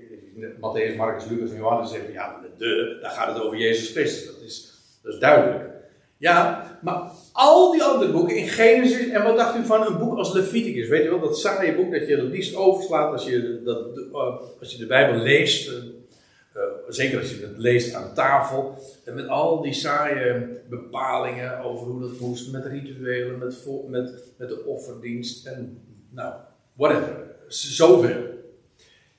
Matthäus, 0.59 0.95
Marcus, 0.95 1.29
Lucas 1.29 1.49
en 1.49 1.57
Johannes 1.57 1.91
zeggen, 1.91 2.13
ja, 2.13 2.41
de, 2.57 2.97
daar 3.01 3.11
gaat 3.11 3.33
het 3.33 3.43
over 3.43 3.57
Jezus 3.57 3.91
Christus. 3.91 4.25
Dat 4.25 4.41
is, 4.41 4.73
dat 5.03 5.13
is 5.13 5.19
duidelijk. 5.19 5.73
Ja, 6.17 6.63
maar 6.81 7.11
al 7.31 7.71
die 7.71 7.83
andere 7.83 8.11
boeken 8.11 8.35
in 8.35 8.47
Genesis, 8.47 9.09
en 9.09 9.23
wat 9.23 9.37
dacht 9.37 9.57
u 9.57 9.65
van 9.65 9.85
een 9.85 9.97
boek 9.97 10.17
als 10.17 10.33
Leviticus? 10.33 10.87
Weet 10.87 11.03
je 11.03 11.09
wel, 11.09 11.19
dat 11.19 11.39
saaie 11.39 11.75
boek 11.75 11.91
dat 11.91 12.07
je 12.07 12.15
het 12.15 12.31
liefst 12.31 12.55
overslaat 12.55 13.11
als 13.11 13.25
je, 13.25 13.61
dat, 13.63 13.97
uh, 13.97 14.35
als 14.59 14.71
je 14.71 14.77
de 14.77 14.85
Bijbel 14.85 15.21
leest. 15.21 15.69
Uh, 15.69 16.63
zeker 16.87 17.19
als 17.19 17.29
je 17.29 17.41
het 17.41 17.57
leest 17.57 17.93
aan 17.93 18.13
tafel. 18.13 18.77
En 19.03 19.13
met 19.15 19.27
al 19.27 19.61
die 19.61 19.73
saaie 19.73 20.47
bepalingen 20.69 21.59
over 21.59 21.87
hoe 21.87 22.01
dat 22.01 22.19
moest, 22.19 22.51
met 22.51 22.65
rituelen, 22.65 23.37
met, 23.37 23.65
met, 23.87 24.23
met 24.37 24.49
de 24.49 24.63
offerdienst 24.65 25.45
en 25.45 25.81
nou, 26.09 26.33
whatever. 26.73 27.35
Zoveel. 27.47 28.23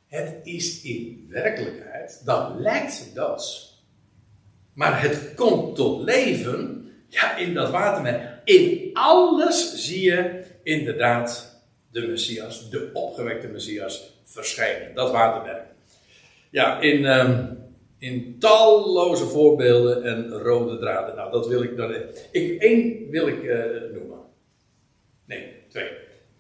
Het 0.07 0.41
is 0.43 0.83
in 0.83 1.27
werkelijkheid, 1.29 2.23
dat 2.25 2.55
lijkt 2.59 3.15
doods. 3.15 3.75
Maar 4.73 5.03
het 5.03 5.35
komt 5.35 5.77
tot 5.77 6.03
leven 6.03 6.91
ja, 7.09 7.37
in 7.37 7.55
dat 7.55 7.71
watermerk. 7.71 8.41
In 8.45 8.91
alles 8.93 9.75
zie 9.75 10.03
je 10.03 10.45
inderdaad 10.63 11.61
de 11.91 12.07
Messias, 12.07 12.71
de 12.71 12.91
opgewekte 12.93 13.47
Messias, 13.47 14.21
verschijnen. 14.25 14.95
Dat 14.95 15.11
watermerk. 15.11 15.65
Ja, 16.51 16.81
in, 16.81 17.05
um, 17.05 17.59
in 17.99 18.37
talloze 18.39 19.25
voorbeelden 19.25 20.05
en 20.05 20.31
rode 20.31 20.79
draden. 20.79 21.17
Nou, 21.17 21.33
dat 21.33 21.47
wil 21.47 21.63
ik 21.63 21.77
dan. 21.77 21.95
Ik, 22.31 22.63
één 22.63 23.11
wil 23.11 23.29
ik 23.29 23.43
uh, 23.43 23.65
noemen. 23.93 24.19
Nee, 25.25 25.53
twee. 25.69 25.91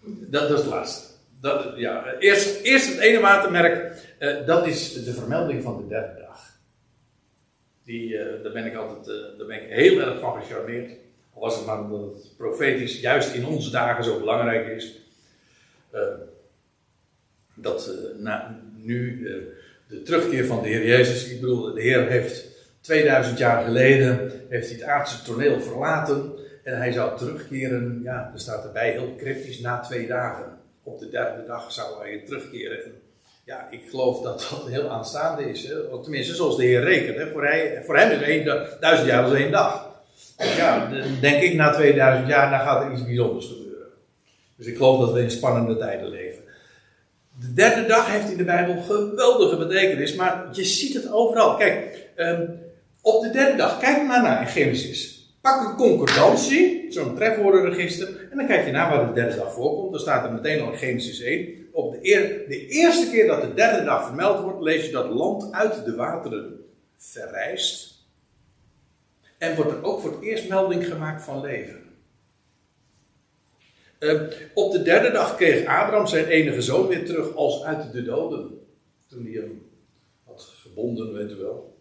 Dat, 0.05 0.48
dat 0.48 0.51
is 0.51 0.64
het 0.64 0.66
laatste. 0.66 1.15
Dat, 1.40 1.72
ja, 1.76 2.14
eerst, 2.18 2.60
eerst 2.60 2.88
het 2.88 2.98
ene 2.98 3.20
watermerk, 3.20 4.02
uh, 4.18 4.46
dat 4.46 4.66
is 4.66 5.04
de 5.04 5.12
vermelding 5.12 5.62
van 5.62 5.76
de 5.76 5.86
derde 5.86 6.20
dag. 6.20 6.58
Die, 7.84 8.08
uh, 8.08 8.42
daar, 8.42 8.52
ben 8.52 8.66
ik 8.66 8.74
altijd, 8.74 9.08
uh, 9.08 9.38
daar 9.38 9.46
ben 9.46 9.62
ik 9.62 9.68
heel 9.68 10.00
erg 10.00 10.20
van 10.20 10.42
gecharmeerd. 10.42 10.90
Al 11.34 11.40
was 11.40 11.56
het 11.56 11.66
maar 11.66 11.80
omdat 11.80 12.14
het 12.14 12.36
profetisch 12.36 13.00
juist 13.00 13.34
in 13.34 13.46
onze 13.46 13.70
dagen 13.70 14.04
zo 14.04 14.18
belangrijk 14.18 14.66
is. 14.66 15.00
dat 17.54 17.90
na, 18.18 18.60
nu 18.74 19.28
de 19.88 20.02
terugkeer 20.02 20.46
van 20.46 20.62
de 20.62 20.68
Heer 20.68 20.86
Jezus, 20.86 21.30
ik 21.30 21.40
bedoel, 21.40 21.74
de 21.74 21.80
Heer 21.80 22.06
heeft 22.06 22.44
2000 22.80 23.38
jaar 23.38 23.64
geleden 23.64 24.32
heeft 24.48 24.68
hij 24.68 24.78
het 24.78 24.86
aardse 24.86 25.22
toneel 25.22 25.60
verlaten 25.60 26.32
en 26.62 26.76
hij 26.76 26.92
zou 26.92 27.18
terugkeren, 27.18 28.00
ja, 28.02 28.30
er 28.32 28.40
staat 28.40 28.64
erbij 28.64 28.90
heel 28.90 29.14
cryptisch, 29.16 29.60
na 29.60 29.80
twee 29.80 30.06
dagen. 30.06 30.58
Op 30.86 30.98
de 30.98 31.08
derde 31.08 31.46
dag 31.46 31.72
zou 31.72 31.98
hij 31.98 32.22
terugkeren. 32.26 32.84
En 32.84 32.92
ja, 33.44 33.68
ik 33.70 33.82
geloof 33.90 34.22
dat 34.22 34.46
dat 34.50 34.66
heel 34.68 34.88
aanstaande 34.88 35.50
is. 35.50 35.68
Hè? 35.68 36.02
Tenminste, 36.02 36.34
zoals 36.34 36.56
de 36.56 36.64
Heer 36.64 36.80
rekent. 36.80 37.16
Hè? 37.16 37.30
Voor, 37.30 37.44
hij, 37.44 37.82
voor 37.84 37.96
hem 37.98 38.10
is 38.10 38.22
één, 38.22 38.44
duizend 38.80 39.08
jaar 39.08 39.24
als 39.24 39.34
één 39.34 39.50
dag. 39.50 39.94
Dus 40.36 40.56
ja, 40.56 40.88
denk 41.20 41.42
ik 41.42 41.54
na 41.54 41.72
2000 41.72 42.28
jaar, 42.28 42.50
dan 42.50 42.60
gaat 42.60 42.84
er 42.84 42.92
iets 42.92 43.04
bijzonders 43.04 43.46
gebeuren. 43.46 43.86
Dus 44.56 44.66
ik 44.66 44.76
geloof 44.76 45.00
dat 45.00 45.12
we 45.12 45.22
in 45.22 45.30
spannende 45.30 45.76
tijden 45.76 46.08
leven. 46.08 46.42
De 47.40 47.52
derde 47.52 47.86
dag 47.86 48.10
heeft 48.12 48.30
in 48.30 48.36
de 48.36 48.44
Bijbel 48.44 48.82
geweldige 48.82 49.56
betekenis, 49.56 50.14
maar 50.14 50.48
je 50.52 50.64
ziet 50.64 50.94
het 50.94 51.12
overal. 51.12 51.56
Kijk, 51.56 52.08
um, 52.16 52.60
op 53.02 53.22
de 53.22 53.30
derde 53.30 53.56
dag, 53.56 53.78
kijk 53.78 54.02
maar 54.02 54.22
naar 54.22 54.40
in 54.40 54.48
Genesis. 54.48 55.15
Pak 55.47 55.68
een 55.68 55.77
concordantie, 55.77 56.93
zo'n 56.93 57.14
trefwoordenregister, 57.14 58.28
en 58.31 58.36
dan 58.36 58.47
kijk 58.47 58.66
je 58.66 58.73
naar 58.73 58.90
waar 58.90 59.06
de 59.06 59.12
derde 59.12 59.36
dag 59.36 59.52
voorkomt. 59.52 59.93
Dan 59.93 60.01
staat 60.01 60.24
er 60.24 60.32
meteen 60.32 60.60
al 60.60 60.73
in 60.73 60.78
Genesis 60.78 61.20
1. 61.20 61.68
Op 61.73 61.93
de, 61.93 61.98
eer, 62.02 62.48
de 62.48 62.66
eerste 62.66 63.10
keer 63.10 63.27
dat 63.27 63.43
de 63.43 63.55
derde 63.55 63.85
dag 63.85 64.06
vermeld 64.06 64.40
wordt, 64.43 64.60
lees 64.60 64.86
je 64.86 64.93
dat 64.93 65.10
land 65.10 65.52
uit 65.52 65.85
de 65.85 65.94
wateren 65.94 66.64
verrijst. 66.97 68.05
En 69.39 69.56
wordt 69.56 69.70
er 69.70 69.85
ook 69.85 70.01
voor 70.01 70.10
het 70.10 70.23
eerst 70.23 70.48
melding 70.48 70.86
gemaakt 70.86 71.23
van 71.23 71.40
leven. 71.40 71.82
Uh, 74.01 74.23
op 74.55 74.73
de 74.73 74.82
derde 74.82 75.10
dag 75.10 75.36
kreeg 75.36 75.66
Abraham 75.66 76.06
zijn 76.06 76.27
enige 76.27 76.62
zoon 76.62 76.86
weer 76.86 77.05
terug 77.05 77.35
als 77.35 77.62
uit 77.62 77.93
de 77.93 78.02
doden. 78.02 78.60
Toen 79.09 79.24
hij 79.24 79.32
hem 79.32 79.62
had 80.24 80.43
gebonden, 80.43 81.12
weet 81.12 81.31
u 81.31 81.35
wel. 81.35 81.75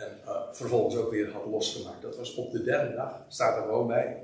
En 0.00 0.18
uh, 0.26 0.32
vervolgens 0.52 0.96
ook 0.96 1.10
weer 1.10 1.30
had 1.32 1.46
losgemaakt. 1.50 2.02
Dat 2.02 2.16
was 2.16 2.34
op 2.34 2.52
de 2.52 2.62
derde 2.62 2.94
dag, 2.94 3.24
staat 3.28 3.56
er 3.56 3.62
gewoon 3.62 3.86
bij. 3.86 4.16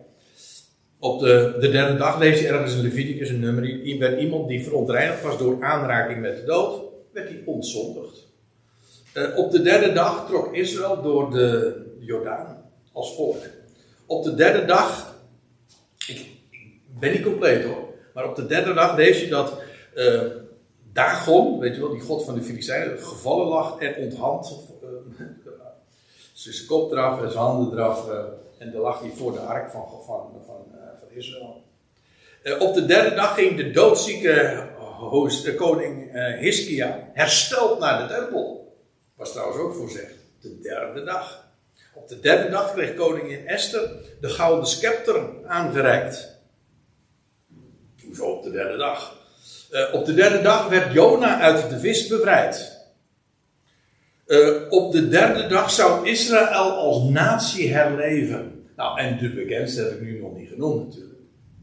Op 0.99 1.21
de, 1.21 1.57
de 1.61 1.71
derde 1.71 1.97
dag 1.97 2.19
lees 2.19 2.41
je 2.41 2.49
ergens 2.49 2.75
in 2.75 2.83
Leviticus 2.83 3.29
een 3.29 3.41
nummer. 3.41 3.99
Werd 3.99 4.21
iemand 4.21 4.49
die 4.49 4.65
verontreinigd 4.65 5.23
was 5.23 5.39
door 5.39 5.65
aanraking 5.65 6.21
met 6.21 6.37
de 6.37 6.45
dood, 6.45 6.83
werd 7.13 7.29
hij 7.29 7.43
ontzondigd. 7.45 8.25
Uh, 9.15 9.39
op 9.39 9.51
de 9.51 9.63
derde 9.63 9.93
dag 9.93 10.27
trok 10.27 10.55
Israël 10.55 11.03
door 11.03 11.31
de 11.31 11.77
Jordaan 11.99 12.71
als 12.93 13.15
volk. 13.15 13.43
Op 14.07 14.25
de 14.25 14.35
derde 14.35 14.65
dag, 14.65 15.17
ik, 16.07 16.19
ik 16.51 16.81
ben 17.01 17.13
niet 17.13 17.23
compleet 17.23 17.65
hoor, 17.65 17.95
maar 18.15 18.29
op 18.29 18.37
de 18.37 18.47
derde 18.47 18.75
dag 18.75 18.97
lees 18.97 19.21
je 19.21 19.29
dat 19.29 19.61
uh, 19.95 20.23
Dagon, 20.93 21.59
weet 21.59 21.75
je 21.75 21.81
wel, 21.81 21.91
die 21.91 22.01
god 22.01 22.25
van 22.25 22.35
de 22.35 22.43
Filistijnen, 22.43 22.99
gevallen 22.99 23.47
lag 23.47 23.79
en 23.79 23.97
onthand 23.97 24.76
zijn 26.37 26.67
kop 26.67 26.93
eraf 26.93 27.23
en 27.23 27.31
zijn 27.31 27.43
handen 27.43 27.79
eraf. 27.79 28.09
Uh, 28.09 28.19
en 28.59 28.73
dan 28.73 28.81
lag 28.81 29.01
hij 29.01 29.11
voor 29.11 29.33
de 29.33 29.39
ark 29.39 29.71
van, 29.71 29.89
van, 30.07 30.43
van, 30.47 30.67
uh, 30.75 30.81
van 30.99 31.09
Israël. 31.11 31.63
Uh, 32.43 32.61
op 32.61 32.75
de 32.75 32.87
derde 32.87 33.15
dag 33.15 33.35
ging 33.35 33.57
de 33.57 33.71
doodzieke 33.71 34.67
koning 35.57 36.13
Hiskia 36.39 37.11
hersteld 37.13 37.79
naar 37.79 38.09
de 38.09 38.15
tempel. 38.15 38.77
Was 39.15 39.33
trouwens 39.33 39.59
ook 39.59 39.75
voorzegd. 39.75 40.15
De 40.41 40.61
derde 40.61 41.05
dag. 41.05 41.45
Op 41.95 42.09
de 42.09 42.21
derde 42.21 42.51
dag 42.51 42.73
kreeg 42.73 42.95
koningin 42.95 43.47
Esther 43.47 43.91
de 44.21 44.29
gouden 44.29 44.67
scepter 44.67 45.29
aangereikt. 45.47 46.39
Hoezo 48.05 48.25
op 48.25 48.43
de 48.43 48.51
derde 48.51 48.77
dag? 48.77 49.15
op 49.93 50.05
de 50.05 50.15
derde 50.15 50.43
dag 50.43 50.69
werd 50.69 50.93
Jona 50.93 51.41
uit 51.41 51.71
de 51.71 51.79
vis 51.79 52.07
bevrijd. 52.07 52.76
Uh, 54.27 54.71
op 54.71 54.93
de 54.93 55.09
derde 55.09 55.47
dag 55.47 55.71
zou 55.71 56.09
Israël 56.09 56.71
als 56.71 57.09
natie 57.09 57.73
herleven. 57.73 58.65
Nou, 58.77 59.01
en 59.01 59.19
de 59.19 59.35
bekendste 59.35 59.83
heb 59.83 59.93
ik 59.93 60.01
nu 60.01 60.21
nog 60.21 60.37
niet 60.37 60.49
genoemd 60.49 60.89
natuurlijk. 60.89 61.21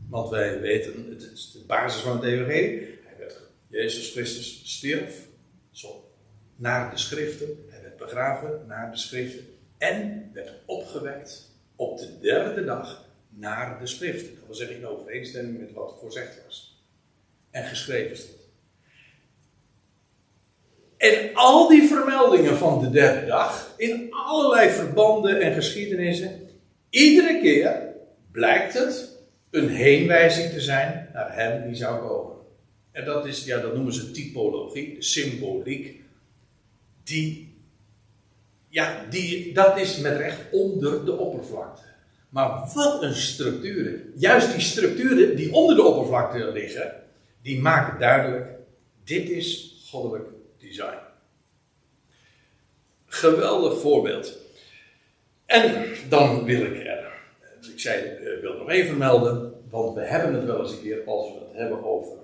Want 0.09 0.29
wij 0.29 0.59
weten, 0.59 1.05
het 1.09 1.31
is 1.33 1.51
de 1.51 1.59
basis 1.67 2.01
van 2.01 2.15
het 2.15 2.25
evangelie. 2.25 2.79
Hij 3.03 3.27
Jezus 3.67 4.11
Christus 4.11 4.61
stierf, 4.63 5.27
zo, 5.71 6.11
naar 6.55 6.91
de 6.91 6.97
schriften. 6.97 7.65
Hij 7.69 7.81
werd 7.81 7.97
begraven 7.97 8.61
naar 8.67 8.91
de 8.91 8.97
schriften. 8.97 9.45
En 9.77 10.29
werd 10.33 10.51
opgewekt 10.65 11.51
op 11.75 11.97
de 11.97 12.19
derde 12.19 12.65
dag 12.65 13.05
naar 13.29 13.79
de 13.79 13.87
schriften. 13.87 14.35
Dat 14.35 14.45
wil 14.45 14.55
zeggen 14.55 14.77
in 14.77 14.87
overeenstemming 14.87 15.59
met 15.59 15.73
wat 15.73 15.97
voorzegd 15.99 16.43
was. 16.45 16.83
En 17.51 17.65
geschreven 17.65 18.17
stond. 18.17 18.42
En 21.03 21.29
al 21.33 21.67
die 21.67 21.87
vermeldingen 21.87 22.57
van 22.57 22.79
de 22.79 22.89
derde 22.89 23.25
dag, 23.25 23.73
in 23.77 24.07
allerlei 24.11 24.69
verbanden 24.69 25.41
en 25.41 25.53
geschiedenissen, 25.53 26.49
iedere 26.89 27.39
keer 27.41 27.93
blijkt 28.31 28.73
het 28.73 29.17
een 29.51 29.69
heenwijzing 29.69 30.51
te 30.51 30.61
zijn 30.61 31.09
naar 31.13 31.35
hem 31.35 31.67
die 31.67 31.75
zou 31.75 32.07
komen. 32.07 32.35
En 32.91 33.05
dat 33.05 33.25
is, 33.25 33.45
ja, 33.45 33.59
dat 33.59 33.73
noemen 33.73 33.93
ze 33.93 34.11
typologie, 34.11 34.95
symboliek. 34.99 36.01
Die, 37.03 37.55
ja, 38.67 39.05
die, 39.09 39.53
dat 39.53 39.79
is 39.79 39.97
met 39.97 40.17
recht 40.17 40.39
onder 40.51 41.05
de 41.05 41.17
oppervlakte. 41.17 41.83
Maar 42.29 42.71
wat 42.73 43.03
een 43.03 43.15
structuren. 43.15 44.11
Juist 44.15 44.51
die 44.51 44.61
structuren 44.61 45.35
die 45.35 45.53
onder 45.53 45.75
de 45.75 45.83
oppervlakte 45.83 46.51
liggen, 46.51 46.93
die 47.41 47.61
maken 47.61 47.99
duidelijk, 47.99 48.47
dit 49.03 49.29
is 49.29 49.77
goddelijk 49.89 50.41
design. 50.73 50.99
Geweldig 53.05 53.79
voorbeeld. 53.79 54.37
En 55.45 55.85
dan 56.09 56.43
wil 56.45 56.61
ik 56.61 56.85
er, 56.85 57.13
ik 57.73 57.79
zei, 57.79 58.03
ik 58.03 58.41
wil 58.41 58.57
nog 58.57 58.69
even 58.69 58.97
melden, 58.97 59.53
want 59.69 59.95
we 59.95 60.01
hebben 60.01 60.33
het 60.33 60.45
wel 60.45 60.59
eens 60.61 60.71
een 60.71 60.81
keer 60.81 61.03
als 61.05 61.33
we 61.33 61.39
het 61.39 61.57
hebben 61.57 61.83
over 61.83 62.17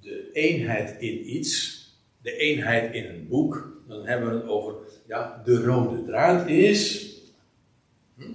de 0.00 0.30
eenheid 0.32 1.00
in 1.00 1.36
iets, 1.36 1.80
de 2.22 2.36
eenheid 2.36 2.94
in 2.94 3.04
een 3.04 3.28
boek, 3.28 3.82
dan 3.88 4.06
hebben 4.06 4.30
we 4.30 4.34
het 4.34 4.48
over, 4.48 4.74
ja, 5.06 5.42
de 5.44 5.64
rode 5.64 6.04
draad 6.04 6.48
is. 6.48 7.12
Hm? 8.16 8.32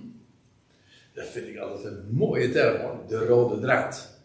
Dat 1.14 1.28
vind 1.28 1.48
ik 1.48 1.58
altijd 1.58 1.86
een 1.86 2.08
mooie 2.10 2.52
term 2.52 2.82
hoor, 2.82 3.00
de 3.08 3.26
rode 3.26 3.60
draad. 3.60 4.21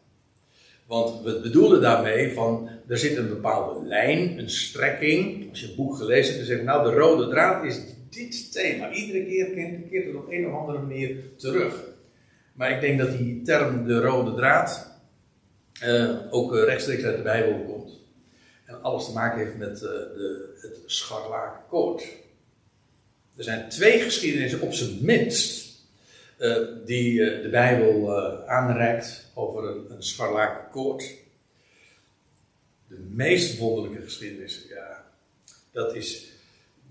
Want 0.87 1.23
we 1.25 1.41
bedoelen 1.41 1.81
daarmee 1.81 2.33
van, 2.33 2.69
er 2.89 2.99
zit 2.99 3.17
een 3.17 3.29
bepaalde 3.29 3.87
lijn, 3.87 4.39
een 4.39 4.51
strekking. 4.51 5.51
Als 5.51 5.61
je 5.61 5.67
het 5.67 5.77
boek 5.77 5.97
gelezen 5.97 6.35
hebt, 6.35 6.47
dan 6.47 6.57
zeg 6.57 6.65
nou 6.67 6.91
de 6.91 6.97
rode 6.97 7.29
draad 7.29 7.65
is 7.65 7.81
dit 8.11 8.53
thema. 8.53 8.93
Iedere 8.93 9.25
keer 9.25 9.47
keert 9.91 10.07
het 10.07 10.15
op 10.15 10.31
een 10.31 10.47
of 10.47 10.53
andere 10.53 10.79
manier 10.79 11.17
terug. 11.37 11.85
Maar 12.53 12.71
ik 12.71 12.81
denk 12.81 12.99
dat 12.99 13.19
die 13.19 13.43
term 13.43 13.87
de 13.87 14.01
rode 14.01 14.35
draad 14.35 14.91
uh, 15.85 16.17
ook 16.31 16.55
rechtstreeks 16.55 17.03
uit 17.03 17.17
de 17.17 17.23
Bijbel 17.23 17.65
komt. 17.65 18.01
En 18.65 18.83
alles 18.83 19.05
te 19.05 19.13
maken 19.13 19.39
heeft 19.39 19.59
met 19.59 19.75
uh, 19.75 19.89
de, 19.89 20.59
het 20.61 20.81
scharlakenkoord. 20.87 22.03
Er 23.37 23.45
zijn 23.45 23.69
twee 23.69 24.01
geschiedenissen 24.01 24.61
op 24.61 24.73
zijn 24.73 24.99
minst 25.01 25.66
uh, 26.39 26.57
die 26.85 27.19
de 27.19 27.49
Bijbel 27.51 28.21
aanreikt 28.47 29.31
over 29.35 29.65
een, 29.65 29.91
een 29.91 30.03
scharlakenkoord. 30.03 31.15
De 32.89 32.99
meest 33.11 33.59
wonderlijke 33.59 34.03
geschiedenis, 34.03 34.67
ja, 34.69 35.05
dat 35.71 35.95
is, 35.95 36.33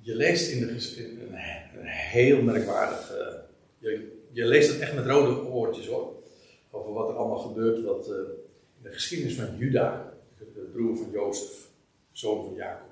je 0.01 0.15
leest 0.15 0.51
in 0.51 0.67
de 0.67 0.73
geschiedenis, 0.73 1.23
een, 1.23 1.85
heel 1.85 2.41
merkwaardig, 2.41 3.13
je, 3.77 4.21
je, 4.31 4.45
leest 4.45 4.71
het 4.71 4.79
echt 4.79 4.93
met 4.93 5.05
rode 5.05 5.41
oortjes 5.41 5.87
hoor, 5.87 6.13
over 6.71 6.93
wat 6.93 7.09
er 7.09 7.15
allemaal 7.15 7.39
gebeurt, 7.39 7.83
wat 7.83 8.07
in 8.07 8.83
de 8.83 8.91
geschiedenis 8.91 9.35
van 9.35 9.57
Juda, 9.57 10.13
de 10.37 10.69
broer 10.73 10.97
van 10.97 11.11
Jozef, 11.11 11.67
zoon 12.11 12.45
van 12.45 12.55
Jacob. 12.55 12.89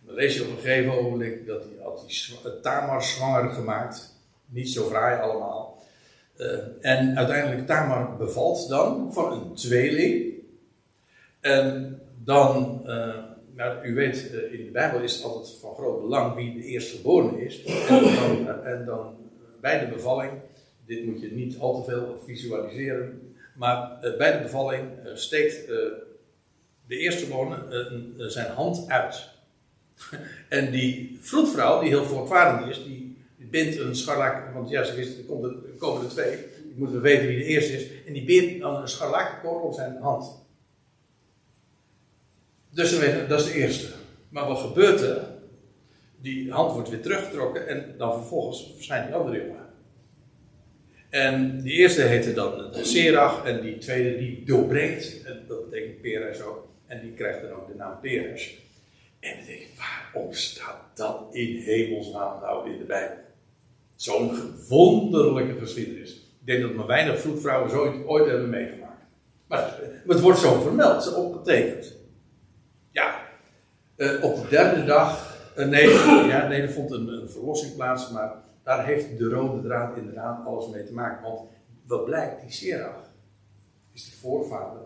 dan 0.00 0.14
lees 0.14 0.34
je 0.34 0.42
op 0.42 0.48
een 0.48 0.56
gegeven 0.56 0.92
ogenblik 0.92 1.46
dat 1.46 1.64
hij 1.64 1.82
had 1.82 2.04
die 2.06 2.60
Tamar 2.60 3.02
zwanger 3.02 3.50
gemaakt, 3.50 4.11
niet 4.52 4.70
zo 4.70 4.84
fraai 4.84 5.20
allemaal. 5.20 5.82
Uh, 6.36 6.58
en 6.80 7.16
uiteindelijk 7.16 7.66
Tamar 7.66 8.16
bevalt 8.16 8.68
dan 8.68 9.12
van 9.12 9.32
een 9.32 9.54
tweeling. 9.54 10.32
En 11.40 12.00
dan, 12.24 12.82
uh, 12.86 13.14
nou, 13.54 13.86
u 13.86 13.94
weet, 13.94 14.30
uh, 14.32 14.52
in 14.52 14.64
de 14.64 14.70
Bijbel 14.70 15.00
is 15.00 15.14
het 15.14 15.24
altijd 15.24 15.56
van 15.60 15.74
groot 15.74 16.00
belang 16.00 16.34
wie 16.34 16.54
de 16.54 16.64
eerstgeborene 16.64 17.44
is. 17.44 17.64
En 18.64 18.84
dan, 18.84 19.16
bij 19.60 19.80
de 19.80 19.92
bevalling, 19.92 20.32
dit 20.86 21.04
moet 21.04 21.20
je 21.20 21.32
niet 21.32 21.58
al 21.58 21.82
te 21.82 21.90
veel 21.90 22.22
visualiseren, 22.26 23.34
maar 23.54 23.98
bij 24.18 24.32
de 24.32 24.42
bevalling 24.42 24.88
steekt 25.14 25.66
de 25.66 26.10
de 26.92 26.98
eerstgeborene, 26.98 28.30
zijn 28.30 28.52
hand 28.52 28.88
uit. 28.88 29.28
en 30.48 30.70
die 30.70 31.18
vroedvrouw, 31.20 31.80
die 31.80 31.88
heel 31.88 32.04
voortvarend 32.04 32.68
is, 32.68 32.84
die 32.84 33.01
bindt 33.52 33.78
een 33.78 33.96
scharlaken, 33.96 34.54
want 34.54 34.70
ja, 34.70 34.80
er, 34.80 35.06
komt 35.26 35.44
er 35.44 35.54
komen 35.78 36.02
er 36.02 36.08
twee, 36.08 36.32
ik 36.70 36.76
moet 36.76 36.90
weten 36.90 37.26
wie 37.26 37.38
de 37.38 37.44
eerste 37.44 37.72
is, 37.72 37.86
en 38.06 38.12
die 38.12 38.24
bindt 38.24 38.60
dan 38.60 38.76
een 38.76 38.88
scharlakenkoord 38.88 39.64
om 39.64 39.72
zijn 39.72 39.96
hand. 40.00 40.40
Dus 42.70 43.00
dat 43.28 43.40
is 43.40 43.46
de 43.46 43.54
eerste. 43.54 43.86
Maar 44.28 44.46
wat 44.46 44.58
gebeurt 44.58 45.00
er? 45.00 45.30
Die 46.20 46.52
hand 46.52 46.72
wordt 46.72 46.88
weer 46.88 47.02
teruggetrokken 47.02 47.68
en 47.68 47.94
dan 47.98 48.12
vervolgens 48.12 48.72
verschijnt 48.74 49.06
die 49.06 49.14
andere 49.14 49.46
jongen. 49.46 49.66
En 51.10 51.62
die 51.62 51.72
eerste 51.72 52.02
heette 52.02 52.32
dan 52.32 52.58
de 52.72 53.42
en 53.44 53.60
die 53.60 53.78
tweede 53.78 54.18
die 54.18 54.44
doorbreekt, 54.44 55.22
en 55.24 55.44
dat 55.48 55.70
betekent 55.70 56.00
Peres 56.00 56.42
ook, 56.42 56.68
en 56.86 57.00
die 57.00 57.12
krijgt 57.12 57.42
dan 57.42 57.50
ook 57.50 57.68
de 57.68 57.74
naam 57.74 58.00
Peres. 58.00 58.58
En 59.20 59.36
dan 59.36 59.46
denk 59.46 59.60
ik, 59.60 59.68
waarom 59.76 60.32
staat 60.32 60.80
dat 60.94 61.34
in 61.34 61.56
hemelsnaam 61.56 62.40
nou 62.40 62.70
in 62.70 62.78
de 62.78 62.84
Bijbel? 62.84 63.16
Zo'n 63.94 64.54
wonderlijke 64.68 65.58
geschiedenis. 65.58 66.10
Ik 66.40 66.46
denk 66.46 66.62
dat 66.62 66.74
maar 66.74 66.86
weinig 66.86 67.20
vroedvrouwen 67.20 67.70
zo 67.70 68.02
ooit 68.06 68.26
hebben 68.26 68.50
meegemaakt. 68.50 69.02
Maar 69.46 69.78
het 70.06 70.20
wordt 70.20 70.38
zo 70.38 70.60
vermeld, 70.60 71.02
zo 71.02 71.14
opgetekend. 71.14 71.96
Ja, 72.90 73.20
uh, 73.96 74.24
op 74.24 74.42
de 74.42 74.48
derde 74.48 74.84
dag, 74.84 75.38
uh, 75.58 75.66
nee, 75.66 75.88
ja, 76.32 76.48
nee, 76.48 76.62
er 76.62 76.72
vond 76.72 76.90
een, 76.90 77.08
een 77.08 77.30
verlossing 77.30 77.74
plaats, 77.74 78.10
maar 78.10 78.34
daar 78.62 78.86
heeft 78.86 79.18
de 79.18 79.28
rode 79.28 79.62
draad 79.62 79.96
inderdaad 79.96 80.46
alles 80.46 80.68
mee 80.68 80.84
te 80.84 80.92
maken. 80.92 81.22
Want 81.22 81.40
wat 81.86 82.04
blijkt, 82.04 82.40
die 82.40 82.50
Serach 82.50 83.10
is 83.92 84.04
de 84.04 84.16
voorvader 84.16 84.82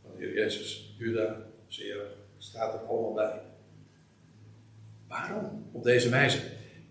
van 0.00 0.10
de 0.16 0.24
Heer 0.24 0.34
Jezus. 0.34 0.94
Juda, 0.98 1.36
Serach, 1.66 2.16
staat 2.38 2.74
er 2.74 2.80
allemaal 2.80 3.12
bij. 3.12 3.40
Waarom? 5.08 5.68
Op 5.72 5.84
deze 5.84 6.08
wijze. 6.08 6.38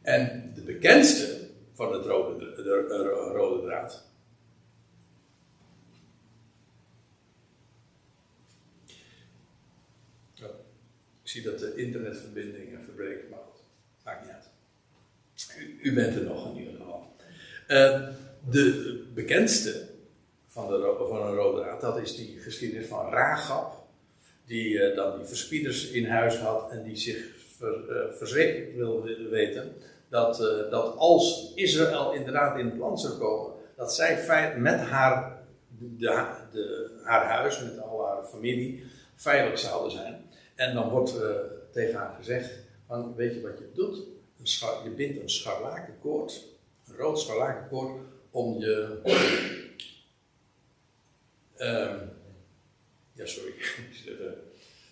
En 0.01 0.52
de 0.65 0.71
bekendste 0.71 1.47
van 1.73 1.93
het 1.93 2.05
rode, 2.05 2.37
de, 2.37 2.63
de 2.63 3.31
rode 3.33 3.67
draad. 3.67 4.11
ik 11.23 11.29
zie 11.29 11.41
dat 11.41 11.59
de 11.59 11.75
internetverbinding 11.75 12.79
verbreekt, 12.83 13.29
maar 13.29 13.39
maakt 14.03 14.21
niet 14.21 14.31
uit. 14.31 14.49
U, 15.81 15.93
bent 15.93 16.15
er 16.15 16.23
nog 16.23 16.51
in 16.51 16.59
ieder 16.59 16.73
geval. 16.73 17.15
Uh, 17.67 18.09
de 18.49 19.03
bekendste 19.13 19.87
van, 20.47 20.67
de, 20.67 20.95
van 21.09 21.21
een 21.21 21.35
rode 21.35 21.61
draad, 21.61 21.81
dat 21.81 21.97
is 21.97 22.15
die 22.15 22.39
geschiedenis 22.39 22.87
van 22.87 23.09
Ragab. 23.09 23.81
Die 24.45 24.93
dan 24.93 25.17
die 25.17 25.27
verspieders 25.27 25.89
in 25.89 26.05
huis 26.05 26.35
had 26.35 26.71
en 26.71 26.83
die 26.83 26.95
zich 26.95 27.25
ver, 27.57 28.19
uh, 28.19 28.75
wilde 28.75 29.27
weten 29.29 29.75
dat, 30.13 30.39
uh, 30.41 30.69
dat 30.71 30.97
als 30.97 31.51
Israël 31.55 32.13
inderdaad 32.13 32.59
in 32.59 32.65
het 32.65 32.77
land 32.77 32.99
zou 32.99 33.13
komen, 33.13 33.53
dat 33.75 33.93
zij 33.93 34.17
met 34.57 34.79
haar, 34.79 35.43
de, 35.67 35.97
de, 36.51 36.99
haar 37.03 37.25
huis, 37.25 37.59
met 37.59 37.79
al 37.79 38.05
haar 38.05 38.23
familie, 38.23 38.83
veilig 39.15 39.59
zouden 39.59 39.91
zijn. 39.91 40.29
En 40.55 40.73
dan 40.73 40.89
wordt 40.89 41.15
uh, 41.15 41.29
tegen 41.71 41.95
haar 41.95 42.15
gezegd: 42.17 42.51
van, 42.87 43.15
Weet 43.15 43.33
je 43.33 43.41
wat 43.41 43.57
je 43.57 43.71
doet? 43.73 43.97
Een 43.97 44.83
je 44.83 44.89
bindt 44.89 45.21
een 45.21 45.29
scharlakenkoord, 45.29 46.43
een 46.87 46.95
rood 46.95 47.19
scharlakenkoord, 47.19 48.01
om 48.31 48.59
je. 48.59 48.99
Uh, 51.57 52.01
ja, 53.13 53.25
sorry, 53.25 53.49
ik 53.59 54.03
even 54.05 54.17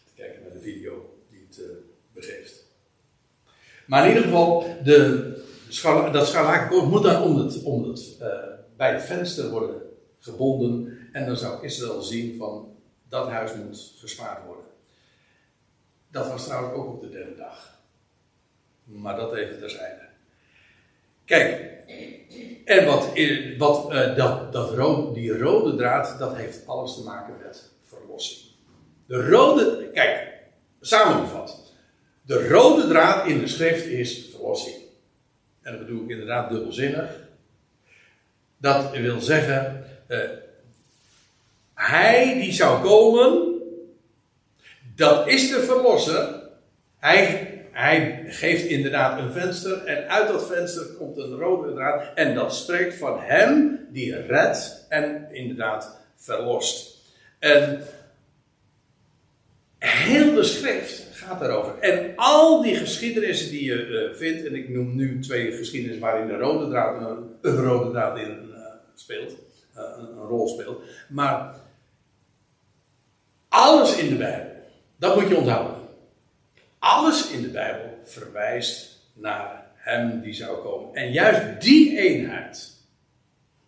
te 0.06 0.14
kijken 0.15 0.41
naar 0.41 0.52
de 0.52 0.60
video 0.60 1.18
die 1.30 1.48
het 1.49 1.61
begeeft. 2.14 2.70
Maar 3.86 4.03
in 4.03 4.08
ieder 4.08 4.24
geval, 4.24 4.66
de, 4.84 5.30
dat 6.12 6.28
scharlakenkoord 6.28 6.90
moet 6.90 7.03
dan 7.03 7.24
om 7.64 7.84
het, 7.84 8.18
uh, 8.22 8.28
bij 8.78 8.94
het 8.94 9.03
venster 9.03 9.49
worden 9.49 9.82
gebonden. 10.20 10.98
En 11.12 11.26
dan 11.26 11.38
zou 11.38 11.66
Israël 11.66 12.02
zien 12.02 12.38
van 12.38 12.76
dat 13.10 13.28
huis 13.28 13.53
moet 13.53 13.94
gespaard 13.98 14.45
worden. 14.45 14.66
Dat 16.12 16.28
was 16.28 16.45
trouwens 16.45 16.74
ook 16.74 16.88
op 16.88 17.02
de 17.02 17.10
derde 17.10 17.36
dag. 17.36 17.80
Maar 18.84 19.16
dat 19.16 19.36
even 19.36 19.60
terzijde. 19.60 20.10
Kijk, 21.26 21.72
en 22.66 22.86
wat, 22.86 23.12
wat 23.58 23.94
uh, 23.94 24.16
dat, 24.16 24.53
dat 24.53 25.14
die 25.14 25.38
rode 25.38 25.76
draad, 25.76 26.20
dat 26.20 26.36
heeft 26.36 26.68
alles 26.68 26.95
te 26.95 27.03
maken 27.03 27.34
met 27.44 27.72
verlossing. 27.86 28.49
De 29.06 29.30
rode, 29.30 29.90
kijk, 29.94 30.34
samengevat. 30.82 31.60
De 32.32 32.48
rode 32.48 32.88
draad 32.88 33.28
in 33.28 33.40
de 33.40 33.48
schrift 33.48 33.86
is 33.86 34.30
verlossing. 34.32 34.76
En 35.62 35.72
dat 35.72 35.86
bedoel 35.86 36.03
ik 36.03 36.10
inderdaad 36.10 36.49
dubbelzinnig. 36.49 37.10
Dat 38.58 38.91
wil 38.91 39.20
zeggen, 39.20 39.86
uh, 40.08 40.20
hij 41.74 42.34
die 42.34 42.53
zou 42.53 42.84
komen, 42.84 43.60
dat 44.95 45.28
is 45.28 45.49
de 45.49 45.64
verlosser. 45.64 46.41
Hij, 46.98 47.48
hij 47.72 48.24
geeft 48.28 48.66
inderdaad 48.66 49.20
een 49.20 49.32
venster 49.32 49.86
en 49.86 50.10
uit 50.10 50.28
dat 50.28 50.48
venster 50.48 50.86
komt 50.86 51.18
een 51.18 51.36
rode 51.36 51.74
draad. 51.74 52.03
En 52.16 52.36
dat 52.36 52.56
spreekt 52.56 52.95
van 52.95 53.20
hem 53.20 53.80
die 53.90 54.26
redt 54.26 54.86
en 54.90 55.28
inderdaad 55.32 55.99
verlost. 56.16 56.98
En 57.40 57.84
heel 59.78 60.34
de 60.34 60.44
schrift 60.44 61.10
gaat 61.22 61.39
daarover. 61.39 61.80
En 61.80 62.14
al 62.15 62.61
die 62.61 62.76
geschiedenissen 62.76 63.49
die 63.49 63.64
je 63.64 63.88
uh, 63.88 64.18
vindt, 64.18 64.45
en 64.45 64.56
ik 64.56 64.69
noem 64.69 64.95
nu 64.95 65.19
twee 65.19 65.52
geschiedenissen 65.52 66.06
waarin 66.06 66.27
de 66.27 66.38
rode 66.38 66.69
draad, 66.69 67.02
een, 67.02 67.30
een 67.41 67.56
rode 67.56 67.91
draad 67.91 68.18
in 68.18 68.49
uh, 68.49 68.57
speelt, 68.95 69.35
een, 69.76 69.99
een, 69.99 70.27
rol 70.27 70.48
speelt. 70.48 70.84
Maar 71.10 71.56
alles 73.49 73.98
in 73.98 74.10
de 74.10 74.15
Bijbel, 74.15 74.52
dat 74.98 75.15
moet 75.15 75.27
je 75.27 75.38
onthouden. 75.38 75.76
Alles 76.80 77.31
in 77.31 77.41
de 77.41 77.49
Bijbel 77.49 77.99
verwijst 78.03 78.99
naar 79.14 79.65
Hem 79.76 80.22
die 80.22 80.34
zou 80.34 80.61
komen. 80.61 80.95
En 80.95 81.11
juist 81.11 81.61
die 81.61 81.98
eenheid 81.98 82.72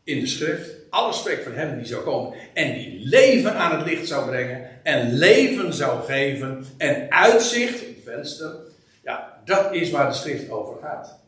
in 0.03 0.19
de 0.19 0.27
schrift, 0.27 0.82
alles 0.93 1.17
spreekt 1.17 1.43
van 1.43 1.53
Hem 1.53 1.77
die 1.77 1.85
zou 1.85 2.03
komen 2.03 2.33
en 2.53 2.73
die 2.73 2.99
leven 3.07 3.55
aan 3.55 3.77
het 3.77 3.87
licht 3.87 4.07
zou 4.07 4.29
brengen 4.29 4.69
en 4.83 5.13
leven 5.13 5.73
zou 5.73 6.03
geven 6.03 6.65
en 6.77 7.11
uitzicht, 7.11 7.79
het 7.79 7.97
venster, 8.03 8.55
ja, 9.03 9.41
dat 9.45 9.73
is 9.73 9.91
waar 9.91 10.07
de 10.09 10.15
schrift 10.15 10.49
over 10.49 10.77
gaat. 10.81 11.19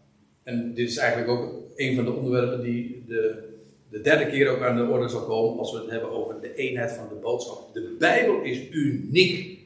En 0.44 0.74
dit 0.74 0.90
is 0.90 0.98
eigenlijk 0.98 1.30
ook 1.30 1.54
een 1.76 1.96
van 1.96 2.06
de 2.06 2.12
onderwerpen 2.12 2.62
die 2.62 3.04
de, 3.08 3.54
de 3.90 4.02
derde 4.02 4.28
keer 4.28 4.50
ook 4.50 4.62
aan 4.62 4.76
de 4.76 4.84
orde 4.84 5.08
zal 5.08 5.24
komen 5.26 5.60
als 5.60 5.72
we 5.72 5.78
het 5.78 5.90
hebben 5.90 6.12
over 6.12 6.42
de 6.42 6.56
eenheid 6.56 6.92
van 6.92 7.08
de 7.10 7.16
boodschap. 7.16 7.74
De 7.74 7.96
Bijbel 8.00 8.42
is 8.42 8.70
uniek. 8.70 9.60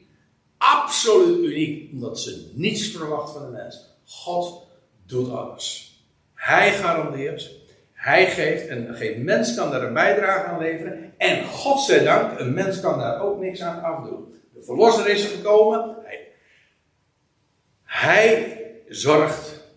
Absoluut 0.56 1.44
uniek, 1.44 1.92
omdat 1.92 2.20
ze 2.20 2.50
niets 2.54 2.88
verwacht 2.88 3.32
van 3.32 3.42
de 3.42 3.50
mens. 3.50 3.84
God 4.04 4.66
doet 5.06 5.30
alles. 5.30 5.94
Hij 6.34 6.72
garandeert, 6.72 7.59
hij 8.00 8.30
geeft 8.30 8.66
en 8.66 8.94
geen 8.94 9.24
mens 9.24 9.54
kan 9.54 9.70
daar 9.70 9.82
een 9.82 9.92
bijdrage 9.92 10.46
aan 10.46 10.58
leveren. 10.58 11.12
En 11.16 11.44
God 11.44 11.80
zij 11.80 12.04
dank, 12.04 12.38
een 12.38 12.54
mens 12.54 12.80
kan 12.80 12.98
daar 12.98 13.20
ook 13.20 13.40
niks 13.40 13.62
aan 13.62 13.82
afdoen. 13.82 14.34
De 14.54 14.62
verlosser 14.62 15.08
is 15.08 15.24
er 15.24 15.30
gekomen. 15.30 15.96
Hij, 16.02 16.28
hij 17.84 18.60
zorgt 18.88 19.68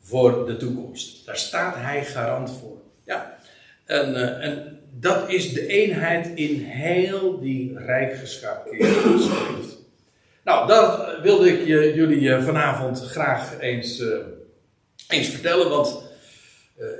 voor 0.00 0.46
de 0.46 0.56
toekomst. 0.56 1.26
Daar 1.26 1.36
staat 1.36 1.74
hij 1.76 2.04
garant 2.04 2.50
voor. 2.50 2.78
Ja. 3.04 3.38
En, 3.84 4.10
uh, 4.10 4.44
en 4.44 4.80
dat 4.90 5.28
is 5.28 5.52
de 5.52 5.66
eenheid 5.66 6.26
in 6.34 6.60
heel 6.60 7.40
die 7.40 7.78
rijk 7.78 8.20
schrift. 8.24 9.78
Nou, 10.44 10.68
dat 10.68 11.20
wilde 11.22 11.48
ik 11.48 11.66
jullie 11.94 12.34
eh, 12.34 12.44
vanavond 12.44 13.00
graag 13.00 13.58
eens, 13.60 14.00
uh, 14.00 14.16
eens 15.08 15.28
vertellen. 15.28 15.68
Want 15.68 16.02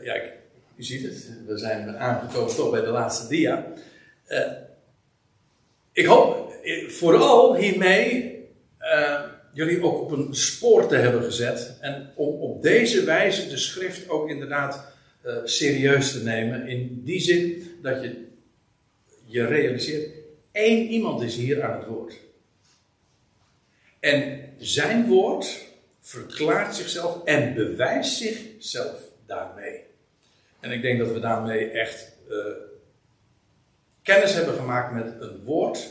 ja, 0.02 0.14
ik, 0.14 0.32
u 0.76 0.82
ziet 0.82 1.02
het, 1.02 1.30
we 1.46 1.59
zijn 1.59 1.96
aangekomen 1.96 2.55
toch 2.55 2.70
bij 2.70 2.80
de 2.80 2.90
laatste 2.90 3.28
dia. 3.28 3.72
Uh, 4.28 4.52
ik 5.92 6.06
hoop 6.06 6.55
vooral 6.88 7.56
hiermee 7.56 8.38
uh, 8.80 9.20
jullie 9.52 9.82
ook 9.82 10.01
op 10.01 10.10
een 10.10 10.34
spoor 10.34 10.86
te 10.86 10.96
hebben 10.96 11.22
gezet. 11.22 11.76
En 11.80 12.10
om 12.14 12.40
op 12.40 12.62
deze 12.62 13.05
wijze 13.05 13.48
de 13.48 13.56
schrift 13.56 14.09
ook 14.09 14.28
inderdaad 14.28 14.92
serieus 15.44 16.12
te 16.12 16.22
nemen. 16.22 16.66
In 16.66 17.02
die 17.05 17.20
zin 17.20 17.70
dat 17.82 18.02
je 18.02 18.26
je 19.24 19.46
realiseert, 19.46 20.10
één 20.52 20.88
iemand 20.88 21.22
is 21.22 21.36
hier 21.36 21.62
aan 21.62 21.78
het 21.78 21.88
woord. 21.88 22.14
En 24.01 24.51
zijn 24.59 25.06
woord 25.06 25.66
verklaart 26.01 26.74
zichzelf 26.74 27.24
en 27.24 27.55
bewijst 27.55 28.16
zichzelf 28.16 29.01
daarmee. 29.26 29.84
En 30.65 30.70
ik 30.70 30.82
denk 30.82 30.99
dat 30.99 31.12
we 31.12 31.20
daarmee 31.20 31.70
echt 31.70 32.16
uh, 32.31 32.36
kennis 34.03 34.35
hebben 34.35 34.55
gemaakt 34.55 34.95
met 34.95 35.15
een 35.20 35.45
woord 35.45 35.89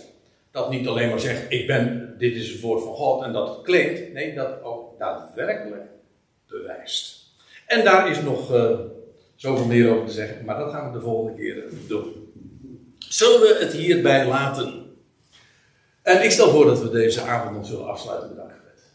dat 0.52 0.70
niet 0.70 0.88
alleen 0.88 1.10
maar 1.10 1.20
zegt: 1.20 1.52
ik 1.52 1.68
ben, 1.68 2.16
dit 2.18 2.36
is 2.36 2.52
het 2.52 2.62
woord 2.62 2.84
van 2.84 2.94
God 2.94 3.24
en 3.24 3.34
dat 3.34 3.48
het 3.48 3.62
klinkt. 3.62 4.14
Nee, 4.14 4.36
dat 4.36 4.64
ook 4.64 5.00
daadwerkelijk 5.00 5.84
bewijst. 6.48 7.32
En 7.66 7.84
daar 7.84 8.10
is 8.10 8.22
nog 8.22 8.54
uh, 8.54 8.80
zoveel 9.36 9.66
meer 9.66 9.91
over 9.91 10.06
te 10.06 10.14
zeggen, 10.14 10.45
maar 10.45 10.58
dat 10.58 10.72
gaan 10.72 10.91
we 10.91 10.98
de 10.98 11.04
volgende 11.04 11.41
keer 11.41 11.64
doen. 11.88 12.34
Zullen 12.98 13.40
we 13.40 13.58
het 13.60 13.74
hierbij 13.74 14.28
laten? 14.28 14.95
En 16.02 16.24
ik 16.24 16.32
stel 16.32 16.50
voor 16.50 16.66
dat 16.66 16.82
we 16.82 16.90
deze 16.90 17.22
avond 17.22 17.56
nog 17.56 17.66
zullen 17.66 17.88
afsluiten 17.88 18.36
dankgebed. 18.36 18.53